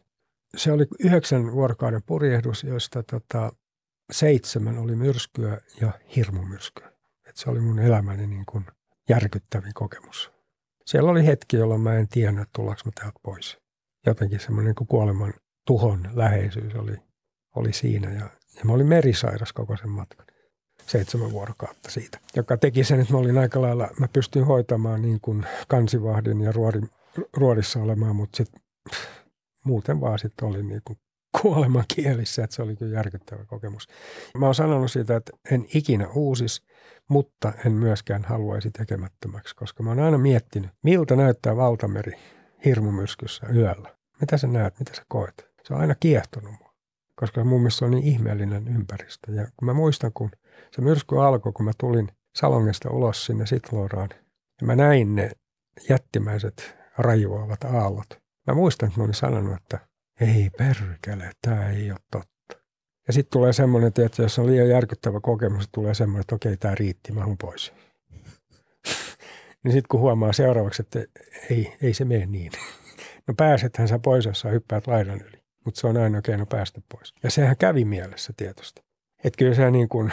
Se 0.56 0.72
oli 0.72 0.86
yhdeksän 1.00 1.52
vuorokauden 1.52 2.02
purjehdus, 2.02 2.64
joista 2.64 3.02
tota, 3.02 3.52
seitsemän 4.12 4.78
oli 4.78 4.96
myrskyä 4.96 5.60
ja 5.80 5.92
hirmumyrskyä. 6.16 6.92
Et 7.28 7.36
se 7.36 7.50
oli 7.50 7.60
mun 7.60 7.78
elämäni 7.78 8.26
niin 8.26 8.46
kuin 8.46 8.66
järkyttävin 9.08 9.74
kokemus. 9.74 10.32
Siellä 10.86 11.10
oli 11.10 11.26
hetki, 11.26 11.56
jolloin 11.56 11.80
mä 11.80 11.94
en 11.94 12.08
tiennyt, 12.08 12.48
tullaanko 12.52 12.82
mä 12.84 12.92
täältä 12.94 13.18
pois. 13.22 13.58
Jotenkin 14.08 14.40
semmoinen 14.40 14.74
niin 14.78 14.86
kuoleman 14.86 15.34
tuhon 15.66 16.10
läheisyys 16.12 16.74
oli, 16.74 16.96
oli 17.56 17.72
siinä 17.72 18.12
ja, 18.12 18.30
ja 18.56 18.64
mä 18.64 18.72
olin 18.72 18.86
merisairas 18.86 19.52
koko 19.52 19.76
sen 19.76 19.90
matkan 19.90 20.26
seitsemän 20.86 21.32
vuorokautta 21.32 21.90
siitä, 21.90 22.18
joka 22.36 22.56
teki 22.56 22.84
sen, 22.84 23.00
että 23.00 23.12
mä 23.12 23.18
olin 23.18 23.38
aika 23.38 23.62
lailla, 23.62 23.88
mä 24.00 24.08
pystyin 24.12 24.46
hoitamaan 24.46 25.02
niin 25.02 25.20
kuin 25.20 25.46
kansivahdin 25.68 26.40
ja 26.40 26.52
ruorin, 26.52 26.88
ruorissa 27.36 27.80
olemaan, 27.82 28.16
mutta 28.16 28.36
sitten 28.36 28.62
muuten 29.64 30.00
vaan 30.00 30.18
sitten 30.18 30.48
oli 30.48 30.62
niin 30.62 30.82
kuin 30.84 30.98
kuoleman 31.42 31.84
kielissä, 31.94 32.44
että 32.44 32.56
se 32.56 32.62
oli 32.62 32.76
kyllä 32.76 32.94
järkyttävä 32.94 33.44
kokemus. 33.44 33.88
Mä 34.38 34.46
oon 34.46 34.54
sanonut 34.54 34.90
siitä, 34.90 35.16
että 35.16 35.32
en 35.50 35.66
ikinä 35.74 36.08
uusis, 36.08 36.66
mutta 37.08 37.52
en 37.66 37.72
myöskään 37.72 38.24
haluaisi 38.24 38.70
tekemättömäksi, 38.70 39.56
koska 39.56 39.82
mä 39.82 39.90
oon 39.90 40.00
aina 40.00 40.18
miettinyt, 40.18 40.70
miltä 40.82 41.16
näyttää 41.16 41.56
valtameri 41.56 42.12
hirmumyrskyssä 42.64 43.46
yöllä. 43.54 43.97
Mitä 44.20 44.36
sä 44.36 44.46
näet, 44.46 44.78
mitä 44.78 44.96
sä 44.96 45.02
koet? 45.08 45.48
Se 45.64 45.74
on 45.74 45.80
aina 45.80 45.94
kiehtonut 45.94 46.54
mua, 46.58 46.74
koska 47.14 47.44
mun 47.44 47.60
mielestä 47.60 47.78
se 47.78 47.84
on 47.84 47.90
niin 47.90 48.04
ihmeellinen 48.04 48.68
ympäristö. 48.68 49.32
Ja 49.32 49.46
kun 49.56 49.66
mä 49.66 49.72
muistan, 49.72 50.12
kun 50.12 50.30
se 50.70 50.80
myrsky 50.80 51.20
alkoi, 51.20 51.52
kun 51.52 51.64
mä 51.64 51.72
tulin 51.78 52.08
Salongesta 52.34 52.90
ulos 52.90 53.26
sinne 53.26 53.46
Sitloraan. 53.46 54.08
Ja 54.60 54.66
mä 54.66 54.76
näin 54.76 55.14
ne 55.14 55.30
jättimäiset 55.88 56.76
raivoavat 56.98 57.64
aallot. 57.64 58.20
Mä 58.46 58.54
muistan, 58.54 58.86
että 58.86 59.00
mä 59.00 59.04
olin 59.04 59.14
sanonut, 59.14 59.56
että 59.56 59.78
ei 60.20 60.50
perkele, 60.58 61.30
tämä 61.42 61.70
ei 61.70 61.90
ole 61.90 62.00
totta. 62.10 62.64
Ja 63.06 63.12
sitten 63.12 63.30
tulee 63.30 63.52
semmoinen, 63.52 63.92
että 63.96 64.22
jos 64.22 64.38
on 64.38 64.46
liian 64.46 64.68
järkyttävä 64.68 65.20
kokemus, 65.20 65.68
tulee 65.72 65.94
semmoinen, 65.94 66.20
että 66.20 66.34
okei, 66.34 66.56
tämä 66.56 66.74
riitti, 66.74 67.12
mä 67.12 67.24
pois. 67.40 67.72
niin 69.64 69.72
sitten 69.72 69.88
kun 69.90 70.00
huomaa 70.00 70.32
seuraavaksi, 70.32 70.82
että 70.82 71.20
ei, 71.50 71.76
ei 71.82 71.94
se 71.94 72.04
mene 72.04 72.26
niin. 72.26 72.52
no 73.28 73.34
pääsethän 73.36 73.88
sä 73.88 73.98
pois, 73.98 74.24
jos 74.24 74.40
sä 74.40 74.48
hyppäät 74.48 74.86
laidan 74.86 75.20
yli. 75.20 75.42
Mutta 75.64 75.80
se 75.80 75.86
on 75.86 75.96
ainoa 75.96 76.22
keino 76.22 76.46
päästä 76.46 76.80
pois. 76.92 77.14
Ja 77.22 77.30
sehän 77.30 77.56
kävi 77.56 77.84
mielessä 77.84 78.32
tietysti. 78.36 78.82
Että 79.24 79.36
kyllä 79.38 79.54
se 79.54 79.70
niin 79.70 79.88
kuin 79.88 80.12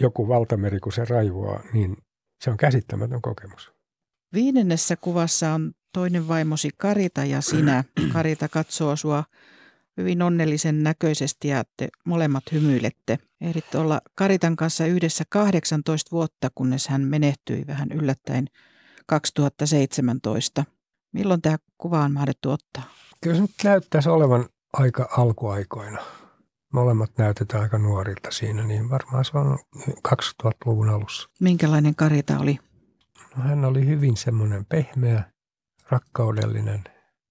joku 0.00 0.28
valtameri, 0.28 0.80
kun 0.80 0.92
se 0.92 1.04
raivoaa, 1.04 1.62
niin 1.72 1.96
se 2.40 2.50
on 2.50 2.56
käsittämätön 2.56 3.22
kokemus. 3.22 3.72
Viidennessä 4.32 4.96
kuvassa 4.96 5.52
on 5.52 5.72
toinen 5.92 6.28
vaimosi 6.28 6.70
Karita 6.76 7.24
ja 7.24 7.40
sinä. 7.40 7.84
Karita 8.12 8.48
katsoo 8.48 8.96
sua 8.96 9.24
hyvin 9.96 10.22
onnellisen 10.22 10.82
näköisesti 10.82 11.48
ja 11.48 11.64
te 11.76 11.88
molemmat 12.04 12.44
hymyilette. 12.52 13.18
Ehdit 13.40 13.74
olla 13.74 14.00
Karitan 14.14 14.56
kanssa 14.56 14.86
yhdessä 14.86 15.24
18 15.28 16.10
vuotta, 16.12 16.48
kunnes 16.54 16.88
hän 16.88 17.00
menehtyi 17.00 17.64
vähän 17.66 17.88
yllättäen 17.92 18.46
2017. 19.06 20.64
Milloin 21.12 21.42
tämä 21.42 21.56
kuva 21.78 22.00
on 22.00 22.12
mahdettu 22.12 22.50
ottaa? 22.50 22.82
Kyllä 23.20 23.36
se 23.36 23.42
nyt 23.42 23.50
näyttäisi 23.64 24.08
olevan 24.08 24.48
aika 24.72 25.08
alkuaikoina 25.16 26.02
molemmat 26.72 27.10
näytetään 27.18 27.62
aika 27.62 27.78
nuorilta 27.78 28.30
siinä, 28.30 28.62
niin 28.62 28.90
varmaan 28.90 29.24
se 29.24 29.38
on 29.38 29.58
2000-luvun 30.08 30.88
alussa. 30.88 31.28
Minkälainen 31.40 31.94
Karita 31.94 32.38
oli? 32.38 32.58
No, 33.36 33.42
hän 33.42 33.64
oli 33.64 33.86
hyvin 33.86 34.16
semmoinen 34.16 34.64
pehmeä, 34.64 35.32
rakkaudellinen, 35.90 36.84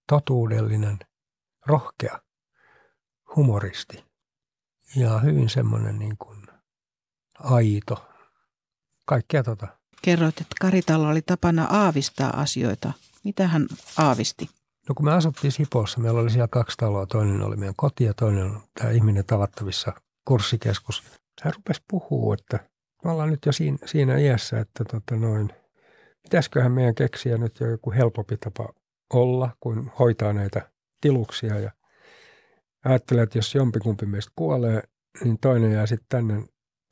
totuudellinen, 0.07 0.99
rohkea, 1.65 2.19
humoristi 3.35 4.05
ja 4.95 5.19
hyvin 5.19 5.49
semmoinen 5.49 5.99
niin 5.99 6.17
kuin 6.17 6.47
aito. 7.39 8.07
Kaikkea 9.05 9.43
tota. 9.43 9.67
Kerroit, 10.01 10.41
että 10.41 10.55
Karitalla 10.61 11.09
oli 11.09 11.21
tapana 11.21 11.65
aavistaa 11.65 12.41
asioita. 12.41 12.93
Mitä 13.27 13.47
hän 13.47 13.67
aavisti? 13.97 14.49
No 14.89 14.95
kun 14.95 15.05
me 15.05 15.13
asuttiin 15.13 15.51
Sipossa, 15.51 15.99
meillä 15.99 16.19
oli 16.19 16.29
siellä 16.29 16.47
kaksi 16.47 16.77
taloa. 16.77 17.05
Toinen 17.05 17.41
oli 17.41 17.55
meidän 17.55 17.75
koti 17.77 18.03
ja 18.03 18.13
toinen 18.13 18.57
tämä 18.79 18.91
ihminen 18.91 19.25
tavattavissa 19.25 19.93
kurssikeskus. 20.25 21.03
Hän 21.41 21.53
rupesi 21.53 21.83
puhua, 21.89 22.33
että 22.33 22.59
me 23.03 23.11
ollaan 23.11 23.29
nyt 23.29 23.45
jo 23.45 23.51
siinä, 23.51 23.77
siinä 23.85 24.17
iässä, 24.17 24.59
että 24.59 24.83
tota 24.83 25.15
noin, 25.15 25.49
pitäisiköhän 26.21 26.71
meidän 26.71 26.95
keksiä 26.95 27.37
nyt 27.37 27.59
jo 27.59 27.67
joku 27.67 27.91
helpompi 27.91 28.37
tapa 28.37 28.73
olla, 29.13 29.49
kuin 29.59 29.91
hoitaa 29.99 30.33
näitä 30.33 30.71
tiluksia. 31.01 31.59
Ja 31.59 31.71
ajattelee, 32.85 33.23
että 33.23 33.37
jos 33.37 33.55
jompikumpi 33.55 34.05
meistä 34.05 34.31
kuolee, 34.35 34.81
niin 35.23 35.37
toinen 35.39 35.71
jää 35.71 35.85
sitten 35.85 36.07
tänne 36.09 36.43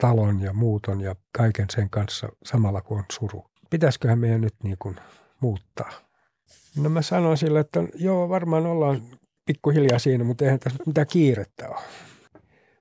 talon 0.02 0.42
ja 0.42 0.54
muuton 0.54 1.02
ja 1.02 1.16
kaiken 1.38 1.68
sen 1.70 1.90
kanssa 1.90 2.30
samalla 2.46 2.82
kuin 2.82 2.98
on 2.98 3.06
suru. 3.12 3.46
Pitäisiköhän 3.70 4.20
meidän 4.20 4.42
nyt 4.42 4.56
niin 4.64 4.78
kuin 4.80 4.96
muuttaa? 5.42 6.05
No 6.78 6.90
mä 6.90 7.02
sanoin 7.02 7.38
sille, 7.38 7.60
että 7.60 7.84
joo, 7.96 8.30
varmaan 8.30 8.66
ollaan 8.66 9.02
pikkuhiljaa 9.46 10.00
siinä, 10.00 10.24
mutta 10.24 10.46
eihän 10.46 10.60
tässä 10.60 10.84
mitään 10.86 11.08
kiirettä 11.08 11.70
ole. 11.70 11.82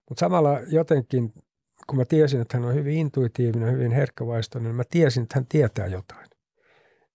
Mutta 0.08 0.20
samalla 0.20 0.60
jotenkin, 0.60 1.32
kun 1.86 1.98
mä 1.98 2.04
tiesin, 2.04 2.40
että 2.40 2.56
hän 2.56 2.66
on 2.66 2.74
hyvin 2.74 2.94
intuitiivinen, 2.94 3.72
hyvin 3.72 3.92
herkkävaistoinen, 3.92 4.68
niin 4.68 4.76
mä 4.76 4.82
tiesin, 4.90 5.22
että 5.22 5.34
hän 5.34 5.46
tietää 5.46 5.86
jotain. 5.86 6.28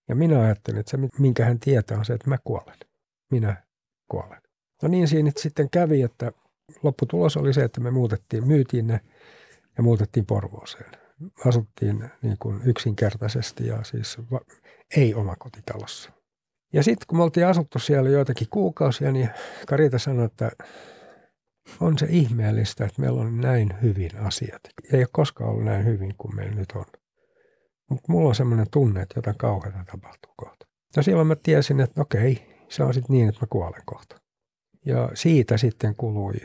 Ja 0.09 0.15
minä 0.15 0.41
ajattelin, 0.41 0.79
että 0.79 0.91
se, 0.91 0.97
minkä 1.19 1.45
hän 1.45 1.59
tietää, 1.59 1.97
on 1.97 2.05
se, 2.05 2.13
että 2.13 2.29
mä 2.29 2.37
kuolen. 2.43 2.77
Minä 3.31 3.63
kuolen. 4.11 4.41
No 4.83 4.89
niin 4.89 5.07
siinä 5.07 5.31
sitten 5.37 5.69
kävi, 5.69 6.01
että 6.01 6.31
lopputulos 6.83 7.37
oli 7.37 7.53
se, 7.53 7.63
että 7.63 7.81
me 7.81 7.91
muutettiin, 7.91 8.47
myytiin 8.47 8.87
ne 8.87 8.99
ja 9.77 9.83
muutettiin 9.83 10.25
Porvooseen. 10.25 10.91
Asuttiin 11.45 12.09
niin 12.21 12.37
kuin 12.39 12.61
yksinkertaisesti 12.65 13.67
ja 13.67 13.83
siis 13.83 14.17
va- 14.31 14.41
ei 14.97 15.13
omakotitalossa 15.13 16.18
Ja 16.73 16.83
sitten 16.83 17.07
kun 17.07 17.17
me 17.17 17.23
oltiin 17.23 17.47
asuttu 17.47 17.79
siellä 17.79 18.09
joitakin 18.09 18.47
kuukausia, 18.49 19.11
niin 19.11 19.29
Karita 19.67 19.99
sanoi, 19.99 20.25
että 20.25 20.51
on 21.79 21.97
se 21.97 22.07
ihmeellistä, 22.09 22.85
että 22.85 23.01
meillä 23.01 23.21
on 23.21 23.41
näin 23.41 23.81
hyvin 23.81 24.17
asiat. 24.17 24.61
Ei 24.93 24.99
ole 24.99 25.07
koskaan 25.11 25.49
ollut 25.49 25.65
näin 25.65 25.85
hyvin 25.85 26.13
kuin 26.17 26.35
meillä 26.35 26.55
nyt 26.55 26.71
on. 26.75 26.85
Mutta 27.89 28.11
mulla 28.11 28.29
on 28.29 28.35
semmoinen 28.35 28.67
tunne, 28.71 29.01
että 29.01 29.17
jotain 29.17 29.37
kauheata 29.37 29.83
tapahtuu 29.91 30.33
kohta. 30.35 30.67
Ja 30.95 31.03
silloin 31.03 31.27
mä 31.27 31.35
tiesin, 31.35 31.79
että 31.79 32.01
okei, 32.01 32.57
se 32.69 32.83
on 32.83 32.93
sitten 32.93 33.13
niin, 33.15 33.29
että 33.29 33.41
mä 33.41 33.47
kuolen 33.49 33.81
kohta. 33.85 34.15
Ja 34.85 35.09
siitä 35.13 35.57
sitten 35.57 35.95
kului 35.95 36.35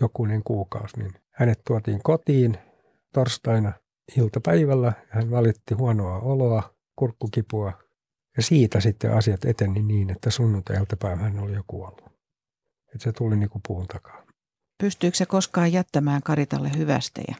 jokunen 0.00 0.42
kuukausi, 0.44 0.98
niin 0.98 1.12
hänet 1.30 1.60
tuotiin 1.66 2.00
kotiin 2.02 2.58
torstaina 3.14 3.72
iltapäivällä. 4.16 4.92
Hän 5.08 5.30
valitti 5.30 5.74
huonoa 5.74 6.18
oloa, 6.18 6.74
kurkkukipua 6.96 7.72
ja 8.36 8.42
siitä 8.42 8.80
sitten 8.80 9.12
asiat 9.12 9.44
eteni 9.44 9.82
niin, 9.82 10.10
että 10.10 10.30
sunnuntai-iltapäivä 10.30 11.22
hän 11.22 11.38
oli 11.38 11.52
jo 11.52 11.62
kuollut. 11.66 12.04
Että 12.94 13.04
se 13.04 13.12
tuli 13.12 13.36
niin 13.36 13.50
kuin 13.50 13.62
puun 13.68 13.86
takaa. 13.86 14.24
Pystyykö 14.82 15.16
se 15.16 15.26
koskaan 15.26 15.72
jättämään 15.72 16.22
Karitalle 16.22 16.70
hyvästejä? 16.76 17.36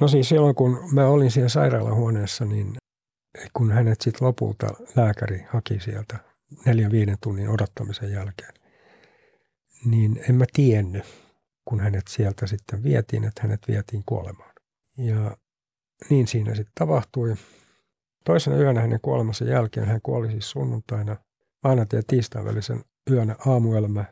No 0.00 0.08
siis 0.08 0.28
silloin, 0.28 0.54
kun 0.54 0.78
mä 0.92 1.06
olin 1.06 1.30
siellä 1.30 1.48
sairaalahuoneessa, 1.48 2.44
niin 2.44 2.76
kun 3.52 3.72
hänet 3.72 4.00
sitten 4.00 4.26
lopulta 4.26 4.66
lääkäri 4.96 5.44
haki 5.48 5.80
sieltä 5.80 6.18
neljän 6.66 6.90
viiden 6.90 7.16
tunnin 7.22 7.48
odottamisen 7.48 8.12
jälkeen, 8.12 8.54
niin 9.84 10.24
en 10.28 10.34
mä 10.34 10.44
tiennyt, 10.52 11.04
kun 11.64 11.80
hänet 11.80 12.08
sieltä 12.08 12.46
sitten 12.46 12.82
vietiin, 12.82 13.24
että 13.24 13.42
hänet 13.42 13.68
vietiin 13.68 14.02
kuolemaan. 14.06 14.52
Ja 14.98 15.36
niin 16.10 16.26
siinä 16.26 16.54
sitten 16.54 16.72
tapahtui. 16.74 17.34
Toisena 18.24 18.56
yönä 18.56 18.80
hänen 18.80 19.00
kuolemansa 19.00 19.44
jälkeen, 19.44 19.86
hän 19.86 20.00
kuoli 20.02 20.30
siis 20.30 20.50
sunnuntaina, 20.50 21.16
maanantai 21.64 21.98
ja 21.98 22.02
tiistain 22.06 22.44
välisen 22.44 22.84
yönä 23.10 23.36
aamuelämä. 23.46 24.04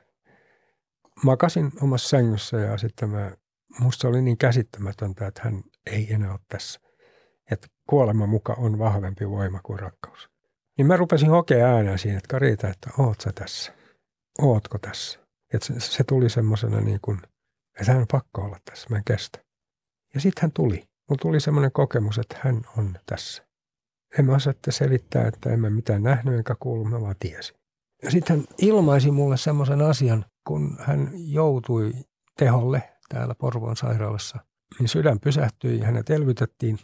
Makasin 1.24 1.72
omassa 1.82 2.08
sängyssä 2.08 2.56
ja 2.56 2.78
sitten 2.78 3.10
mä, 3.10 3.36
musta 3.80 4.08
oli 4.08 4.22
niin 4.22 4.38
käsittämätöntä, 4.38 5.26
että 5.26 5.40
hän 5.44 5.62
ei 5.86 6.12
enää 6.12 6.30
ole 6.30 6.40
tässä. 6.48 6.80
Että 7.50 7.66
kuolema 7.88 8.26
muka 8.26 8.54
on 8.58 8.78
vahvempi 8.78 9.30
voima 9.30 9.60
kuin 9.62 9.78
rakkaus. 9.78 10.28
Niin 10.78 10.86
mä 10.86 10.96
rupesin 10.96 11.30
hokea 11.30 11.66
ääneen 11.66 11.98
siinä, 11.98 12.18
että 12.18 12.28
Karita, 12.28 12.68
että 12.68 12.90
oot 12.98 13.20
sä 13.20 13.32
tässä? 13.34 13.72
Ootko 14.38 14.78
tässä? 14.78 15.20
Että 15.54 15.66
se, 15.66 15.80
se 15.80 16.04
tuli 16.04 16.30
semmoisena 16.30 16.80
niin 16.80 16.98
kuin, 17.02 17.18
että 17.80 17.92
hän 17.92 18.00
on 18.00 18.06
pakko 18.12 18.42
olla 18.42 18.58
tässä, 18.64 18.86
mä 18.90 18.96
en 18.96 19.04
kestä. 19.04 19.38
Ja 20.14 20.20
sitten 20.20 20.42
hän 20.42 20.52
tuli. 20.52 20.76
Mulla 21.08 21.20
tuli 21.22 21.40
semmoinen 21.40 21.72
kokemus, 21.72 22.18
että 22.18 22.36
hän 22.40 22.62
on 22.78 22.98
tässä. 23.06 23.51
En 24.18 24.24
mä 24.24 24.34
osaa 24.34 24.52
selittää, 24.70 25.28
että 25.28 25.50
en 25.50 25.60
mä 25.60 25.70
mitään 25.70 26.02
nähnyt 26.02 26.34
enkä 26.34 26.56
kuullut, 26.60 26.90
mä 26.90 27.00
vaan 27.00 27.16
tiesin. 27.18 27.56
Ja 28.02 28.10
sitten 28.10 28.36
hän 28.36 28.46
ilmaisi 28.58 29.10
mulle 29.10 29.36
semmoisen 29.36 29.80
asian, 29.80 30.24
kun 30.48 30.76
hän 30.80 31.10
joutui 31.14 31.92
teholle 32.38 32.82
täällä 33.08 33.34
Porvoon 33.34 33.76
sairaalassa, 33.76 34.38
niin 34.78 34.88
sydän 34.88 35.20
pysähtyi 35.20 35.78
ja 35.78 35.86
hänet 35.86 36.10
elvytettiin. 36.10 36.78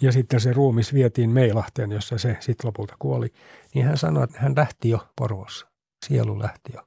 Ja 0.00 0.12
sitten 0.12 0.40
se 0.40 0.52
ruumis 0.52 0.94
vietiin 0.94 1.30
Meilahteen, 1.30 1.92
jossa 1.92 2.18
se 2.18 2.36
sitten 2.40 2.68
lopulta 2.68 2.94
kuoli. 2.98 3.32
Niin 3.74 3.86
hän 3.86 3.96
sanoi, 3.96 4.24
että 4.24 4.40
hän 4.40 4.56
lähti 4.56 4.88
jo 4.88 5.08
Porvossa. 5.16 5.66
Sielu 6.06 6.38
lähti 6.38 6.72
jo. 6.74 6.82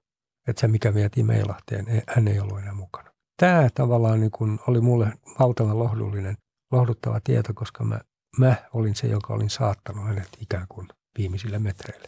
Että 0.48 0.60
se, 0.60 0.68
mikä 0.68 0.94
vietiin 0.94 1.26
Meilahteen, 1.26 1.86
hän 2.08 2.28
ei 2.28 2.40
ollut 2.40 2.60
enää 2.60 2.74
mukana. 2.74 3.12
Tämä 3.38 3.70
tavallaan 3.74 4.20
niin 4.20 4.32
kuin 4.32 4.60
oli 4.68 4.82
mulle 4.82 5.14
valtavan 5.40 5.80
lohdullinen, 5.80 6.38
lohduttava 6.72 7.20
tieto, 7.24 7.54
koska 7.54 7.84
mä 7.84 8.00
mä 8.38 8.56
olin 8.74 8.96
se, 8.96 9.08
joka 9.08 9.34
olin 9.34 9.50
saattanut 9.50 10.06
hänet 10.06 10.30
ikään 10.40 10.66
kuin 10.70 10.88
viimeisille 11.18 11.60
metreille. 11.60 12.08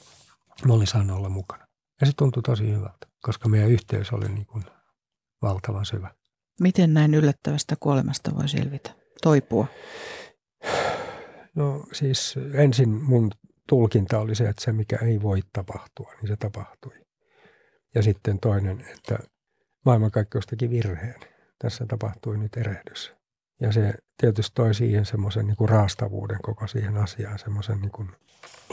Mä 0.66 0.74
olin 0.74 0.88
saanut 0.88 1.18
olla 1.18 1.30
mukana. 1.30 1.68
Ja 2.02 2.08
se 2.08 2.14
tuntui 2.18 2.44
tosi 2.44 2.74
hyvältä, 2.74 3.08
koska 3.22 3.50
meidän 3.50 3.70
yhteys 3.70 4.12
oli 4.12 4.30
niin 4.30 4.46
kuin 4.46 4.64
valtavan 5.42 5.86
syvä. 5.86 6.12
Miten 6.60 6.94
näin 6.94 7.14
yllättävästä 7.14 7.76
kuolemasta 7.80 8.36
voi 8.36 8.50
selvitä, 8.50 8.92
toipua? 9.22 9.68
No 11.56 11.84
siis 11.94 12.36
ensin 12.54 12.90
mun 12.90 13.32
tulkinta 13.70 14.20
oli 14.20 14.36
se, 14.36 14.50
että 14.50 14.64
se 14.64 14.72
mikä 14.72 14.98
ei 15.02 15.22
voi 15.22 15.42
tapahtua, 15.54 16.14
niin 16.22 16.28
se 16.28 16.36
tapahtui. 16.36 16.94
Ja 17.96 18.04
sitten 18.04 18.40
toinen, 18.40 18.82
että 18.82 19.20
maailmankaikkeus 19.86 20.46
teki 20.46 20.70
virheen. 20.70 21.20
Tässä 21.60 21.86
tapahtui 21.86 22.38
nyt 22.38 22.58
erehdys. 22.58 23.14
Ja 23.62 23.72
se 23.72 23.94
tietysti 24.18 24.52
toi 24.56 24.74
siihen 24.74 25.06
semmoisen 25.06 25.48
niin 25.48 25.58
kuin 25.58 25.70
raastavuuden 25.70 26.40
koko 26.42 26.68
siihen 26.68 26.98
asiaan, 26.98 27.40
semmoisen 27.40 27.82
niin 27.82 27.92
kuin 27.92 28.10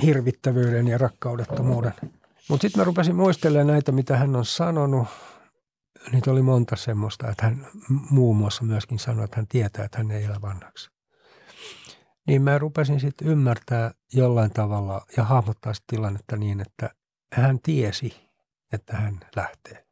hirvittävyyden 0.02 0.88
ja 0.88 0.98
rakkaudettomuuden. 0.98 1.94
Mutta 2.48 2.62
sitten 2.62 2.80
mä 2.80 2.84
rupesin 2.84 3.16
muistelemaan 3.16 3.66
näitä, 3.66 3.92
mitä 3.92 4.16
hän 4.16 4.36
on 4.36 4.44
sanonut. 4.44 5.08
Niitä 6.12 6.30
oli 6.30 6.42
monta 6.42 6.76
semmoista, 6.76 7.30
että 7.30 7.44
hän 7.44 7.66
muun 8.10 8.36
muassa 8.36 8.64
myöskin 8.64 8.98
sanoi, 8.98 9.24
että 9.24 9.36
hän 9.36 9.46
tietää, 9.46 9.84
että 9.84 9.98
hän 9.98 10.10
ei 10.10 10.24
elä 10.24 10.40
vanhaksi. 10.42 10.90
Niin 12.26 12.42
mä 12.42 12.58
rupesin 12.58 13.00
sitten 13.00 13.28
ymmärtää 13.28 13.94
jollain 14.12 14.50
tavalla 14.50 15.06
ja 15.16 15.24
hahmottaa 15.24 15.72
tilannetta 15.86 16.36
niin, 16.36 16.60
että 16.60 16.90
hän 17.32 17.58
tiesi, 17.62 18.30
että 18.72 18.96
hän 18.96 19.20
lähtee. 19.36 19.83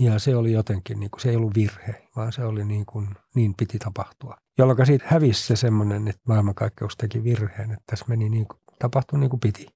Ja 0.00 0.18
se 0.18 0.36
oli 0.36 0.52
jotenkin, 0.52 1.00
niin 1.00 1.10
kuin, 1.10 1.20
se 1.20 1.30
ei 1.30 1.36
ollut 1.36 1.54
virhe, 1.54 2.08
vaan 2.16 2.32
se 2.32 2.44
oli 2.44 2.64
niin 2.64 2.86
kuin, 2.86 3.08
niin 3.34 3.54
piti 3.54 3.78
tapahtua. 3.78 4.36
Jolloin 4.58 4.86
siitä 4.86 5.04
hävisi 5.08 5.46
se 5.46 5.56
semmoinen, 5.56 6.08
että 6.08 6.22
maailmankaikkeus 6.28 6.96
teki 6.96 7.24
virheen, 7.24 7.70
että 7.70 7.84
tässä 7.86 8.04
meni 8.08 8.28
niin 8.28 8.46
kuin, 8.48 8.60
tapahtui 8.78 9.18
niin 9.18 9.30
kuin 9.30 9.40
piti. 9.40 9.66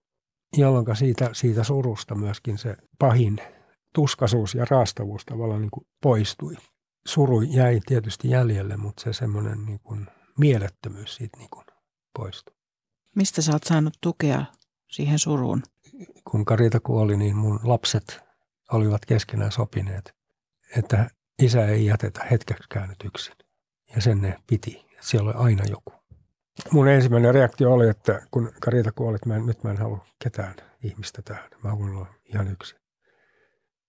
Jolloin 0.57 0.97
siitä, 0.97 1.31
siitä 1.33 1.65
surusta 1.65 2.15
myöskin 2.15 2.59
se 2.59 2.77
pahin 2.99 3.41
tuskasuus 3.95 4.55
ja 4.55 4.65
raastavuus 4.71 5.25
tavallaan 5.25 5.61
niin 5.61 5.71
kuin 5.71 5.87
poistui. 6.03 6.55
Suru 7.07 7.41
jäi 7.41 7.81
tietysti 7.87 8.31
jäljelle, 8.31 8.77
mutta 8.77 9.03
se 9.03 9.13
semmoinen 9.13 9.67
niin 9.67 9.81
kuin 9.81 10.07
mielettömyys 10.39 11.15
siitä 11.15 11.39
niin 11.39 11.51
kuin 11.51 11.65
poistui. 12.19 12.57
Mistä 13.17 13.43
sä 13.43 13.53
oot 13.53 13.65
saanut 13.65 13.95
tukea 14.01 14.45
siihen 14.91 15.19
suruun? 15.19 15.63
Kun 16.31 16.45
Karita 16.45 16.81
kuoli, 16.81 17.17
niin 17.17 17.37
mun 17.37 17.61
lapset 17.63 18.28
olivat 18.73 19.07
keskenään 19.07 19.53
sopineet, 19.53 20.15
että 20.77 21.11
isä 21.43 21.67
ei 21.67 21.87
jätetä 21.87 22.25
hetkeksikään 22.25 22.89
nyt 22.89 23.05
yksin. 23.05 23.35
Ja 23.95 24.03
sen 24.03 24.21
ne 24.21 24.37
piti, 24.47 24.87
että 24.93 25.07
siellä 25.07 25.31
oli 25.31 25.45
aina 25.45 25.65
joku. 25.65 25.93
Mun 26.71 26.89
ensimmäinen 26.89 27.35
reaktio 27.35 27.73
oli, 27.73 27.89
että 27.89 28.23
kun 28.31 28.53
Karita 28.61 28.93
kuoli, 28.93 29.17
että 29.17 29.29
mä 29.29 29.37
en, 29.37 29.47
nyt 29.47 29.65
mä 29.65 29.71
en 29.71 29.77
halua 29.77 30.07
ketään 30.25 30.55
ihmistä 30.83 31.23
tähän. 31.23 31.51
Mä 31.65 31.71
haluan 31.71 31.97
olla 31.97 32.07
ihan 32.25 32.49
yksin. 32.49 32.79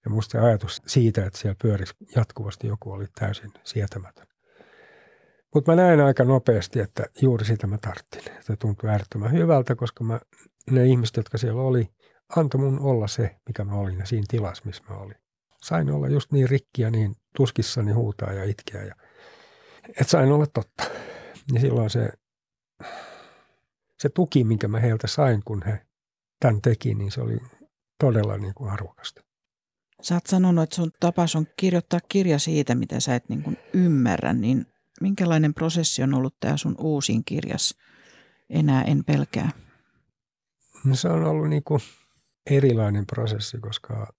Ja 0.06 0.12
musta 0.12 0.32
se 0.32 0.40
ajatus 0.40 0.82
siitä, 0.88 1.26
että 1.26 1.40
siellä 1.40 1.58
pyörisi 1.62 1.94
jatkuvasti 2.16 2.68
joku, 2.68 2.92
oli 2.92 3.06
täysin 3.20 3.52
sietämätön. 3.64 4.28
Mutta 5.54 5.72
mä 5.72 5.76
näin 5.76 6.00
aika 6.00 6.24
nopeasti, 6.24 6.80
että 6.80 7.06
juuri 7.22 7.46
sitä 7.46 7.68
mä 7.68 7.78
tarttin. 7.78 8.22
Se 8.40 8.56
tuntui 8.56 8.90
äärettömän 8.90 9.32
hyvältä, 9.32 9.76
koska 9.76 10.04
mä, 10.04 10.20
ne 10.72 10.86
ihmiset, 10.86 11.18
jotka 11.18 11.38
siellä 11.38 11.62
oli, 11.62 11.90
antoi 12.36 12.62
mun 12.62 12.80
olla 12.80 13.08
se, 13.08 13.36
mikä 13.48 13.64
mä 13.64 13.74
olin 13.74 14.00
ja 14.00 14.06
siinä 14.06 14.26
tilassa, 14.30 14.64
missä 14.66 14.84
mä 14.90 14.96
olin. 14.96 15.16
Sain 15.64 15.92
olla 15.92 16.08
just 16.08 16.32
niin 16.32 16.50
rikkiä, 16.50 16.92
niin 16.92 17.16
tuskissani 17.36 17.92
huutaa 17.92 18.34
ja 18.34 18.44
itkeä. 18.44 18.84
Ja, 18.84 18.96
että 19.88 20.04
sain 20.12 20.32
olla 20.32 20.46
totta. 20.46 20.84
Ja 21.54 21.60
silloin 21.60 21.90
se, 21.90 22.10
se 24.00 24.10
tuki, 24.10 24.44
minkä 24.44 24.68
mä 24.68 24.80
heiltä 24.80 25.08
sain, 25.08 25.42
kun 25.46 25.64
he 25.66 25.86
tämän 26.40 26.62
teki, 26.62 26.96
niin 26.96 27.12
se 27.12 27.22
oli 27.22 27.38
todella 28.00 28.38
niin 28.38 28.54
kuin 28.54 28.72
arvokasta. 28.72 29.22
Sä 30.02 30.16
oot 30.16 30.28
sanonut, 30.28 30.64
että 30.64 30.76
sun 30.76 30.92
tapas 31.00 31.36
on 31.36 31.48
kirjoittaa 31.58 32.00
kirja 32.10 32.40
siitä, 32.40 32.76
mitä 32.76 33.00
sä 33.00 33.16
et 33.16 33.30
niin 33.30 33.44
kuin 33.44 33.58
ymmärrä, 33.74 34.34
niin 34.34 34.66
minkälainen 35.02 35.54
prosessi 35.54 36.04
on 36.04 36.14
ollut 36.14 36.36
tämä 36.40 36.58
sun 36.58 36.76
uusin 36.78 37.24
kirjas? 37.26 37.76
Enää 38.50 38.84
en 38.84 39.04
pelkää. 39.06 39.52
No 40.84 40.96
se 40.96 41.10
on 41.10 41.24
ollut 41.24 41.50
niin 41.50 41.64
kuin 41.64 41.82
erilainen 42.50 43.06
prosessi, 43.06 43.60
koska 43.60 44.14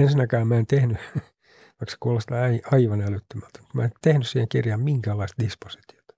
ensinnäkään 0.00 0.48
mä 0.48 0.56
en 0.56 0.66
tehnyt, 0.66 0.98
vaikka 1.80 1.90
se 1.90 1.96
kuulostaa 2.00 2.38
aivan 2.72 3.00
älyttömältä, 3.00 3.58
mutta 3.60 3.74
mä 3.74 3.84
en 3.84 3.90
tehnyt 4.02 4.26
siihen 4.26 4.48
kirjaan 4.48 4.80
minkäänlaista 4.80 5.42
dispositiota, 5.42 6.14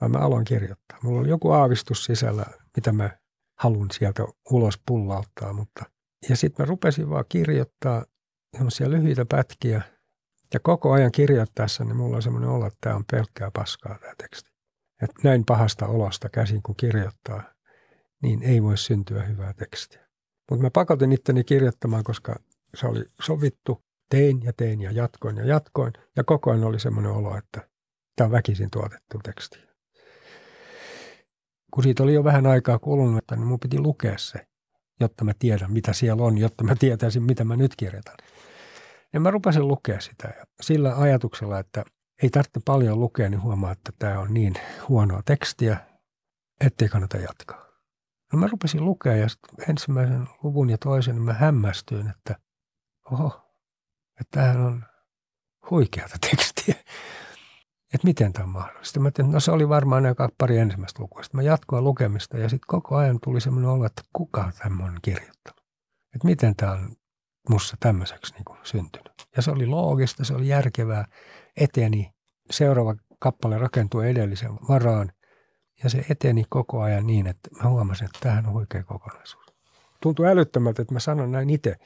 vaan 0.00 0.12
mä 0.12 0.18
aloin 0.18 0.44
kirjoittaa. 0.44 0.98
Mulla 1.02 1.20
oli 1.20 1.28
joku 1.28 1.50
aavistus 1.50 2.04
sisällä, 2.04 2.46
mitä 2.76 2.92
mä 2.92 3.10
haluan 3.58 3.88
sieltä 3.92 4.24
ulos 4.50 4.80
pullauttaa, 4.86 5.52
mutta 5.52 5.84
ja 6.28 6.36
sitten 6.36 6.64
mä 6.64 6.68
rupesin 6.68 7.10
vaan 7.10 7.24
kirjoittaa 7.28 8.04
semmoisia 8.56 8.90
lyhyitä 8.90 9.24
pätkiä, 9.24 9.82
ja 10.54 10.60
koko 10.60 10.92
ajan 10.92 11.12
kirjoittaessa, 11.12 11.84
niin 11.84 11.96
mulla 11.96 12.16
on 12.16 12.22
semmoinen 12.22 12.50
olo, 12.50 12.66
että 12.66 12.78
tämä 12.80 12.96
on 12.96 13.04
pelkkää 13.12 13.50
paskaa 13.50 13.98
tämä 13.98 14.12
teksti. 14.18 14.50
Että 15.02 15.14
näin 15.24 15.44
pahasta 15.44 15.86
olosta 15.86 16.28
käsin 16.28 16.62
kun 16.62 16.76
kirjoittaa, 16.76 17.42
niin 18.22 18.42
ei 18.42 18.62
voi 18.62 18.78
syntyä 18.78 19.22
hyvää 19.22 19.52
tekstiä. 19.52 20.08
Mutta 20.50 20.62
mä 20.62 20.70
pakotin 20.70 21.12
itteni 21.12 21.44
kirjoittamaan, 21.44 22.04
koska 22.04 22.36
se 22.74 22.86
oli 22.86 23.04
sovittu. 23.22 23.82
Tein 24.10 24.42
ja 24.42 24.52
tein 24.52 24.80
ja 24.80 24.90
jatkoin 24.92 25.36
ja 25.36 25.44
jatkoin. 25.44 25.92
Ja 26.16 26.24
koko 26.24 26.50
ajan 26.50 26.64
oli 26.64 26.80
semmoinen 26.80 27.12
olo, 27.12 27.36
että 27.36 27.68
tämä 28.16 28.26
on 28.26 28.32
väkisin 28.32 28.70
tuotettu 28.70 29.18
teksti. 29.24 29.58
Kun 31.74 31.82
siitä 31.82 32.02
oli 32.02 32.14
jo 32.14 32.24
vähän 32.24 32.46
aikaa 32.46 32.78
kulunut, 32.78 33.18
että 33.18 33.36
niin 33.36 33.46
mun 33.46 33.60
piti 33.60 33.78
lukea 33.78 34.18
se. 34.18 34.46
jotta 35.00 35.24
mä 35.24 35.32
tiedän, 35.38 35.72
mitä 35.72 35.92
siellä 35.92 36.22
on, 36.22 36.38
jotta 36.38 36.64
mä 36.64 36.74
tietäisin, 36.78 37.22
mitä 37.22 37.44
mä 37.44 37.56
nyt 37.56 37.76
kirjoitan. 37.76 38.16
Ja 39.12 39.20
mä 39.20 39.30
rupesin 39.30 39.68
lukea 39.68 40.00
sitä 40.00 40.28
ja 40.38 40.44
sillä 40.62 40.96
ajatuksella, 40.96 41.58
että 41.58 41.84
ei 42.22 42.30
tarvitse 42.30 42.60
paljon 42.64 43.00
lukea, 43.00 43.28
niin 43.28 43.42
huomaa, 43.42 43.72
että 43.72 43.92
tämä 43.98 44.18
on 44.18 44.34
niin 44.34 44.54
huonoa 44.88 45.22
tekstiä, 45.24 45.76
ettei 46.60 46.88
kannata 46.88 47.16
jatkaa. 47.16 47.61
No 48.32 48.38
mä 48.38 48.46
rupesin 48.46 48.84
lukea 48.84 49.16
ja 49.16 49.26
ensimmäisen 49.68 50.28
luvun 50.42 50.70
ja 50.70 50.78
toisen 50.78 51.14
niin 51.14 51.24
mä 51.24 51.32
hämmästyin, 51.32 52.10
että 52.10 52.36
oho, 53.10 53.26
että 54.20 54.40
tämähän 54.40 54.60
on 54.60 54.84
huikeata 55.70 56.16
tekstiä. 56.30 56.74
Että 57.94 58.06
miten 58.06 58.32
tämä 58.32 58.44
on 58.44 58.50
mahdollista. 58.50 59.00
Mä 59.00 59.10
tein, 59.10 59.30
no 59.30 59.40
se 59.40 59.50
oli 59.50 59.68
varmaan 59.68 60.02
nämä 60.02 60.14
pari 60.38 60.58
ensimmäistä 60.58 61.02
lukua. 61.02 61.22
Sitten 61.22 61.38
mä 61.38 61.42
jatkoin 61.42 61.84
lukemista 61.84 62.38
ja 62.38 62.48
sitten 62.48 62.66
koko 62.66 62.96
ajan 62.96 63.18
tuli 63.24 63.40
semmoinen 63.40 63.70
olo, 63.70 63.86
että 63.86 64.02
kuka 64.12 64.52
tämä 64.58 64.84
on 64.84 64.98
kirjoittanut. 65.02 65.60
Että 66.14 66.26
miten 66.26 66.56
tämä 66.56 66.72
on 66.72 66.96
musta 67.48 67.76
tämmöiseksi 67.80 68.34
niin 68.34 68.58
syntynyt. 68.62 69.12
Ja 69.36 69.42
se 69.42 69.50
oli 69.50 69.66
loogista, 69.66 70.24
se 70.24 70.34
oli 70.34 70.48
järkevää, 70.48 71.04
eteni. 71.56 72.12
Seuraava 72.50 72.94
kappale 73.18 73.58
rakentui 73.58 74.10
edellisen 74.10 74.54
varaan 74.68 75.12
ja 75.84 75.90
se 75.90 76.04
eteni 76.10 76.44
koko 76.48 76.80
ajan 76.80 77.06
niin, 77.06 77.26
että 77.26 77.50
mä 77.62 77.70
huomasin, 77.70 78.04
että 78.04 78.18
tämähän 78.22 78.46
on 78.46 78.52
huikea 78.52 78.84
kokonaisuus. 78.84 79.46
Tuntui 80.00 80.26
älyttömältä, 80.26 80.82
että 80.82 80.94
mä 80.94 81.00
sanon 81.00 81.32
näin 81.32 81.50
itse, 81.50 81.76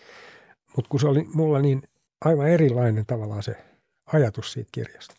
mutta 0.77 0.89
kun 0.89 1.01
se 1.01 1.09
oli 1.09 1.25
mulla 1.35 1.61
niin 1.61 1.83
aivan 2.25 2.49
erilainen 2.49 3.07
tavallaan 3.07 3.43
se 3.43 3.65
ajatus 4.13 4.53
siitä 4.53 4.69
kirjasta. 4.73 5.15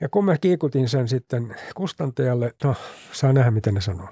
Ja 0.00 0.08
kun 0.08 0.24
mä 0.24 0.38
kiikutin 0.38 0.88
sen 0.88 1.08
sitten 1.08 1.56
kustantajalle, 1.74 2.54
no 2.64 2.74
saa 3.12 3.32
nähdä 3.32 3.50
miten 3.50 3.74
ne 3.74 3.80
sanoo. 3.80 4.08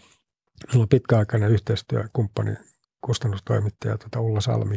Mulla 0.72 0.82
on 0.82 0.88
pitkäaikainen 0.88 1.50
yhteistyökumppani, 1.50 2.54
kustannustoimittaja 3.00 3.98
tuota 3.98 4.20
Ulla 4.20 4.40
Salmi 4.40 4.76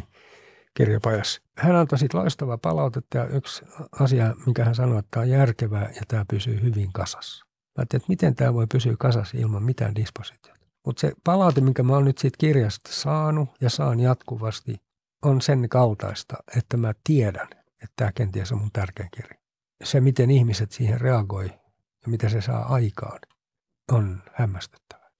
kirjapajassa. 0.74 1.42
Hän 1.58 1.76
antoi 1.76 1.98
sitten 1.98 2.20
loistavaa 2.20 2.58
palautetta 2.58 3.18
ja 3.18 3.26
yksi 3.26 3.64
asia, 4.00 4.34
mikä 4.46 4.64
hän 4.64 4.74
sanoi, 4.74 4.98
että 4.98 5.08
tämä 5.10 5.22
on 5.22 5.30
järkevää 5.30 5.90
ja 5.94 6.02
tämä 6.08 6.24
pysyy 6.30 6.62
hyvin 6.62 6.92
kasassa. 6.92 7.51
Mä 7.78 7.80
ajattelin, 7.80 8.02
että 8.02 8.12
miten 8.12 8.34
tämä 8.34 8.54
voi 8.54 8.66
pysyä 8.72 8.94
kasassa 8.98 9.38
ilman 9.38 9.62
mitään 9.62 9.94
dispositiota. 9.94 10.66
Mutta 10.86 11.00
se 11.00 11.12
palaute, 11.24 11.60
minkä 11.60 11.82
mä 11.82 11.92
oon 11.92 12.04
nyt 12.04 12.18
siitä 12.18 12.36
kirjasta 12.38 12.90
saanut 12.92 13.48
ja 13.60 13.70
saan 13.70 14.00
jatkuvasti, 14.00 14.76
on 15.22 15.40
sen 15.40 15.68
kaltaista, 15.68 16.36
että 16.56 16.76
mä 16.76 16.92
tiedän, 17.04 17.48
että 17.52 17.92
tämä 17.96 18.12
kenties 18.12 18.52
on 18.52 18.58
mun 18.58 18.70
tärkein 18.72 19.08
kirja. 19.16 19.38
Se, 19.84 20.00
miten 20.00 20.30
ihmiset 20.30 20.72
siihen 20.72 21.00
reagoi 21.00 21.46
ja 22.02 22.08
mitä 22.08 22.28
se 22.28 22.40
saa 22.40 22.74
aikaan, 22.74 23.18
on 23.92 24.22
hämmästyttävää. 24.32 25.10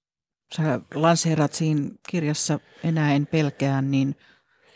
Sä 0.56 0.80
lanseerat 0.94 1.52
siinä 1.52 1.90
kirjassa 2.08 2.60
Enää 2.84 3.14
en 3.14 3.26
pelkää, 3.26 3.82
niin 3.82 4.16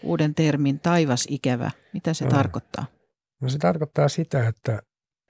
uuden 0.02 0.34
termin 0.34 0.80
taivas 0.80 1.26
ikävä. 1.30 1.70
Mitä 1.92 2.14
se 2.14 2.24
no. 2.24 2.30
tarkoittaa? 2.30 2.86
No 3.40 3.48
se 3.48 3.58
tarkoittaa 3.58 4.08
sitä, 4.08 4.48
että, 4.48 4.72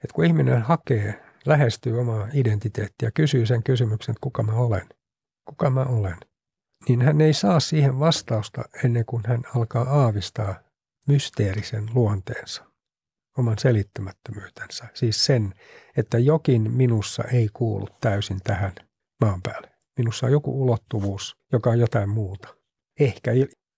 että 0.03 0.13
kun 0.13 0.25
ihminen 0.25 0.61
hakee 0.61 1.26
lähestyy 1.47 1.99
omaa 1.99 2.27
identiteettiä, 2.33 3.11
kysyy 3.11 3.45
sen 3.45 3.63
kysymyksen, 3.63 4.13
että 4.13 4.21
kuka 4.21 4.43
mä 4.43 4.53
olen, 4.53 4.89
kuka 5.45 5.69
mä 5.69 5.83
olen, 5.83 6.17
niin 6.89 7.01
hän 7.01 7.21
ei 7.21 7.33
saa 7.33 7.59
siihen 7.59 7.99
vastausta 7.99 8.63
ennen 8.83 9.05
kuin 9.05 9.23
hän 9.27 9.41
alkaa 9.55 9.83
aavistaa 9.83 10.55
mysteerisen 11.07 11.89
luonteensa, 11.93 12.63
oman 13.37 13.59
selittämättömyytensä. 13.59 14.85
Siis 14.93 15.25
sen, 15.25 15.53
että 15.97 16.19
jokin 16.19 16.71
minussa 16.71 17.23
ei 17.23 17.49
kuulu 17.53 17.87
täysin 18.01 18.39
tähän 18.43 18.73
maan 19.21 19.41
päälle. 19.41 19.69
Minussa 19.97 20.25
on 20.25 20.31
joku 20.31 20.63
ulottuvuus, 20.63 21.37
joka 21.51 21.69
on 21.69 21.79
jotain 21.79 22.09
muuta. 22.09 22.55
Ehkä 22.99 23.31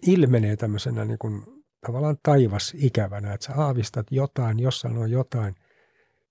ilmenee 0.08 0.56
tämmöisenä 0.56 1.06
niin 1.06 1.20
kuin, 1.20 1.44
tavallaan 1.86 2.18
taivas 2.24 2.74
ikävänä, 2.78 3.34
että 3.34 3.46
sä 3.46 3.54
aavistat 3.56 4.08
jotain, 4.12 4.60
jossain 4.60 4.98
on 4.98 5.12
jotain– 5.12 5.56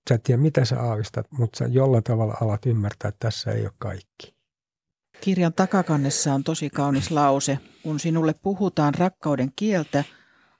Sä 0.09 0.15
et 0.15 0.23
tiedä, 0.23 0.41
mitä 0.41 0.65
sä 0.65 0.81
aavistat, 0.81 1.31
mutta 1.31 1.57
sä 1.57 1.65
jollain 1.65 2.03
tavalla 2.03 2.37
alat 2.41 2.65
ymmärtää, 2.65 3.09
että 3.09 3.19
tässä 3.19 3.51
ei 3.51 3.63
ole 3.63 3.71
kaikki. 3.77 4.35
Kirjan 5.21 5.53
takakannessa 5.53 6.33
on 6.33 6.43
tosi 6.43 6.69
kaunis 6.69 7.11
lause. 7.11 7.59
Kun 7.83 7.99
sinulle 7.99 8.33
puhutaan 8.41 8.95
rakkauden 8.95 9.51
kieltä, 9.55 10.03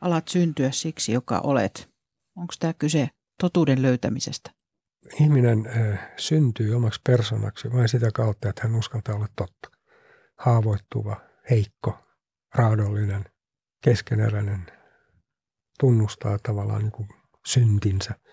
alat 0.01 0.27
syntyä 0.27 0.71
siksi, 0.71 1.11
joka 1.11 1.39
olet. 1.39 1.89
Onko 2.35 2.53
tämä 2.59 2.73
kyse 2.73 3.09
totuuden 3.41 3.81
löytämisestä? 3.81 4.51
Ihminen 5.21 5.69
syntyy 6.17 6.75
omaksi 6.75 7.01
persoonaksi 7.03 7.73
vain 7.73 7.89
sitä 7.89 8.11
kautta, 8.13 8.49
että 8.49 8.61
hän 8.63 8.75
uskaltaa 8.75 9.15
olla 9.15 9.27
totta. 9.35 9.69
Haavoittuva, 10.37 11.21
heikko, 11.49 11.97
raadollinen, 12.55 13.25
keskeneräinen, 13.83 14.65
tunnustaa 15.79 16.37
tavallaan 16.43 16.81
niin 16.81 16.91
kuin 16.91 17.09
syntinsä– 17.45 18.15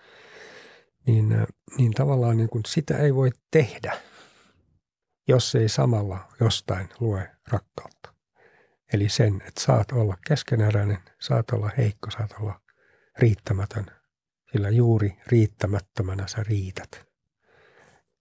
niin, 1.07 1.47
niin 1.77 1.93
tavallaan 1.93 2.37
niin 2.37 2.49
kuin 2.49 2.63
sitä 2.67 2.97
ei 2.97 3.15
voi 3.15 3.29
tehdä, 3.51 3.97
jos 5.27 5.55
ei 5.55 5.69
samalla 5.69 6.29
jostain 6.39 6.89
lue 6.99 7.31
rakkautta. 7.47 8.13
Eli 8.93 9.09
sen, 9.09 9.41
että 9.47 9.61
saat 9.61 9.91
olla 9.91 10.17
keskeneräinen, 10.27 10.97
saat 11.19 11.51
olla 11.51 11.71
heikko, 11.77 12.11
saat 12.11 12.31
olla 12.39 12.61
riittämätön, 13.19 13.85
sillä 14.51 14.69
juuri 14.69 15.17
riittämättömänä 15.27 16.27
sä 16.27 16.43
riität. 16.43 17.07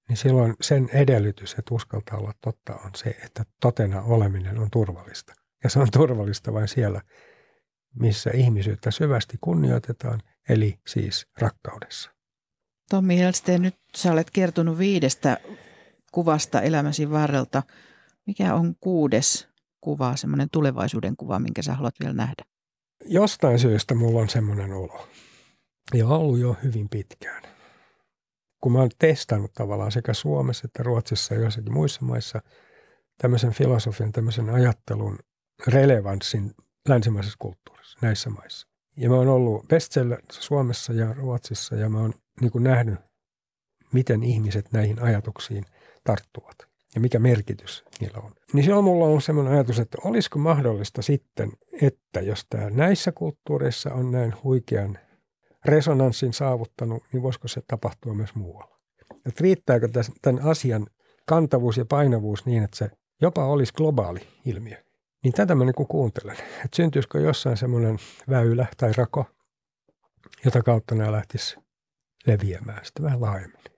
Niin 0.08 0.16
silloin 0.16 0.54
sen 0.60 0.88
edellytys, 0.92 1.54
että 1.58 1.74
uskaltaa 1.74 2.18
olla 2.18 2.32
totta, 2.40 2.74
on 2.74 2.90
se, 2.94 3.10
että 3.24 3.44
totena 3.60 4.02
oleminen 4.02 4.58
on 4.58 4.70
turvallista. 4.70 5.34
Ja 5.64 5.70
se 5.70 5.78
on 5.78 5.90
turvallista 5.90 6.52
vain 6.52 6.68
siellä, 6.68 7.00
missä 7.94 8.30
ihmisyyttä 8.34 8.90
syvästi 8.90 9.38
kunnioitetaan, 9.40 10.22
eli 10.48 10.78
siis 10.86 11.26
rakkaudessa. 11.38 12.15
Tommi 12.90 13.18
Helsteen, 13.18 13.62
nyt 13.62 13.76
sä 13.96 14.12
olet 14.12 14.30
kertonut 14.30 14.78
viidestä 14.78 15.38
kuvasta 16.12 16.60
elämäsi 16.60 17.10
varrelta. 17.10 17.62
Mikä 18.26 18.54
on 18.54 18.74
kuudes 18.80 19.48
kuva, 19.80 20.16
semmoinen 20.16 20.48
tulevaisuuden 20.52 21.16
kuva, 21.16 21.38
minkä 21.38 21.62
sä 21.62 21.74
haluat 21.74 21.94
vielä 22.00 22.14
nähdä? 22.14 22.44
Jostain 23.04 23.58
syystä 23.58 23.94
mulla 23.94 24.20
on 24.20 24.28
semmoinen 24.28 24.72
olo. 24.72 25.08
Ja 25.94 26.06
ollut 26.06 26.38
jo 26.38 26.56
hyvin 26.62 26.88
pitkään. 26.88 27.42
Kun 28.60 28.72
mä 28.72 28.78
oon 28.78 28.90
testannut 28.98 29.52
tavallaan 29.52 29.92
sekä 29.92 30.14
Suomessa 30.14 30.62
että 30.64 30.82
Ruotsissa 30.82 31.34
ja 31.34 31.40
joissakin 31.40 31.72
muissa 31.72 32.04
maissa 32.04 32.42
tämmöisen 33.18 33.52
filosofian, 33.52 34.12
tämmöisen 34.12 34.50
ajattelun 34.50 35.18
relevanssin 35.66 36.54
länsimaisessa 36.88 37.36
kulttuurissa, 37.38 37.98
näissä 38.02 38.30
maissa. 38.30 38.68
Ja 38.96 39.08
mä 39.08 39.16
oon 39.16 39.28
ollut 39.28 39.68
bestseller 39.68 40.22
Suomessa 40.32 40.92
ja 40.92 41.12
Ruotsissa 41.14 41.74
ja 41.74 41.88
mä 41.88 42.00
oon 42.00 42.14
niin 42.40 42.52
kuin 42.52 42.64
nähnyt, 42.64 42.98
miten 43.92 44.22
ihmiset 44.22 44.72
näihin 44.72 45.02
ajatuksiin 45.02 45.64
tarttuvat 46.04 46.56
ja 46.94 47.00
mikä 47.00 47.18
merkitys 47.18 47.84
niillä 48.00 48.18
on. 48.18 48.32
Niin 48.52 48.74
on 48.74 48.84
mulla 48.84 49.04
ollut 49.04 49.24
sellainen 49.24 49.54
ajatus, 49.54 49.78
että 49.78 49.98
olisiko 50.04 50.38
mahdollista 50.38 51.02
sitten, 51.02 51.52
että 51.82 52.20
jos 52.20 52.46
tämä 52.50 52.70
näissä 52.70 53.12
kulttuureissa 53.12 53.94
on 53.94 54.10
näin 54.10 54.34
huikean 54.44 54.98
resonanssin 55.64 56.32
saavuttanut, 56.32 57.02
niin 57.12 57.22
voisiko 57.22 57.48
se 57.48 57.62
tapahtua 57.68 58.14
myös 58.14 58.34
muualla? 58.34 58.78
Että 59.26 59.42
riittääkö 59.42 59.88
tämän 60.22 60.42
asian 60.44 60.86
kantavuus 61.26 61.76
ja 61.76 61.84
painavuus 61.84 62.46
niin, 62.46 62.62
että 62.62 62.76
se 62.76 62.90
jopa 63.22 63.44
olisi 63.44 63.72
globaali 63.72 64.20
ilmiö? 64.44 64.76
Niin 65.24 65.32
tätä 65.32 65.54
mä 65.54 65.64
niin 65.64 65.86
kuuntelen, 65.88 66.36
että 66.36 66.76
syntyisikö 66.76 67.20
jossain 67.20 67.56
semmoinen 67.56 67.98
väylä 68.30 68.66
tai 68.76 68.92
rako, 68.96 69.24
jota 70.44 70.62
kautta 70.62 70.94
nämä 70.94 71.12
lähtisi 71.12 71.65
leviämään 72.26 72.84
sitten 72.84 73.04
vähän 73.04 73.20
laajemmin. 73.20 73.75